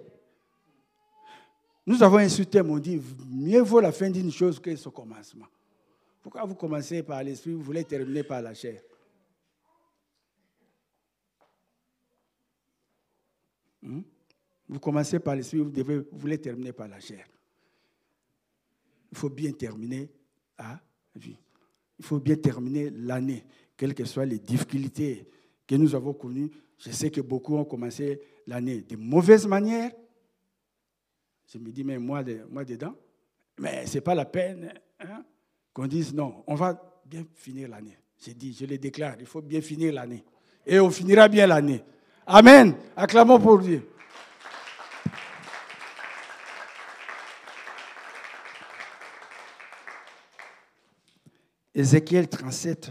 Nous 1.86 2.02
avons 2.02 2.18
un 2.18 2.28
thème, 2.28 2.72
on 2.72 2.80
dit 2.80 3.00
mieux 3.30 3.62
vaut 3.62 3.80
la 3.80 3.92
fin 3.92 4.10
d'une 4.10 4.32
chose 4.32 4.60
que 4.60 4.76
son 4.76 4.90
commencement. 4.90 5.46
Pourquoi 6.24 6.44
vous 6.44 6.56
commencez 6.56 7.04
par 7.04 7.22
l'esprit, 7.24 7.54
vous 7.54 7.62
voulez 7.62 7.84
terminer 7.84 8.24
par 8.24 8.42
la 8.42 8.56
chair? 8.56 8.82
Hmm? 13.84 14.02
Vous 14.68 14.80
commencez 14.80 15.20
par 15.20 15.36
l'esprit, 15.36 15.60
vous, 15.60 15.70
devez, 15.70 16.00
vous 16.00 16.18
voulez 16.18 16.40
terminer 16.40 16.74
par 16.74 16.88
la 16.88 17.00
chair. 17.00 17.28
Il 19.12 19.18
faut 19.20 19.30
bien 19.30 19.52
terminer 19.52 20.10
à 20.58 20.80
vie. 21.16 21.38
Il 22.00 22.06
faut 22.06 22.20
bien 22.20 22.36
terminer 22.36 22.90
l'année, 22.90 23.44
quelles 23.76 23.96
que 23.96 24.06
soient 24.06 24.26
les 24.26 24.40
difficultés 24.40 25.28
que 25.66 25.76
nous 25.76 25.96
avons 25.96 26.14
connues. 26.14 26.52
Je 26.78 26.92
sais 26.92 27.10
que 27.10 27.22
beaucoup 27.22 27.56
ont 27.56 27.66
commencé 27.66 28.22
l'année 28.46 28.82
de 28.82 28.96
mauvaise 28.96 29.48
manière. 29.48 29.92
Je 31.52 31.58
me 31.58 31.72
dis, 31.72 31.84
mais 31.84 31.98
moi, 31.98 32.24
moi 32.50 32.64
dedans, 32.64 32.96
mais 33.60 33.86
ce 33.88 33.96
n'est 33.96 34.02
pas 34.02 34.16
la 34.16 34.26
peine 34.26 34.74
hein, 35.00 35.24
qu'on 35.74 35.88
dise 35.88 36.14
non, 36.14 36.44
on 36.46 36.56
va 36.56 37.02
bien 37.06 37.26
finir 37.36 37.70
l'année. 37.70 37.98
J'ai 38.20 38.34
dit, 38.34 38.54
je 38.54 38.66
le 38.66 38.78
déclare, 38.78 39.16
il 39.20 39.26
faut 39.26 39.42
bien 39.42 39.62
finir 39.62 39.94
l'année. 39.94 40.24
Et 40.66 40.80
on 40.80 40.90
finira 40.90 41.28
bien 41.28 41.48
l'année. 41.48 41.84
Amen. 42.26 42.76
Acclamons 42.96 43.40
pour 43.40 43.60
Dieu. 43.60 43.88
Ézéchiel 51.78 52.28
37, 52.28 52.90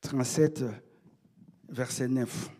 37, 0.00 0.64
verset 1.68 2.08
9. 2.08 2.50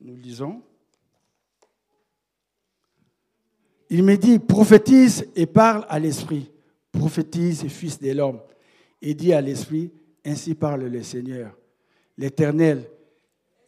Nous 0.00 0.16
lisons. 0.16 0.62
Il 3.90 4.02
me 4.04 4.16
dit, 4.16 4.38
prophétise 4.38 5.28
et 5.36 5.44
parle 5.44 5.84
à 5.90 5.98
l'esprit. 5.98 6.50
Prophétise, 6.90 7.68
fils 7.68 7.98
de 8.00 8.10
l'homme. 8.12 8.40
Et 9.02 9.12
dit 9.12 9.34
à 9.34 9.42
l'esprit, 9.42 9.92
ainsi 10.24 10.54
parle 10.54 10.84
le 10.84 11.02
Seigneur, 11.02 11.54
l'Éternel. 12.16 12.90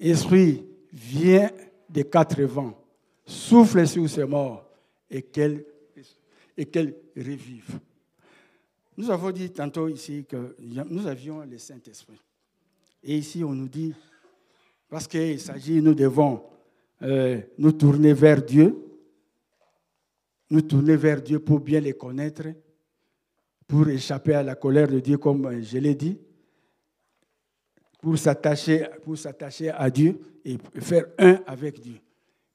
Esprit, 0.01 0.72
vient 0.93 1.51
des 1.89 2.05
quatre 2.05 2.43
vents, 2.43 2.79
souffle 3.25 3.87
sur 3.87 4.09
ces 4.09 4.25
morts 4.25 4.69
et 5.11 5.23
qu'elles 5.23 5.65
et 6.57 6.69
revivent. 7.17 7.81
Nous 8.97 9.11
avons 9.11 9.31
dit 9.31 9.51
tantôt 9.51 9.89
ici 9.89 10.25
que 10.29 10.55
nous 10.59 11.07
avions 11.07 11.41
le 11.41 11.59
Saint-Esprit. 11.59 12.21
Et 13.03 13.17
ici, 13.17 13.43
on 13.43 13.53
nous 13.53 13.69
dit, 13.69 13.95
parce 14.89 15.09
qu'il 15.09 15.41
s'agit, 15.41 15.81
nous 15.81 15.95
devons 15.95 16.43
euh, 17.03 17.41
nous 17.59 17.73
tourner 17.73 18.13
vers 18.13 18.43
Dieu, 18.43 18.77
nous 20.51 20.61
tourner 20.61 20.97
vers 20.97 21.23
Dieu 21.23 21.39
pour 21.39 21.61
bien 21.61 21.81
les 21.81 21.95
connaître, 21.95 22.45
pour 23.67 23.89
échapper 23.89 24.35
à 24.35 24.43
la 24.43 24.55
colère 24.55 24.89
de 24.89 25.01
Dieu, 25.01 25.17
comme 25.17 25.63
je 25.63 25.79
l'ai 25.79 25.95
dit, 25.95 26.19
pour 28.03 28.19
s'attacher, 28.19 29.71
à 29.71 29.89
Dieu 29.89 30.21
et 30.45 30.59
faire 30.81 31.07
un 31.19 31.41
avec 31.47 31.81
Dieu. 31.81 32.01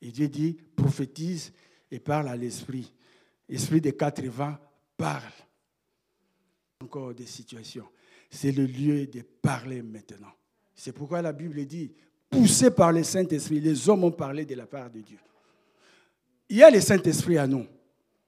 Et 0.01 0.11
Dieu 0.11 0.27
dit, 0.27 0.57
prophétise 0.75 1.53
et 1.89 1.99
parle 1.99 2.27
à 2.27 2.35
l'esprit. 2.35 2.93
L'esprit 3.47 3.79
des 3.79 3.93
quatre 3.93 4.21
vents 4.25 4.57
parle. 4.97 5.23
Encore 6.83 7.13
des 7.13 7.25
situations. 7.25 7.87
C'est 8.29 8.51
le 8.51 8.65
lieu 8.65 9.07
de 9.07 9.21
parler 9.21 9.81
maintenant. 9.81 10.33
C'est 10.75 10.91
pourquoi 10.91 11.21
la 11.21 11.31
Bible 11.31 11.65
dit, 11.65 11.93
poussé 12.29 12.69
par 12.69 12.91
le 12.91 13.03
Saint-Esprit, 13.03 13.61
les 13.61 13.89
hommes 13.89 14.03
ont 14.03 14.11
parlé 14.11 14.45
de 14.45 14.53
la 14.53 14.67
part 14.67 14.91
de 14.91 14.99
Dieu. 14.99 15.17
Il 16.49 16.57
y 16.57 16.63
a 16.63 16.69
le 16.69 16.81
Saint-Esprit 16.81 17.37
à 17.37 17.47
nous. 17.47 17.65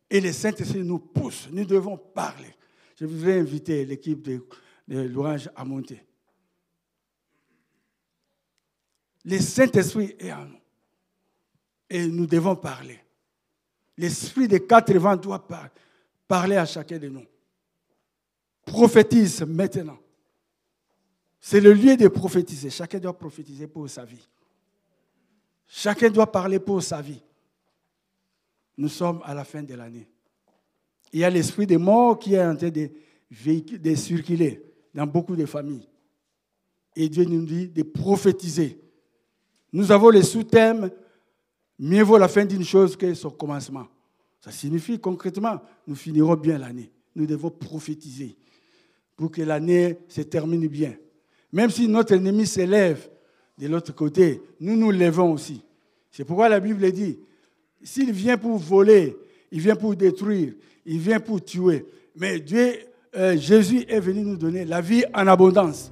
Et 0.10 0.22
le 0.22 0.32
Saint-Esprit 0.32 0.84
nous 0.84 1.00
pousse. 1.00 1.50
Nous 1.52 1.66
devons 1.66 1.98
parler. 1.98 2.56
Je 2.96 3.06
voudrais 3.06 3.40
inviter 3.40 3.86
l'équipe 3.86 4.22
de, 4.22 4.42
de 4.88 5.14
à 5.54 5.66
monter. 5.66 6.02
Le 9.26 9.40
Saint-Esprit 9.40 10.16
est 10.20 10.32
en 10.32 10.46
nous. 10.46 10.60
Et 11.90 12.08
nous 12.08 12.28
devons 12.28 12.56
parler. 12.56 13.00
L'esprit 13.98 14.48
des 14.48 14.66
quatre 14.66 14.94
vents 14.94 15.18
doit 15.18 15.46
parler 16.28 16.56
à 16.56 16.66
chacun 16.66 16.98
de 16.98 17.10
nous. 17.10 17.26
Prophétise 18.66 19.42
maintenant. 19.42 19.98
C'est 21.40 21.60
le 21.60 21.74
lieu 21.74 21.98
de 21.98 22.08
prophétiser. 22.08 22.70
Chacun 22.70 23.00
doit 23.00 23.18
prophétiser 23.18 23.68
pour 23.68 23.90
sa 23.90 24.06
vie. 24.06 24.28
Chacun 25.68 26.10
doit 26.10 26.32
parler 26.32 26.60
pour 26.60 26.82
sa 26.82 27.02
vie. 27.02 27.22
Nous 28.78 28.90
sommes 28.90 29.22
à 29.26 29.34
la 29.34 29.44
fin 29.44 29.64
de 29.64 29.74
l'année. 29.74 30.08
Il 31.12 31.20
y 31.20 31.24
a 31.24 31.30
l'esprit 31.30 31.66
des 31.66 31.78
morts 31.78 32.20
qui 32.20 32.36
est 32.36 32.46
en 32.46 32.56
train 32.56 32.70
de, 32.70 33.96
circuler 33.96 34.64
dans 34.94 35.08
beaucoup 35.08 35.36
de 35.36 35.46
familles. 35.46 35.88
Et 36.96 37.10
Dieu 37.10 37.26
nous 37.26 37.46
dit 37.46 37.68
de 37.68 37.84
prophétiser 37.84 38.80
nous 39.72 39.92
avons 39.92 40.10
les 40.10 40.24
sous-thèmes 40.24 40.90
Mieux 41.80 42.04
vaut 42.04 42.18
la 42.18 42.28
fin 42.28 42.44
d'une 42.44 42.66
chose 42.66 42.98
que 42.98 43.14
son 43.14 43.30
commencement. 43.30 43.88
Ça 44.42 44.52
signifie 44.52 45.00
concrètement, 45.00 45.62
nous 45.88 45.96
finirons 45.96 46.36
bien 46.36 46.58
l'année. 46.58 46.92
Nous 47.16 47.26
devons 47.26 47.50
prophétiser 47.50 48.36
pour 49.16 49.32
que 49.32 49.42
l'année 49.42 49.98
se 50.10 50.22
termine 50.22 50.68
bien. 50.68 50.94
Même 51.52 51.70
si 51.70 51.88
notre 51.88 52.14
ennemi 52.14 52.46
s'élève 52.46 53.10
de 53.58 53.68
l'autre 53.68 53.96
côté, 53.96 54.42
nous 54.60 54.76
nous 54.76 54.92
levons 54.92 55.34
aussi. 55.34 55.64
C'est 56.12 56.26
pourquoi 56.26 56.50
la 56.50 56.60
Bible 56.60 56.92
dit, 56.92 57.20
s'il 57.82 58.12
vient 58.12 58.38
pour 58.38 58.58
voler, 58.58 59.16
il 59.52 59.62
vient 59.62 59.76
pour 59.76 59.96
détruire, 59.96 60.54
il 60.86 61.00
vient 61.00 61.20
pour 61.20 61.44
tuer. 61.44 61.86
Mais 62.16 62.40
Dieu, 62.40 62.74
euh, 63.16 63.38
Jésus 63.38 63.86
est 63.88 64.00
venu 64.00 64.22
nous 64.22 64.38
donner 64.38 64.66
la 64.66 64.82
vie 64.82 65.04
en 65.14 65.28
abondance. 65.28 65.92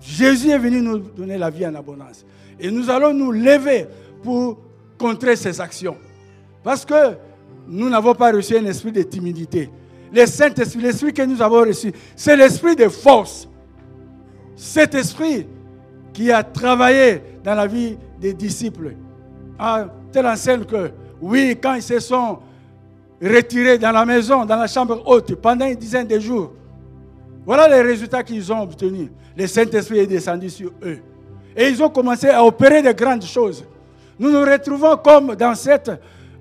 Jésus 0.00 0.50
est 0.50 0.58
venu 0.58 0.80
nous 0.80 0.98
donner 0.98 1.38
la 1.38 1.50
vie 1.50 1.66
en 1.66 1.74
abondance. 1.74 2.24
Et 2.58 2.70
nous 2.70 2.90
allons 2.90 3.12
nous 3.12 3.32
lever 3.32 3.86
pour 4.22 4.58
contrer 4.98 5.36
ces 5.36 5.60
actions. 5.60 5.96
Parce 6.62 6.84
que 6.84 7.16
nous 7.68 7.88
n'avons 7.88 8.14
pas 8.14 8.32
reçu 8.32 8.56
un 8.56 8.64
esprit 8.66 8.92
de 8.92 9.02
timidité. 9.02 9.70
Le 10.12 10.26
Saint-Esprit, 10.26 10.82
l'esprit 10.82 11.12
que 11.12 11.22
nous 11.22 11.42
avons 11.42 11.60
reçu, 11.60 11.92
c'est 12.14 12.36
l'esprit 12.36 12.76
de 12.76 12.88
force. 12.88 13.48
Cet 14.56 14.94
esprit 14.94 15.46
qui 16.12 16.30
a 16.30 16.42
travaillé 16.42 17.20
dans 17.42 17.54
la 17.54 17.66
vie 17.66 17.98
des 18.20 18.32
disciples, 18.32 18.94
à 19.58 19.86
telle 20.12 20.26
enseigne 20.26 20.64
que, 20.64 20.90
oui, 21.20 21.56
quand 21.60 21.74
ils 21.74 21.82
se 21.82 21.98
sont 21.98 22.38
retirés 23.20 23.78
dans 23.78 23.90
la 23.90 24.04
maison, 24.04 24.44
dans 24.44 24.56
la 24.56 24.66
chambre 24.66 25.02
haute, 25.06 25.34
pendant 25.36 25.66
une 25.66 25.74
dizaine 25.74 26.06
de 26.06 26.18
jours, 26.18 26.52
voilà 27.44 27.68
les 27.68 27.82
résultats 27.82 28.22
qu'ils 28.22 28.52
ont 28.52 28.62
obtenus. 28.62 29.10
Le 29.36 29.46
Saint-Esprit 29.46 29.98
est 29.98 30.06
descendu 30.06 30.48
sur 30.48 30.70
eux. 30.82 31.00
Et 31.56 31.68
ils 31.68 31.82
ont 31.82 31.88
commencé 31.88 32.28
à 32.28 32.44
opérer 32.44 32.82
de 32.82 32.92
grandes 32.92 33.24
choses. 33.24 33.64
Nous 34.18 34.30
nous 34.30 34.40
retrouvons 34.42 34.96
comme 34.96 35.34
dans 35.34 35.54
cette 35.54 35.90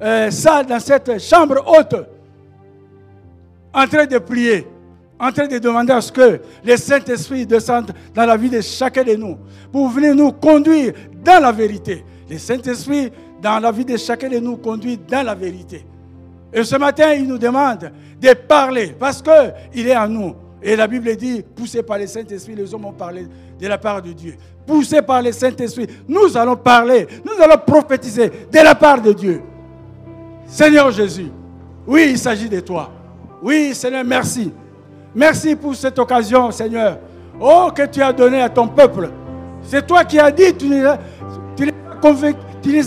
euh, 0.01 0.31
salle, 0.31 0.65
dans 0.65 0.79
cette 0.79 1.21
chambre 1.21 1.63
haute, 1.65 1.95
en 3.73 3.87
train 3.87 4.05
de 4.05 4.17
prier, 4.19 4.67
en 5.19 5.31
train 5.31 5.47
de 5.47 5.57
demander 5.57 5.93
à 5.93 6.01
ce 6.01 6.11
que 6.11 6.39
le 6.63 6.77
Saint-Esprit 6.77 7.45
descende 7.45 7.91
dans 8.13 8.25
la 8.25 8.37
vie 8.37 8.49
de 8.49 8.61
chacun 8.61 9.03
de 9.03 9.15
nous, 9.15 9.37
pour 9.71 9.87
venir 9.89 10.15
nous 10.15 10.31
conduire 10.31 10.93
dans 11.23 11.41
la 11.41 11.51
vérité. 11.51 12.03
Le 12.29 12.37
Saint-Esprit, 12.37 13.11
dans 13.41 13.59
la 13.59 13.71
vie 13.71 13.85
de 13.85 13.97
chacun 13.97 14.29
de 14.29 14.39
nous, 14.39 14.57
conduit 14.57 14.97
dans 14.97 15.23
la 15.25 15.35
vérité. 15.35 15.85
Et 16.51 16.63
ce 16.63 16.75
matin, 16.75 17.13
il 17.13 17.27
nous 17.27 17.37
demande 17.37 17.91
de 18.21 18.33
parler, 18.33 18.95
parce 18.99 19.21
qu'il 19.21 19.87
est 19.87 19.97
en 19.97 20.07
nous. 20.07 20.35
Et 20.61 20.75
la 20.75 20.87
Bible 20.87 21.15
dit, 21.15 21.43
poussé 21.55 21.83
par 21.83 21.97
le 21.97 22.07
Saint-Esprit, 22.07 22.55
les 22.55 22.73
hommes 22.73 22.85
ont 22.85 22.93
parlé 22.93 23.25
de 23.63 23.69
la 23.69 23.77
part 23.77 24.01
de 24.01 24.11
Dieu. 24.11 24.35
Poussé 24.67 25.01
par 25.01 25.21
le 25.21 25.31
Saint-Esprit, 25.31 25.87
nous 26.05 26.35
allons 26.35 26.57
parler, 26.57 27.07
nous 27.23 27.41
allons 27.41 27.61
prophétiser 27.65 28.29
de 28.51 28.59
la 28.59 28.75
part 28.75 29.01
de 29.01 29.13
Dieu. 29.13 29.41
Seigneur 30.45 30.91
Jésus, 30.91 31.31
oui, 31.87 32.07
il 32.09 32.17
s'agit 32.17 32.49
de 32.49 32.59
toi. 32.59 32.91
Oui, 33.41 33.73
Seigneur, 33.73 34.03
merci. 34.03 34.51
Merci 35.15 35.55
pour 35.55 35.73
cette 35.75 35.97
occasion, 35.97 36.51
Seigneur. 36.51 36.97
Oh, 37.39 37.69
que 37.73 37.85
tu 37.85 38.01
as 38.01 38.11
donné 38.11 38.41
à 38.41 38.49
ton 38.49 38.67
peuple. 38.67 39.09
C'est 39.61 39.87
toi 39.87 40.03
qui 40.03 40.19
as 40.19 40.29
dit, 40.29 40.53
tu 40.55 40.67
les 40.67 40.83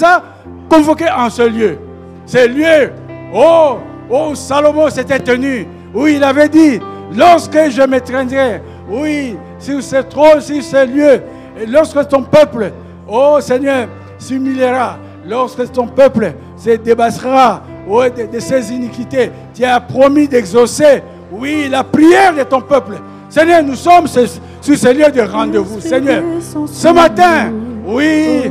as, 0.05 0.22
convoqués, 0.68 1.09
en 1.11 1.31
ce 1.31 1.43
lieu. 1.43 1.79
Ce 2.27 2.47
lieu, 2.47 2.93
oh, 3.35 3.79
oh, 4.11 4.35
Salomon 4.35 4.91
s'était 4.91 5.20
tenu, 5.20 5.66
où 5.95 6.07
il 6.07 6.22
avait 6.22 6.51
dit, 6.51 6.79
lorsque 7.16 7.70
je 7.70 7.83
me 7.87 7.99
traînerai, 7.99 8.61
oui, 8.91 9.37
sur 9.67 9.83
ce 9.83 9.97
trône, 9.97 10.41
sur 10.41 10.62
ce 10.62 10.87
lieu, 10.87 11.23
et 11.61 11.67
lorsque 11.67 12.07
ton 12.09 12.23
peuple, 12.23 12.73
oh 13.09 13.39
Seigneur, 13.41 13.89
s'humiliera, 14.19 14.97
lorsque 15.29 15.71
ton 15.73 15.89
peuple 15.89 16.33
se 16.57 16.71
débassera 16.77 17.62
oh, 17.89 18.03
de, 18.05 18.27
de 18.33 18.39
ses 18.39 18.73
iniquités, 18.73 19.31
tu 19.55 19.64
as 19.64 19.81
promis 19.81 20.29
d'exaucer, 20.29 21.03
oui, 21.33 21.69
la 21.69 21.83
prière 21.83 22.35
de 22.35 22.45
ton 22.45 22.61
peuple. 22.61 22.95
Seigneur, 23.29 23.62
nous 23.64 23.75
sommes 23.75 24.07
sur 24.07 24.23
sur 24.61 24.77
ce 24.77 24.89
lieu 24.89 25.11
de 25.11 25.21
rendez-vous. 25.21 25.81
Seigneur, 25.81 26.23
ce 26.67 26.89
matin, 26.89 27.53
oui, 27.87 28.51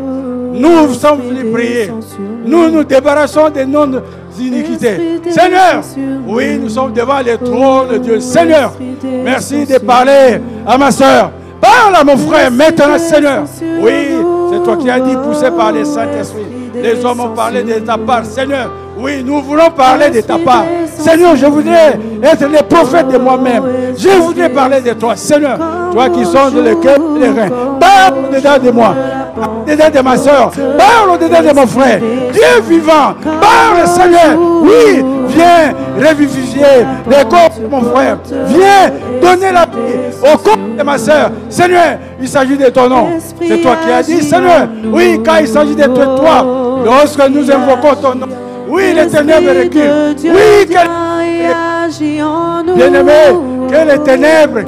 nous 0.59 0.93
sommes 0.93 1.21
venus 1.21 1.51
prier. 1.53 1.91
Nous 2.45 2.69
nous 2.69 2.83
débarrassons 2.83 3.49
de 3.49 3.63
nos 3.63 3.85
iniquités. 4.39 5.21
Seigneur, 5.29 5.81
oui, 6.27 6.57
nous 6.57 6.69
sommes 6.69 6.93
devant 6.93 7.19
le 7.19 7.37
trône 7.37 7.89
de 7.93 7.97
Dieu. 7.97 8.19
Seigneur, 8.19 8.73
merci 9.23 9.65
de 9.65 9.77
parler 9.79 10.39
à 10.65 10.77
ma 10.77 10.91
soeur. 10.91 11.31
Parle 11.61 11.95
à 11.95 12.03
mon 12.03 12.17
frère 12.17 12.51
maintenant, 12.51 12.97
Seigneur. 12.97 13.43
Oui, 13.79 13.93
c'est 14.51 14.63
toi 14.63 14.77
qui 14.77 14.89
as 14.89 14.99
dit, 14.99 15.15
poussé 15.15 15.49
par 15.51 15.71
les 15.71 15.85
Saint-Esprit. 15.85 16.45
Les 16.75 17.03
hommes 17.03 17.21
ont 17.21 17.29
parlé 17.29 17.63
de 17.63 17.79
ta 17.79 17.97
part. 17.97 18.25
Seigneur, 18.25 18.69
oui, 18.97 19.23
nous 19.23 19.41
voulons 19.41 19.69
parler 19.71 20.09
de 20.09 20.21
ta 20.21 20.37
part. 20.37 20.65
Seigneur, 20.97 21.35
je 21.35 21.45
voudrais 21.45 21.99
être 22.23 22.47
le 22.47 22.63
prophète 22.63 23.09
de 23.09 23.17
moi-même. 23.17 23.63
Je 23.97 24.09
voudrais 24.09 24.49
parler 24.49 24.81
de 24.81 24.93
toi, 24.93 25.15
Seigneur. 25.15 25.57
Toi 25.91 26.09
qui 26.09 26.25
songes 26.25 26.55
le 26.55 26.75
cœur 26.75 26.97
et 27.15 27.19
les 27.19 27.29
reins. 27.29 27.49
Parle 27.79 28.25
au-dedans 28.25 28.57
de 28.63 28.71
moi. 28.71 28.95
Au-dedans 29.67 29.89
de 29.93 30.01
ma 30.01 30.17
soeur. 30.17 30.51
Parle 30.77 31.09
au-dedans 31.13 31.41
de 31.41 31.55
mon 31.55 31.67
frère. 31.67 31.99
Dieu 32.31 32.61
vivant. 32.67 33.13
Parle, 33.23 33.85
Seigneur. 33.85 34.37
Oui, 34.61 35.03
viens 35.27 35.73
revivifier 35.97 36.85
le 37.07 37.29
corps 37.29 37.51
de 37.61 37.67
mon 37.67 37.81
frère. 37.81 38.17
Viens 38.47 38.91
donner 39.21 39.51
la 39.51 39.65
vie 39.65 40.33
au 40.33 40.37
corps 40.37 40.57
de 40.77 40.83
ma 40.83 40.97
soeur. 40.97 41.31
Seigneur, 41.49 41.97
il 42.21 42.27
s'agit 42.27 42.57
de 42.57 42.69
ton 42.69 42.87
nom. 42.87 43.07
C'est 43.41 43.61
toi 43.61 43.75
qui 43.85 43.91
as 43.91 44.03
dit, 44.03 44.21
Seigneur. 44.21 44.67
Oui, 44.85 45.19
quand 45.23 45.35
il 45.41 45.47
s'agit 45.47 45.75
de 45.75 45.83
toi, 45.83 46.45
lorsque 46.85 47.29
nous 47.29 47.51
invoquons 47.51 47.95
ton 48.01 48.15
nom. 48.15 48.44
Oui, 48.67 48.93
les 48.95 49.07
ténèbres 49.07 49.49
reculent. 49.49 50.15
Oui, 50.23 50.65
que... 50.67 50.81
bien-aimé, 52.75 53.23
que 53.69 53.91
les 53.91 53.99
ténèbres 54.03 54.61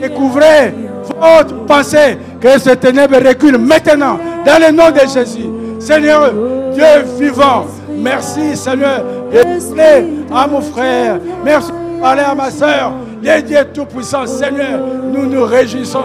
découvraient 0.00 0.74
votre 1.20 1.54
pensée, 1.66 2.18
que 2.40 2.58
ces 2.58 2.76
ténèbres 2.76 3.16
reculent 3.26 3.58
maintenant 3.58 4.18
dans 4.44 4.58
le 4.66 4.72
nom 4.72 4.90
de 4.90 5.00
Jésus. 5.00 5.48
Seigneur, 5.78 6.32
Dieu 6.72 7.04
vivant, 7.18 7.66
merci 7.88 8.56
Seigneur 8.56 9.04
de 9.32 10.34
à 10.34 10.46
mon 10.46 10.60
frère. 10.60 11.18
Merci 11.44 11.70
de 11.70 12.00
parler 12.00 12.22
à 12.22 12.34
ma 12.34 12.50
soeur. 12.50 12.92
Les 13.22 13.42
dieux 13.42 13.64
tout-puissants, 13.74 14.26
Seigneur, 14.26 14.80
nous 15.12 15.26
nous 15.26 15.44
réjouissons. 15.44 16.04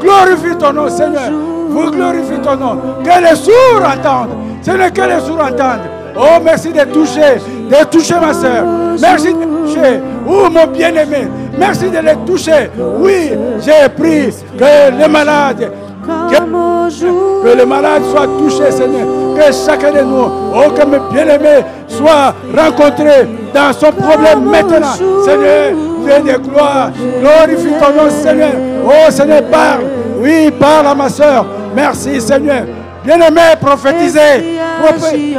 Glorifie 0.00 0.56
ton 0.58 0.72
nom, 0.72 0.88
Seigneur. 0.88 1.30
Vous 1.68 1.90
glorifiez 1.90 2.38
ton 2.42 2.56
nom. 2.56 2.78
Que 3.02 3.22
les 3.22 3.36
sourds 3.36 3.82
entendent. 3.82 4.36
Seigneur, 4.62 4.92
que 4.92 5.00
les 5.02 5.20
sourds 5.20 5.40
entendent. 5.40 6.03
Oh, 6.16 6.40
merci 6.42 6.72
de 6.72 6.84
toucher, 6.84 7.40
de 7.70 7.84
toucher 7.86 8.14
ma 8.20 8.32
soeur. 8.32 8.64
Merci 9.00 9.34
de 9.34 9.44
toucher. 9.44 10.00
Oh, 10.28 10.48
mon 10.50 10.66
bien-aimé. 10.68 11.28
Merci 11.58 11.90
de 11.90 11.98
les 11.98 12.14
toucher. 12.24 12.70
Oui, 12.98 13.30
j'ai 13.60 13.88
pris 13.88 14.32
que 14.56 14.96
les 14.96 15.08
malades, 15.08 15.70
que, 16.06 16.36
que 16.36 17.56
les 17.56 17.66
malades 17.66 18.02
soient 18.10 18.28
touchés, 18.38 18.70
Seigneur. 18.70 19.06
Que 19.34 19.52
chacun 19.52 19.90
de 19.90 20.02
nous, 20.02 20.30
oh, 20.54 20.70
que 20.70 20.86
mes 20.86 20.98
bien-aimés 21.12 21.64
soient 21.88 22.32
rencontrés 22.56 23.26
dans 23.52 23.72
son 23.72 23.90
problème 23.90 24.44
maintenant. 24.44 24.92
Seigneur, 25.24 25.72
Dieu 26.04 26.32
de 26.32 26.38
gloire, 26.38 26.90
glorifie 27.20 27.72
ton 27.80 28.04
nom, 28.04 28.10
Seigneur. 28.10 28.52
Oh, 28.86 29.10
Seigneur, 29.10 29.42
parle. 29.50 29.82
Oui, 30.20 30.52
parle 30.60 30.86
à 30.86 30.94
ma 30.94 31.08
soeur. 31.08 31.44
Merci, 31.74 32.20
Seigneur. 32.20 32.62
Bien-aimé, 33.04 33.40
prophétisez. 33.60 34.58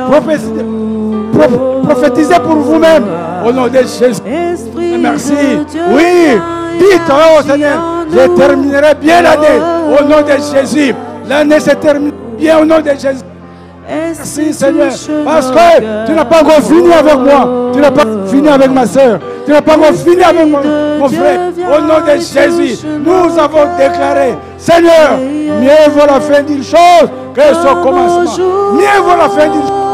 Prophétisez, 0.10 0.66
prophétisez 1.84 2.36
pour 2.36 2.56
vous-même. 2.56 3.06
Au 3.46 3.52
nom 3.52 3.68
de 3.68 3.78
Jésus. 3.80 4.22
Merci. 5.00 5.34
Oui. 5.92 6.40
Dites, 6.80 7.02
oh 7.10 7.42
Seigneur, 7.48 8.06
je 8.12 8.28
terminerai 8.36 8.96
bien 8.96 9.22
l'année. 9.22 9.60
Au 10.00 10.04
nom 10.04 10.22
de 10.22 10.34
Jésus. 10.54 10.94
L'année 11.28 11.60
se 11.60 11.72
termine 11.72 12.12
bien 12.38 12.60
au 12.60 12.66
nom 12.66 12.80
de 12.80 12.90
Jésus. 12.92 13.24
Merci 13.88 14.54
Seigneur. 14.54 14.92
Parce 15.26 15.52
que 15.52 16.06
tu 16.06 16.12
n'as 16.14 16.26
pas 16.26 16.42
encore 16.42 16.62
fini 16.62 16.92
avec 16.92 17.18
moi. 17.18 17.72
Tu 17.74 17.80
n'as 17.80 17.92
pas 17.92 18.06
fini 18.28 18.50
avec 18.50 18.72
ma 18.72 18.86
soeur. 18.86 19.20
Tu 19.46 19.52
n'as 19.52 19.62
pas 19.62 19.76
encore 19.76 19.94
fini 19.94 20.24
avec 20.24 20.48
mon, 20.48 20.60
mon 21.00 21.10
frère. 21.10 21.40
Au 21.58 21.82
nom 21.82 22.00
de 22.06 22.20
Jésus, 22.20 22.86
nous 23.04 23.40
avons 23.40 23.68
déclaré, 23.78 24.36
Seigneur, 24.58 25.18
mieux 25.20 25.92
vaut 25.92 26.06
la 26.08 26.20
fin 26.20 26.42
d'une 26.44 26.64
chose 26.64 27.10
que 27.34 27.42
son 27.54 27.76
commencement. 27.84 28.46
Mieux 28.74 29.02
vaut 29.04 29.18
la 29.18 29.30
fin 29.30 29.50
d'une 29.50 29.62
chose. 29.62 29.86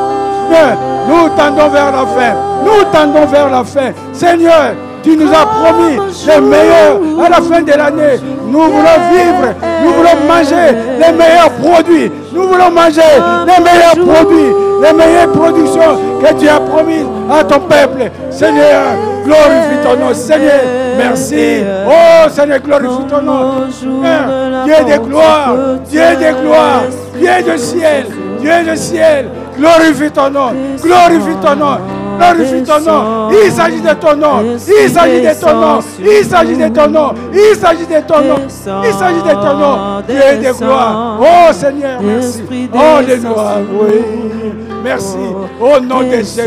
Nous 1.07 1.29
tendons 1.35 1.69
vers 1.69 1.91
la 1.91 2.05
fin. 2.05 2.35
Nous 2.63 2.83
tendons 2.91 3.25
vers 3.25 3.49
la 3.49 3.63
fin. 3.63 3.91
Seigneur, 4.13 4.73
tu 5.04 5.18
nous 5.18 5.30
as 5.32 5.45
promis 5.45 5.97
le 6.28 6.41
meilleur 6.41 7.26
à 7.26 7.30
la 7.30 7.41
fin 7.41 7.62
de 7.62 7.72
l'année. 7.72 8.20
Nous 8.47 8.60
voulons 8.60 8.99
vivre, 9.12 9.54
nous 9.84 9.93
voulons 9.93 10.28
manger 10.28 10.76
les 10.99 11.12
meilleurs 11.18 11.52
produits. 11.52 12.12
Nous 12.34 12.47
voulons 12.47 12.72
manger 12.72 13.02
les 13.45 13.64
meilleurs 13.64 13.95
produits, 13.95 14.54
les 14.82 14.93
meilleures 14.93 15.32
productions 15.32 15.97
que 16.22 16.39
tu 16.39 16.47
as 16.47 16.60
promises 16.60 17.06
à 17.30 17.43
ton 17.43 17.60
peuple. 17.60 18.12
Seigneur, 18.30 18.82
glorifie 19.26 19.78
ton 19.84 20.06
nom. 20.06 20.14
Seigneur, 20.14 20.62
merci. 20.97 21.64
Oh 21.88 22.30
Seigneur, 22.30 22.60
glorifie 22.60 23.06
ton 23.10 23.22
nom. 23.22 23.68
Dieu 24.66 24.76
de 24.93 24.97
gloire, 24.99 25.56
Dieu 25.89 26.02
de 26.02 26.41
gloire, 26.41 26.84
Dieu 27.18 27.52
du 27.52 27.58
ciel, 27.58 28.06
Dieu 28.39 28.72
du 28.72 28.78
ciel. 28.78 29.30
Glorifie 29.58 30.12
ton 30.12 30.30
nom, 30.30 30.54
glorifie 30.82 31.36
ton 31.41 31.56
nom. 31.56 31.78
Glorifie 32.22 32.63
ton 32.63 32.80
nom. 32.80 33.30
Il 33.32 33.51
s'agit 33.51 33.82
de 33.82 33.93
ton 33.93 34.15
nom. 34.15 34.43
Il 34.53 34.89
s'agit 34.89 35.22
de 35.22 35.39
ton 35.39 35.53
nom. 35.53 35.80
Il 35.99 36.26
s'agit 36.26 36.57
de 36.57 36.67
ton 36.69 36.88
nom. 36.88 37.13
Il 37.34 37.55
s'agit 37.55 37.88
de 37.88 38.07
ton 38.07 38.22
nom. 38.22 38.36
Il 38.84 38.93
s'agit 38.93 39.22
de 39.22 39.34
ton 39.34 39.57
nom. 39.57 40.01
Dieu 40.07 40.49
de 40.49 40.57
gloire. 40.57 41.19
Oh 41.19 41.53
Seigneur, 41.53 42.01
merci. 42.01 42.43
Oh, 42.74 43.01
de 43.07 43.15
gloire. 43.15 43.57
Oui. 43.72 44.61
Merci. 44.84 45.17
Au 45.59 45.79
nom 45.79 46.01
de 46.01 46.17
Jésus. 46.17 46.41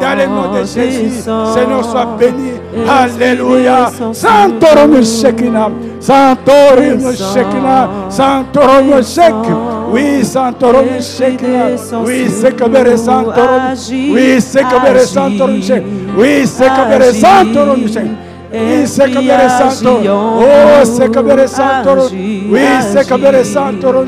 Dans 0.00 0.18
le 0.18 0.26
nom 0.26 0.52
de 0.52 0.64
Jésus. 0.64 1.22
Seigneur, 1.54 1.84
sois 1.84 2.06
béni. 2.18 2.52
Alléluia. 2.88 3.90
Santorum 4.12 5.04
Shekinah. 5.04 5.70
Santorum 6.00 7.12
Shekinah. 7.14 7.88
Santorum 8.08 9.02
Shekinah. 9.02 9.90
Oui, 9.92 10.24
Santorum 10.24 11.00
Shekinah. 11.00 11.76
Oui, 12.04 12.28
Sekabere 12.28 12.96
Santorum. 12.96 13.74
Oui, 13.90 14.40
Sekabere 14.40 15.06
Santorum 15.06 15.62
Shekinah. 15.62 16.16
Oui, 16.16 16.46
Sekabere 16.46 17.12
Santorum 17.12 17.86
Shekinah. 17.86 18.30
Oui, 18.52 18.84
Sekabere 18.84 19.48
Santo. 19.48 20.00
Oh, 20.04 20.84
Sekabere 20.84 21.46
Santo. 21.46 22.08
Oui, 22.50 22.66
Sekabere 22.92 23.44
Santo. 23.44 24.04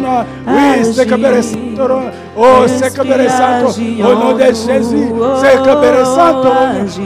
Oui, 0.48 0.84
Sekabere 0.84 1.42
Santo. 1.42 1.71
Oh, 2.34 2.66
Sekabere 2.66 3.28
Santo. 3.28 3.68
Au 4.02 4.14
nom 4.14 4.32
de 4.34 4.44
Jésus. 4.44 5.08
Sekabere 5.40 6.04
Santo. 6.04 6.48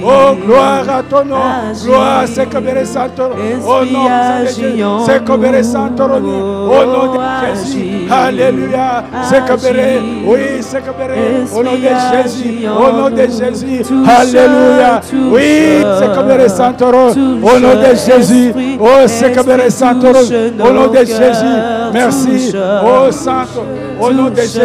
Oh, 0.04 0.34
gloire 0.46 0.88
à 0.88 1.02
ton 1.02 1.24
nom. 1.24 1.36
Gloire, 1.84 2.26
Sekabere 2.28 2.86
Santo. 2.86 3.24
Au 3.66 3.84
nom 3.84 4.04
de 4.04 4.46
Jésus. 4.46 4.84
Sekabere 5.04 5.62
Santo. 5.64 6.04
Au 6.04 6.84
nom 6.86 7.12
de 7.12 7.18
Jésus. 7.46 8.08
Alléluia. 8.10 9.04
Sekabere. 9.28 10.00
Oui, 10.24 10.62
Sekabere. 10.62 11.46
Au 11.54 11.62
nom 11.62 11.72
de 11.72 11.92
Jésus. 12.12 12.68
Au 12.68 12.92
nom 12.92 13.10
de 13.10 13.22
Jésus. 13.22 13.82
Alléluia. 14.06 15.00
Oui, 15.32 15.82
Sekabere 15.98 16.48
Santo. 16.48 16.86
Au 16.86 17.58
nom 17.58 17.74
de 17.74 17.94
Jésus. 18.06 18.52
Oh, 18.78 19.06
Sekabere 19.06 19.70
Santo. 19.70 20.08
Au 20.08 20.70
nom 20.72 20.86
de 20.88 20.98
Jésus. 20.98 21.56
Merci. 21.92 22.52
Oh, 22.84 23.10
Santo. 23.10 23.64
Au 24.01 24.12
nom 24.12 24.30
de 24.30 24.36
Jésus. 24.36 24.61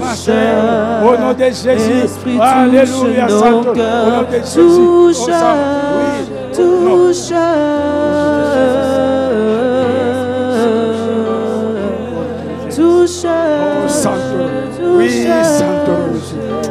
Ma 0.00 0.14
chère. 0.14 1.02
Au 1.04 1.16
nom 1.16 1.32
de 1.32 1.44
Jésus. 1.44 2.40
Alléluia, 2.40 3.28
Santo. 3.28 3.70
Au 3.70 4.10
nom 4.10 4.22
de 4.30 4.36
Jésus. 4.42 4.60
Touche. 6.54 7.32
Touche. 12.74 13.26
Santo. 13.88 14.36
Oui, 14.96 15.26
Santo. 15.44 15.92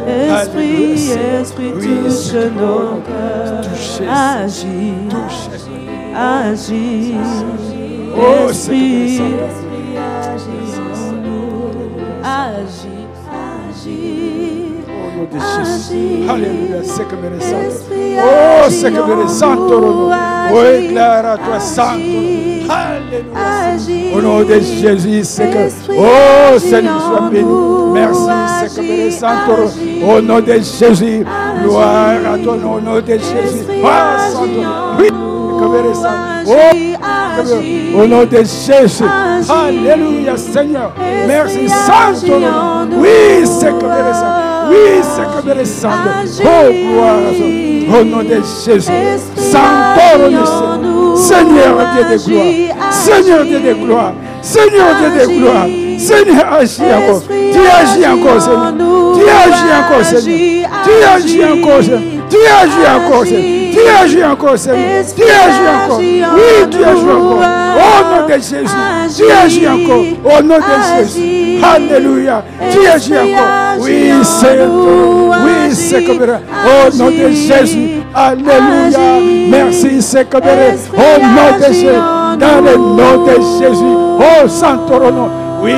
Esprit. 0.08 1.12
Esprit, 1.42 1.72
touche 1.72 2.34
nos 2.34 3.02
cœurs. 3.02 3.64
Agis. 4.10 4.94
agis. 6.16 7.14
Oh, 8.18 8.50
Esprit, 8.50 9.22
agis. 9.98 10.65
Agis, 12.28 13.06
agis. 13.70 14.82
Au 14.90 15.16
nom 15.16 15.28
de 15.32 15.38
Jésus. 15.38 16.28
Alléluia. 16.28 16.82
Esprit, 17.68 18.16
Oh, 18.18 18.68
comme 18.92 19.20
le 19.20 19.26
en 19.26 19.28
Santo. 19.28 20.10
Oh, 20.10 20.12
Agis, 20.12 20.86
éclaire 20.86 21.26
à 21.28 21.38
toi, 21.38 21.60
Santo. 21.60 22.00
Alléluia. 22.68 24.16
Au 24.18 24.22
nom 24.22 24.40
de 24.40 24.60
Jésus, 24.60 25.24
c'est 25.24 25.52
que. 25.52 25.58
Esprit, 25.68 25.98
Oh, 26.00 26.58
Seigneur, 26.58 27.00
sois 27.00 27.30
béni. 27.30 27.54
Merci, 27.94 28.22
c'est 28.60 28.82
Agis, 28.82 29.12
Santo. 29.12 29.70
Au 30.10 30.20
nom 30.20 30.40
de 30.40 30.54
Jésus. 30.54 31.24
Gloire 31.62 32.34
à 32.34 32.38
nom, 32.40 32.74
au 32.74 32.82
nom 32.82 32.96
de 33.02 33.06
Jésus. 33.06 33.66
Ah, 33.86 34.18
agis 34.18 34.32
Santo. 34.32 34.48
Oui, 34.98 35.10
le 35.90 35.94
Santo. 35.94 36.48
Oh. 36.48 37.25
Au 37.96 38.08
nom 38.08 38.26
de 38.26 38.38
Jésus. 38.38 39.04
Alléluia, 39.50 40.38
Seigneur. 40.38 40.92
Merci, 41.28 41.68
Santo. 41.70 42.34
Oui, 42.98 43.10
c'est 43.44 43.70
comme 43.70 43.90
le 43.90 44.14
Santo. 44.14 44.70
Oui, 44.70 45.02
c'est 45.02 45.42
comme 45.42 45.58
le 45.58 45.66
Santo. 45.66 46.10
Oh, 46.42 46.72
gloire. 46.72 48.00
Au 48.00 48.04
nom 48.04 48.24
de 48.24 48.42
Jésus. 48.66 48.92
Santo. 49.36 50.76
Seigneur 51.16 51.78
Dieu 51.94 52.04
de 52.04 52.26
gloire. 52.26 52.92
Seigneur 52.92 53.44
Dieu 53.44 53.60
de 53.60 53.74
gloire. 53.74 54.14
Seigneur 54.42 54.88
Dieu 55.00 55.10
de 55.20 55.40
gloire. 55.40 55.68
Seigneur, 55.98 56.54
agis 56.54 56.82
encore. 56.82 57.22
Tu 57.28 57.60
agis 57.60 58.06
encore, 58.06 58.36
en 58.36 58.40
Seigneur. 58.40 58.74
Tu 59.16 59.30
agis 59.30 59.72
encore, 59.74 60.06
Seigneur. 60.06 60.70
Tu 60.84 60.92
agis. 61.04 61.44
encore, 61.44 61.84
Seigneur. 61.84 62.02
Tu 62.30 62.38
agis 62.38 62.88
encore, 62.96 63.26
Seigneur. 63.26 63.65
Tu 63.76 63.82
agis 64.02 64.24
encore, 64.24 64.58
Seigneur. 64.58 65.04
Tu 65.16 65.24
agis 65.24 65.68
encore. 65.84 66.00
Oui, 66.00 66.70
tu 66.72 66.84
agis 66.84 67.10
encore. 67.10 67.42
Au 67.76 68.04
nom 68.10 68.28
de 68.28 68.34
Jésus. 68.34 69.18
Tu 69.18 69.32
agis 69.32 69.68
encore. 69.68 70.06
Au 70.24 70.42
nom 70.42 70.56
de 70.58 71.04
Jésus. 71.04 71.60
Alléluia. 71.62 72.44
Tu 72.72 72.88
agis 72.88 73.14
encore. 73.18 73.80
Oui, 73.80 74.12
Seigneur. 74.24 74.70
Oui, 75.44 75.76
ça. 75.76 75.98
Au 75.98 76.98
nom 76.98 77.10
de. 77.10 77.32
Jésus. 77.32 78.02
Alléluia. 78.14 79.00
Merci, 79.50 80.02
c'est 80.02 80.30
comme 80.30 80.44
ça. 80.44 80.56
Esprit, 80.56 80.98
Au 80.98 81.20
nom 81.22 81.58
de 81.58 81.74
Jésus. 81.74 81.88
Dans 82.40 82.62
le 82.62 82.78
nom 82.78 83.26
de 83.26 83.34
Jésus. 83.62 83.84
Oh, 84.20 84.48
Santorono. 84.48 85.30
Oui, 85.62 85.74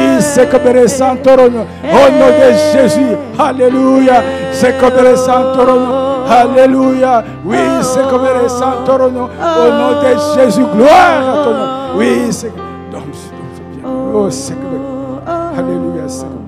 le 0.74 0.88
Santorono. 0.88 1.66
Au 1.84 2.12
nom 2.12 2.28
de 2.28 2.80
Jésus. 2.80 3.16
Alléluia. 3.40 4.22
Le 4.62 5.16
Santorono. 5.16 6.07
Alléluia. 6.30 7.24
Oui, 7.46 7.58
c'est 7.82 8.08
comme 8.10 8.24
le 8.24 8.48
Santorono. 8.50 9.24
Au 9.24 9.72
nom 9.72 10.02
de 10.02 10.42
Jésus. 10.42 10.66
Gloire 10.76 11.30
à 11.30 11.44
ton 11.44 11.52
nom. 11.52 11.98
Oui, 11.98 12.28
c'est. 12.32 12.54
Donc, 12.92 13.04
bien. 13.74 13.90
Oh, 14.14 14.30
c'est 14.30 14.54
comme. 14.56 15.22
Alléluia. 15.58 16.08
C'est 16.08 16.26
comme. 16.26 16.48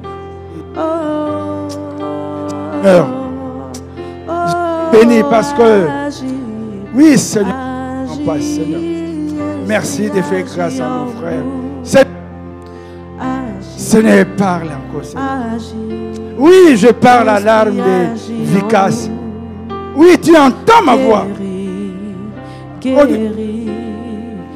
Seigneur, 2.81 3.07
béni 4.91 5.23
parce 5.29 5.53
que. 5.53 5.87
Oui, 6.95 7.17
Seigneur. 7.17 7.53
en 7.53 8.25
passe, 8.25 8.41
Seigneur. 8.41 8.81
Merci 9.67 10.09
de 10.09 10.21
faire 10.21 10.43
grâce 10.43 10.79
à 10.79 10.87
mon 10.87 11.07
frère. 11.19 11.43
Seigneur, 13.77 14.25
parle 14.37 14.69
encore, 14.69 15.03
Seigneur. 15.03 15.27
Oui, 16.37 16.77
je 16.77 16.87
parle 16.87 17.29
à 17.29 17.39
l'arme 17.39 17.77
de 17.77 18.15
Vicas. 18.43 19.09
Oui, 19.99 20.17
tu 20.21 20.31
entends 20.33 20.81
ma 20.85 20.95
voix. 20.95 21.25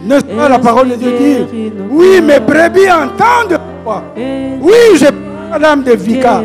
N'est-ce 0.06 0.26
pas 0.26 0.48
la 0.48 0.58
parole 0.58 0.92
de 0.92 0.96
Dieu 0.96 1.12
dit 1.20 1.72
Oui, 1.92 2.22
mes 2.22 2.40
brebis 2.40 2.90
entendent 2.90 3.60
ma 3.60 3.84
voix. 3.84 4.04
Oui, 4.16 4.96
je 4.96 5.08
parle 5.08 5.52
à 5.52 5.60
l'arme 5.60 5.84
de 5.84 5.92
Vicas. 5.96 6.42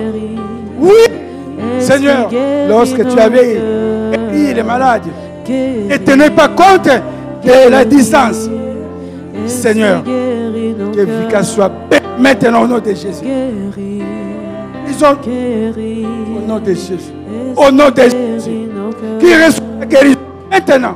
Oui, 0.81 0.91
Seigneur, 1.79 2.29
lorsque 2.69 3.07
tu 3.09 3.21
avais 3.21 3.61
guéri 4.11 4.55
les 4.55 4.63
malades, 4.65 5.03
ne 5.49 5.97
tenez 5.99 6.31
pas 6.31 6.49
compte 6.49 6.89
de 7.45 7.71
la 7.71 7.85
distance. 7.85 8.51
Seigneur, 9.47 10.03
que 10.03 11.01
Vicas 11.23 11.45
soit 11.45 11.71
maintenant 12.19 12.65
au 12.65 12.67
nom 12.67 12.81
de 12.81 12.91
Jésus. 12.91 13.25
Ils 14.89 15.05
ont 15.05 16.39
au 16.39 16.47
nom 16.47 16.59
de 16.59 16.73
Jésus. 16.73 17.13
Au 17.57 17.71
nom 17.71 17.91
de 17.91 18.03
Jésus. 18.03 18.69
Qui 19.21 19.35
reçoit 19.35 19.65
la 19.81 19.87
guérison 19.87 20.19
maintenant. 20.51 20.95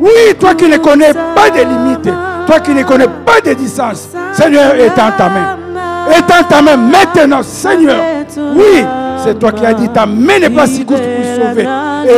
Oui, 0.00 0.10
toi 0.38 0.54
qui 0.54 0.68
ne 0.68 0.76
connais 0.78 1.12
pas 1.12 1.50
de 1.50 1.58
limites, 1.60 2.10
toi 2.46 2.60
qui 2.60 2.72
ne 2.72 2.82
connais 2.82 3.06
pas 3.06 3.40
de 3.44 3.52
distance, 3.54 4.08
Seigneur, 4.32 4.74
étends 4.74 5.12
ta 5.16 5.28
main. 5.28 5.56
Étends 6.16 6.42
ta 6.48 6.62
main 6.62 6.76
maintenant, 6.76 7.42
Seigneur. 7.42 7.98
Oui, 8.54 8.84
c'est 9.22 9.38
toi 9.38 9.52
qui 9.52 9.64
as 9.66 9.74
dit 9.74 9.88
ta 9.90 10.06
main 10.06 10.38
n'est 10.38 10.50
pas 10.50 10.66
si 10.66 10.84
courte 10.84 11.02
pour 11.02 11.24
sauver. 11.24 11.66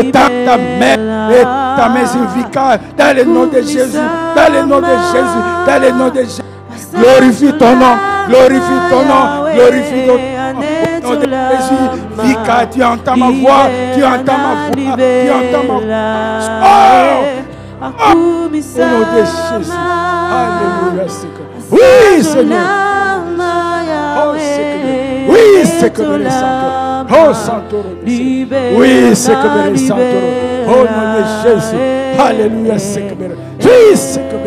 Étends 0.01 0.29
ta 0.45 0.57
main, 0.57 1.31
et 1.31 1.43
ta 1.43 1.89
main 1.89 2.05
Vicar, 2.37 2.79
dans 2.97 3.17
le 3.17 3.25
nom 3.25 3.47
de 3.47 3.61
Jésus, 3.61 3.99
dans 4.37 4.53
le 4.53 4.67
nom 4.67 4.81
de 4.81 4.87
Jésus, 4.87 5.43
dans 5.67 5.83
le 5.83 5.91
nom 5.91 6.09
de 6.09 6.21
Jésus. 6.21 6.43
Glorifie 6.95 7.53
ton 7.59 7.75
nom, 7.77 7.97
glorifie 8.29 8.81
ton 8.91 9.03
nom, 9.03 9.55
glorifie 9.55 10.07
ton 10.07 10.15
nom. 10.15 10.32
Nom 11.13 11.21
de 11.21 11.27
Jésus, 11.27 12.29
Vika, 12.29 12.67
tu 12.73 12.83
entends 12.83 13.17
ma 13.17 13.31
voix, 13.31 13.69
tu 13.95 14.05
entends 14.05 14.39
ma 14.39 14.55
voix, 14.71 14.97
tu 14.97 15.31
entends 15.31 15.65
ma 15.69 15.79
voix. 15.81 16.63
Oh! 16.63 17.43
Au 17.83 18.15
nom 18.15 18.49
de 18.49 18.55
Jésus. 18.57 19.73
Alléluia, 20.33 21.09
Seigneur. 21.09 21.49
Oui, 21.71 22.23
Seigneur. 22.23 22.59
Oh, 24.17 24.35
Seigneur. 24.39 25.29
Oui, 25.29 25.39
c'est 25.65 25.93
comme 25.93 26.17
les 26.19 26.31
Santoro. 26.31 27.11
Oh, 27.11 27.35
Santoro. 27.35 27.85
Oui, 28.07 28.57
les 29.09 29.15
Santoro. 29.79 30.01
Au 30.67 30.85
nom 30.85 31.07
de 31.19 31.23
Jésus. 31.43 31.77
Alléluia, 32.19 32.79
les 32.79 32.79
Oui, 33.65 33.97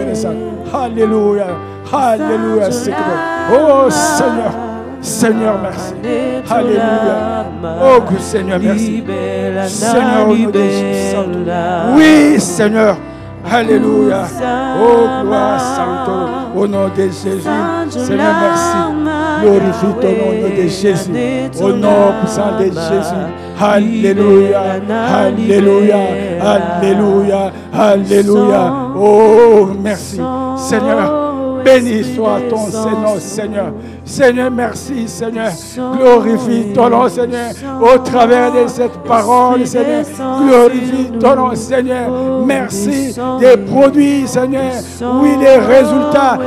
les 0.08 0.16
Santoro. 0.16 0.84
Alléluia. 0.84 1.48
Alléluia, 1.92 2.72
comme 2.92 3.54
Oh, 3.54 3.90
Seigneur. 3.90 4.65
Seigneur, 5.06 5.60
merci. 5.62 5.94
Alléluia. 6.50 7.46
Oh, 7.64 8.02
que 8.02 8.20
Seigneur, 8.20 8.60
merci. 8.60 9.04
Seigneur, 9.68 10.28
au 10.30 10.36
nom 10.36 10.50
de 10.50 10.60
Jésus. 10.60 11.16
Oui, 11.96 12.40
Seigneur. 12.40 12.98
Alléluia. 13.52 14.24
Oh, 14.82 15.24
gloire 15.24 15.60
Santo. 15.60 16.60
Au 16.60 16.68
nom 16.68 16.88
de 16.88 17.04
Jésus. 17.04 17.42
Seigneur, 17.90 18.34
merci. 18.42 18.78
Glorifie 19.42 19.94
ton 20.02 20.08
nom 20.08 20.32
de 20.50 20.68
Jésus. 20.68 21.12
Au 21.62 21.72
nom 21.72 22.14
puissant 22.22 22.58
de 22.58 22.66
Jésus. 22.66 23.26
Alléluia. 23.62 24.62
Alléluia. 25.14 25.98
Alléluia. 26.42 27.52
Alléluia. 27.72 28.74
Oh, 28.98 29.68
merci. 29.80 30.20
Seigneur. 30.58 31.25
Béni 31.66 32.04
soit 32.16 32.42
ton 32.48 32.68
Seigneur, 32.68 33.16
Seigneur. 33.18 33.74
Seigneur, 34.06 34.52
merci, 34.52 35.08
Seigneur. 35.08 35.50
Glorifie 35.98 36.68
ton 36.76 36.90
nom, 36.92 37.10
Seigneur. 37.10 37.50
Au 37.82 37.98
travers 37.98 38.52
de 38.52 38.68
cette 38.68 38.96
parole, 39.00 39.66
Seigneur. 39.66 40.06
Glorifie 40.46 41.12
ton 41.20 41.36
nom, 41.36 41.56
Seigneur. 41.56 42.08
Merci 42.46 43.16
des 43.40 43.58
produits, 43.58 44.28
Seigneur. 44.28 44.74
Oui, 45.22 45.38
des 45.38 45.58
résultats 45.58 46.38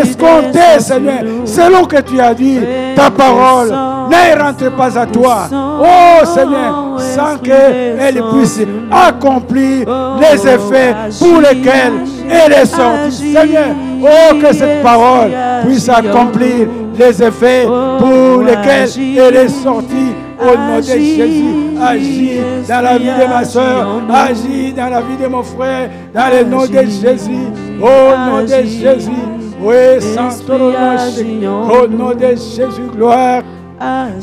escomptés, 0.00 0.78
Seigneur. 0.78 1.24
Selon 1.44 1.84
que 1.84 2.00
tu 2.00 2.20
as 2.20 2.34
dit, 2.34 2.60
ta 2.94 3.10
parole 3.10 3.70
ne 3.70 4.40
rentre 4.40 4.70
pas 4.76 4.96
à 4.96 5.06
toi. 5.06 5.48
Oh, 5.52 6.24
Seigneur, 6.24 6.96
sans 6.98 7.36
qu'elle 7.38 8.22
puisse 8.32 8.60
accomplir 8.92 9.88
les 10.20 10.46
effets 10.46 10.94
pour 11.18 11.40
lesquels 11.40 12.04
elle 12.30 12.52
est 12.52 12.66
sortie. 12.66 13.32
Seigneur, 13.32 13.74
oh, 14.02 14.34
que 14.40 14.54
cette 14.54 14.82
parole 14.82 15.30
puisse 15.66 15.88
accomplir 15.88 16.68
les 16.98 17.22
effets 17.22 17.64
pour 17.64 18.42
lesquels 18.42 18.88
elle 19.18 19.36
est 19.36 19.48
sortie. 19.48 20.14
Au 20.40 20.56
nom 20.56 20.76
de 20.76 20.82
Jésus, 20.82 21.44
agis 21.82 22.38
dans 22.68 22.80
la 22.80 22.96
vie 22.96 23.06
de 23.06 23.28
ma 23.28 23.44
soeur, 23.44 24.02
agis 24.08 24.72
dans 24.72 24.88
la 24.88 25.00
vie 25.00 25.16
de 25.20 25.26
mon 25.26 25.42
frère, 25.42 25.90
dans 26.14 26.30
le 26.32 26.44
nom 26.44 26.64
de 26.64 26.78
Jésus, 26.78 27.48
au 27.80 28.30
nom 28.30 28.42
de 28.42 28.64
Jésus. 28.64 29.10
Oui, 29.60 30.00
Saint 30.00 30.30
au 30.48 31.88
nom 31.88 32.14
de 32.14 32.28
Jésus, 32.28 32.88
gloire. 32.94 33.42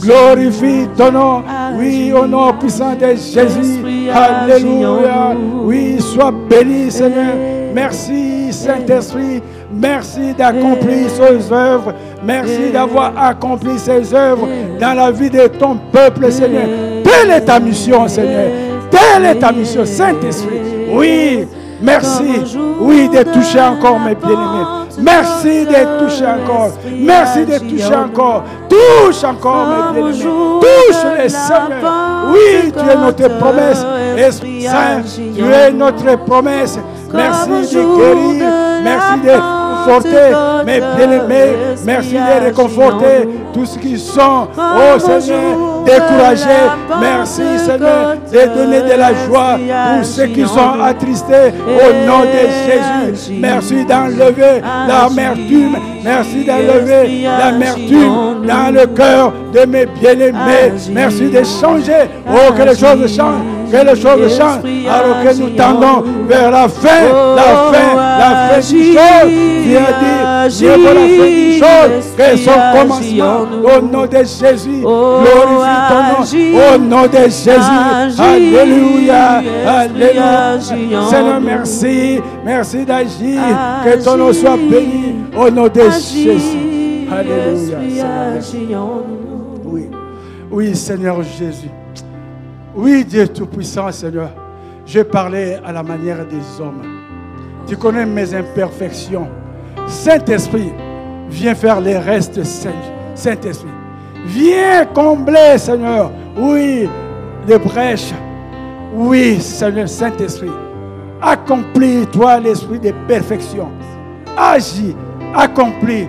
Glorifie 0.02 0.88
ton 0.98 1.12
nom. 1.12 1.44
Oui, 1.78 2.14
au 2.14 2.26
nom 2.26 2.54
puissant 2.54 2.94
de 2.94 3.08
Jésus. 3.08 3.82
Alléluia. 4.14 5.36
Oui, 5.64 6.00
sois 6.00 6.32
béni, 6.50 6.92
Seigneur. 6.92 7.36
Merci, 7.74 8.52
Saint-Esprit. 8.52 9.42
Merci 9.76 10.34
d'accomplir 10.38 11.10
ces 11.10 11.52
œuvres. 11.52 11.94
Merci 12.24 12.72
d'avoir 12.72 13.12
accompli 13.18 13.78
ces 13.78 14.14
œuvres 14.14 14.48
dans 14.80 14.94
la 14.94 15.12
vie 15.12 15.30
de 15.30 15.48
ton 15.48 15.78
peuple, 15.92 16.32
Seigneur. 16.32 16.68
Telle 17.04 17.32
est 17.32 17.42
ta 17.42 17.60
mission, 17.60 18.08
Seigneur. 18.08 18.48
Telle 18.90 19.26
est 19.26 19.40
ta 19.40 19.52
mission, 19.52 19.86
Saint-Esprit. 19.86 20.62
Oui, 20.92 21.46
Merci, 21.82 22.42
oui, 22.80 23.10
de 23.10 23.24
toucher 23.24 23.60
encore 23.60 24.00
mes 24.00 24.16
bien-aimés. 24.16 24.86
Merci 24.98 25.66
de 25.66 26.00
toucher 26.06 26.26
encore. 26.26 26.72
Merci 26.90 27.46
de 27.46 27.58
toucher 27.60 27.96
encore. 27.96 28.44
Touche 28.70 29.24
encore 29.24 29.68
mes 29.68 30.02
bien-aimés. 30.02 30.24
Touche 30.62 31.04
les 31.22 31.30
Seigneur. 31.30 32.32
Oui, 32.32 32.72
tu 32.72 32.90
es 32.90 32.96
notre 32.96 33.38
promesse. 33.38 33.86
Esprit 34.18 34.64
Saint, 34.64 35.02
tu 35.36 35.44
es 35.44 35.72
notre 35.72 36.18
promesse. 36.26 36.80
Merci 37.14 37.76
de 37.76 37.98
guérir. 37.98 38.46
Merci 38.84 39.22
de 39.22 39.55
conforter 39.86 40.32
Pentecôte, 40.32 40.66
mes 40.66 40.80
bien-aimés. 40.80 41.56
Merci 41.86 42.14
de 42.14 42.46
réconforter 42.46 43.30
tous 43.54 43.66
ceux 43.66 43.80
qui 43.80 43.98
sont, 43.98 44.48
oh 44.58 45.00
Seigneur, 45.00 45.84
découragés. 45.86 46.66
Merci 47.00 47.42
Seigneur 47.60 48.16
de 48.32 48.56
donner 48.56 48.82
de 48.82 48.98
la 49.00 49.14
joie 49.26 49.58
pour 49.96 50.06
ceux 50.06 50.28
qui 50.28 50.46
sont 50.48 50.82
attristés 50.84 51.54
au 51.68 52.08
nom 52.08 52.22
de 52.22 53.14
Jésus. 53.14 53.34
Merci 53.40 53.86
d'enlever 53.86 54.62
l'amertume. 54.88 55.78
Merci 56.04 56.44
d'enlever 56.46 57.24
l'amertume 57.24 58.46
dans 58.46 58.74
le 58.74 58.86
cœur 58.88 59.34
de 59.54 59.66
mes 59.66 59.86
bien-aimés. 59.86 60.74
Merci 60.92 61.30
de 61.30 61.44
changer. 61.44 62.10
Oh, 62.30 62.54
que 62.54 62.62
les 62.62 62.76
choses 62.76 63.16
changent. 63.16 63.55
Que 63.72 63.86
les 63.86 63.96
choses 64.02 64.38
changent. 64.38 64.64
Alors 64.90 65.24
que 65.24 65.40
nous 65.40 65.50
tendons 65.50 66.04
vers 66.28 66.52
la 66.52 66.68
fin, 66.68 66.90
Oh, 67.12 67.36
la 67.36 67.44
fin, 67.72 67.96
la 67.96 68.26
fin 68.26 68.48
du 68.48 68.56
agit, 68.58 68.94
chose. 68.94 69.32
Tu 69.64 69.78
as 69.78 70.50
dit, 70.50 70.66
mieux 70.66 70.76
vaut 70.78 70.94
la 70.94 71.02
fin 71.02 71.26
du 71.26 71.54
chose 71.60 72.06
que 72.18 72.38
son 72.38 72.52
commencement. 72.74 73.38
Au 73.64 73.82
nom 73.82 74.06
de 74.06 74.18
Jésus, 74.18 74.84
Oh, 74.86 75.20
glorifie 75.22 75.82
ton 75.90 76.02
nom. 76.12 76.76
Au 76.76 76.78
nom 76.78 77.08
de 77.08 77.24
Jésus, 77.24 78.20
Alléluia, 78.20 79.42
Alléluia. 79.68 80.60
Seigneur, 80.60 81.42
merci, 81.42 82.20
merci 82.44 82.86
d'agir. 82.86 83.42
Que 83.84 84.04
ton 84.04 84.18
nom 84.18 84.34
soit 84.34 84.58
béni. 84.58 85.16
Au 85.38 85.50
nom 85.50 85.68
de 85.68 85.82
Jésus. 85.82 86.30
Alléluia. 87.12 87.78
Seigneur, 88.42 89.04
merci. 89.08 89.90
oui, 90.52 90.76
Seigneur 90.76 91.18
Jésus. 91.24 91.70
Oui, 92.76 93.06
Dieu 93.06 93.28
Tout-Puissant, 93.28 93.92
Seigneur. 93.92 94.30
Je 94.86 95.00
parlais 95.02 95.60
à 95.66 95.72
la 95.72 95.82
manière 95.84 96.26
des 96.26 96.62
hommes. 96.62 96.82
Tu 97.68 97.76
connais 97.78 98.06
mes 98.06 98.34
imperfections. 98.34 99.28
Saint-Esprit, 99.88 100.72
viens 101.30 101.56
faire 101.56 101.80
les 101.80 101.98
restes, 101.98 102.44
Saint- 102.44 102.70
Saint-Esprit. 103.16 103.70
Viens 104.26 104.86
combler, 104.94 105.58
Seigneur. 105.58 106.12
Oui, 106.38 106.88
les 107.48 107.58
brèches. 107.58 108.14
Oui, 108.94 109.40
Seigneur 109.40 109.88
Saint-Esprit. 109.90 110.52
Accomplis, 111.22 112.06
toi, 112.12 112.40
l'esprit 112.40 112.80
de 112.80 112.92
perfection. 113.08 113.70
Agis, 114.38 114.96
accomplis 115.34 116.08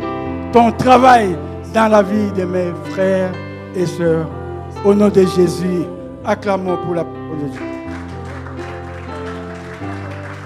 ton 0.52 0.72
travail 0.72 1.36
dans 1.72 1.88
la 1.88 2.02
vie 2.02 2.30
de 2.36 2.44
mes 2.44 2.72
frères 2.90 3.30
et 3.74 3.86
sœurs. 3.86 4.28
Au 4.84 4.92
nom 4.94 5.08
de 5.08 5.22
Jésus, 5.22 5.84
acclamons 6.26 6.76
pour 6.78 6.94
la 6.94 7.04
parole 7.04 7.38
de 7.38 7.48
Dieu. 7.48 7.75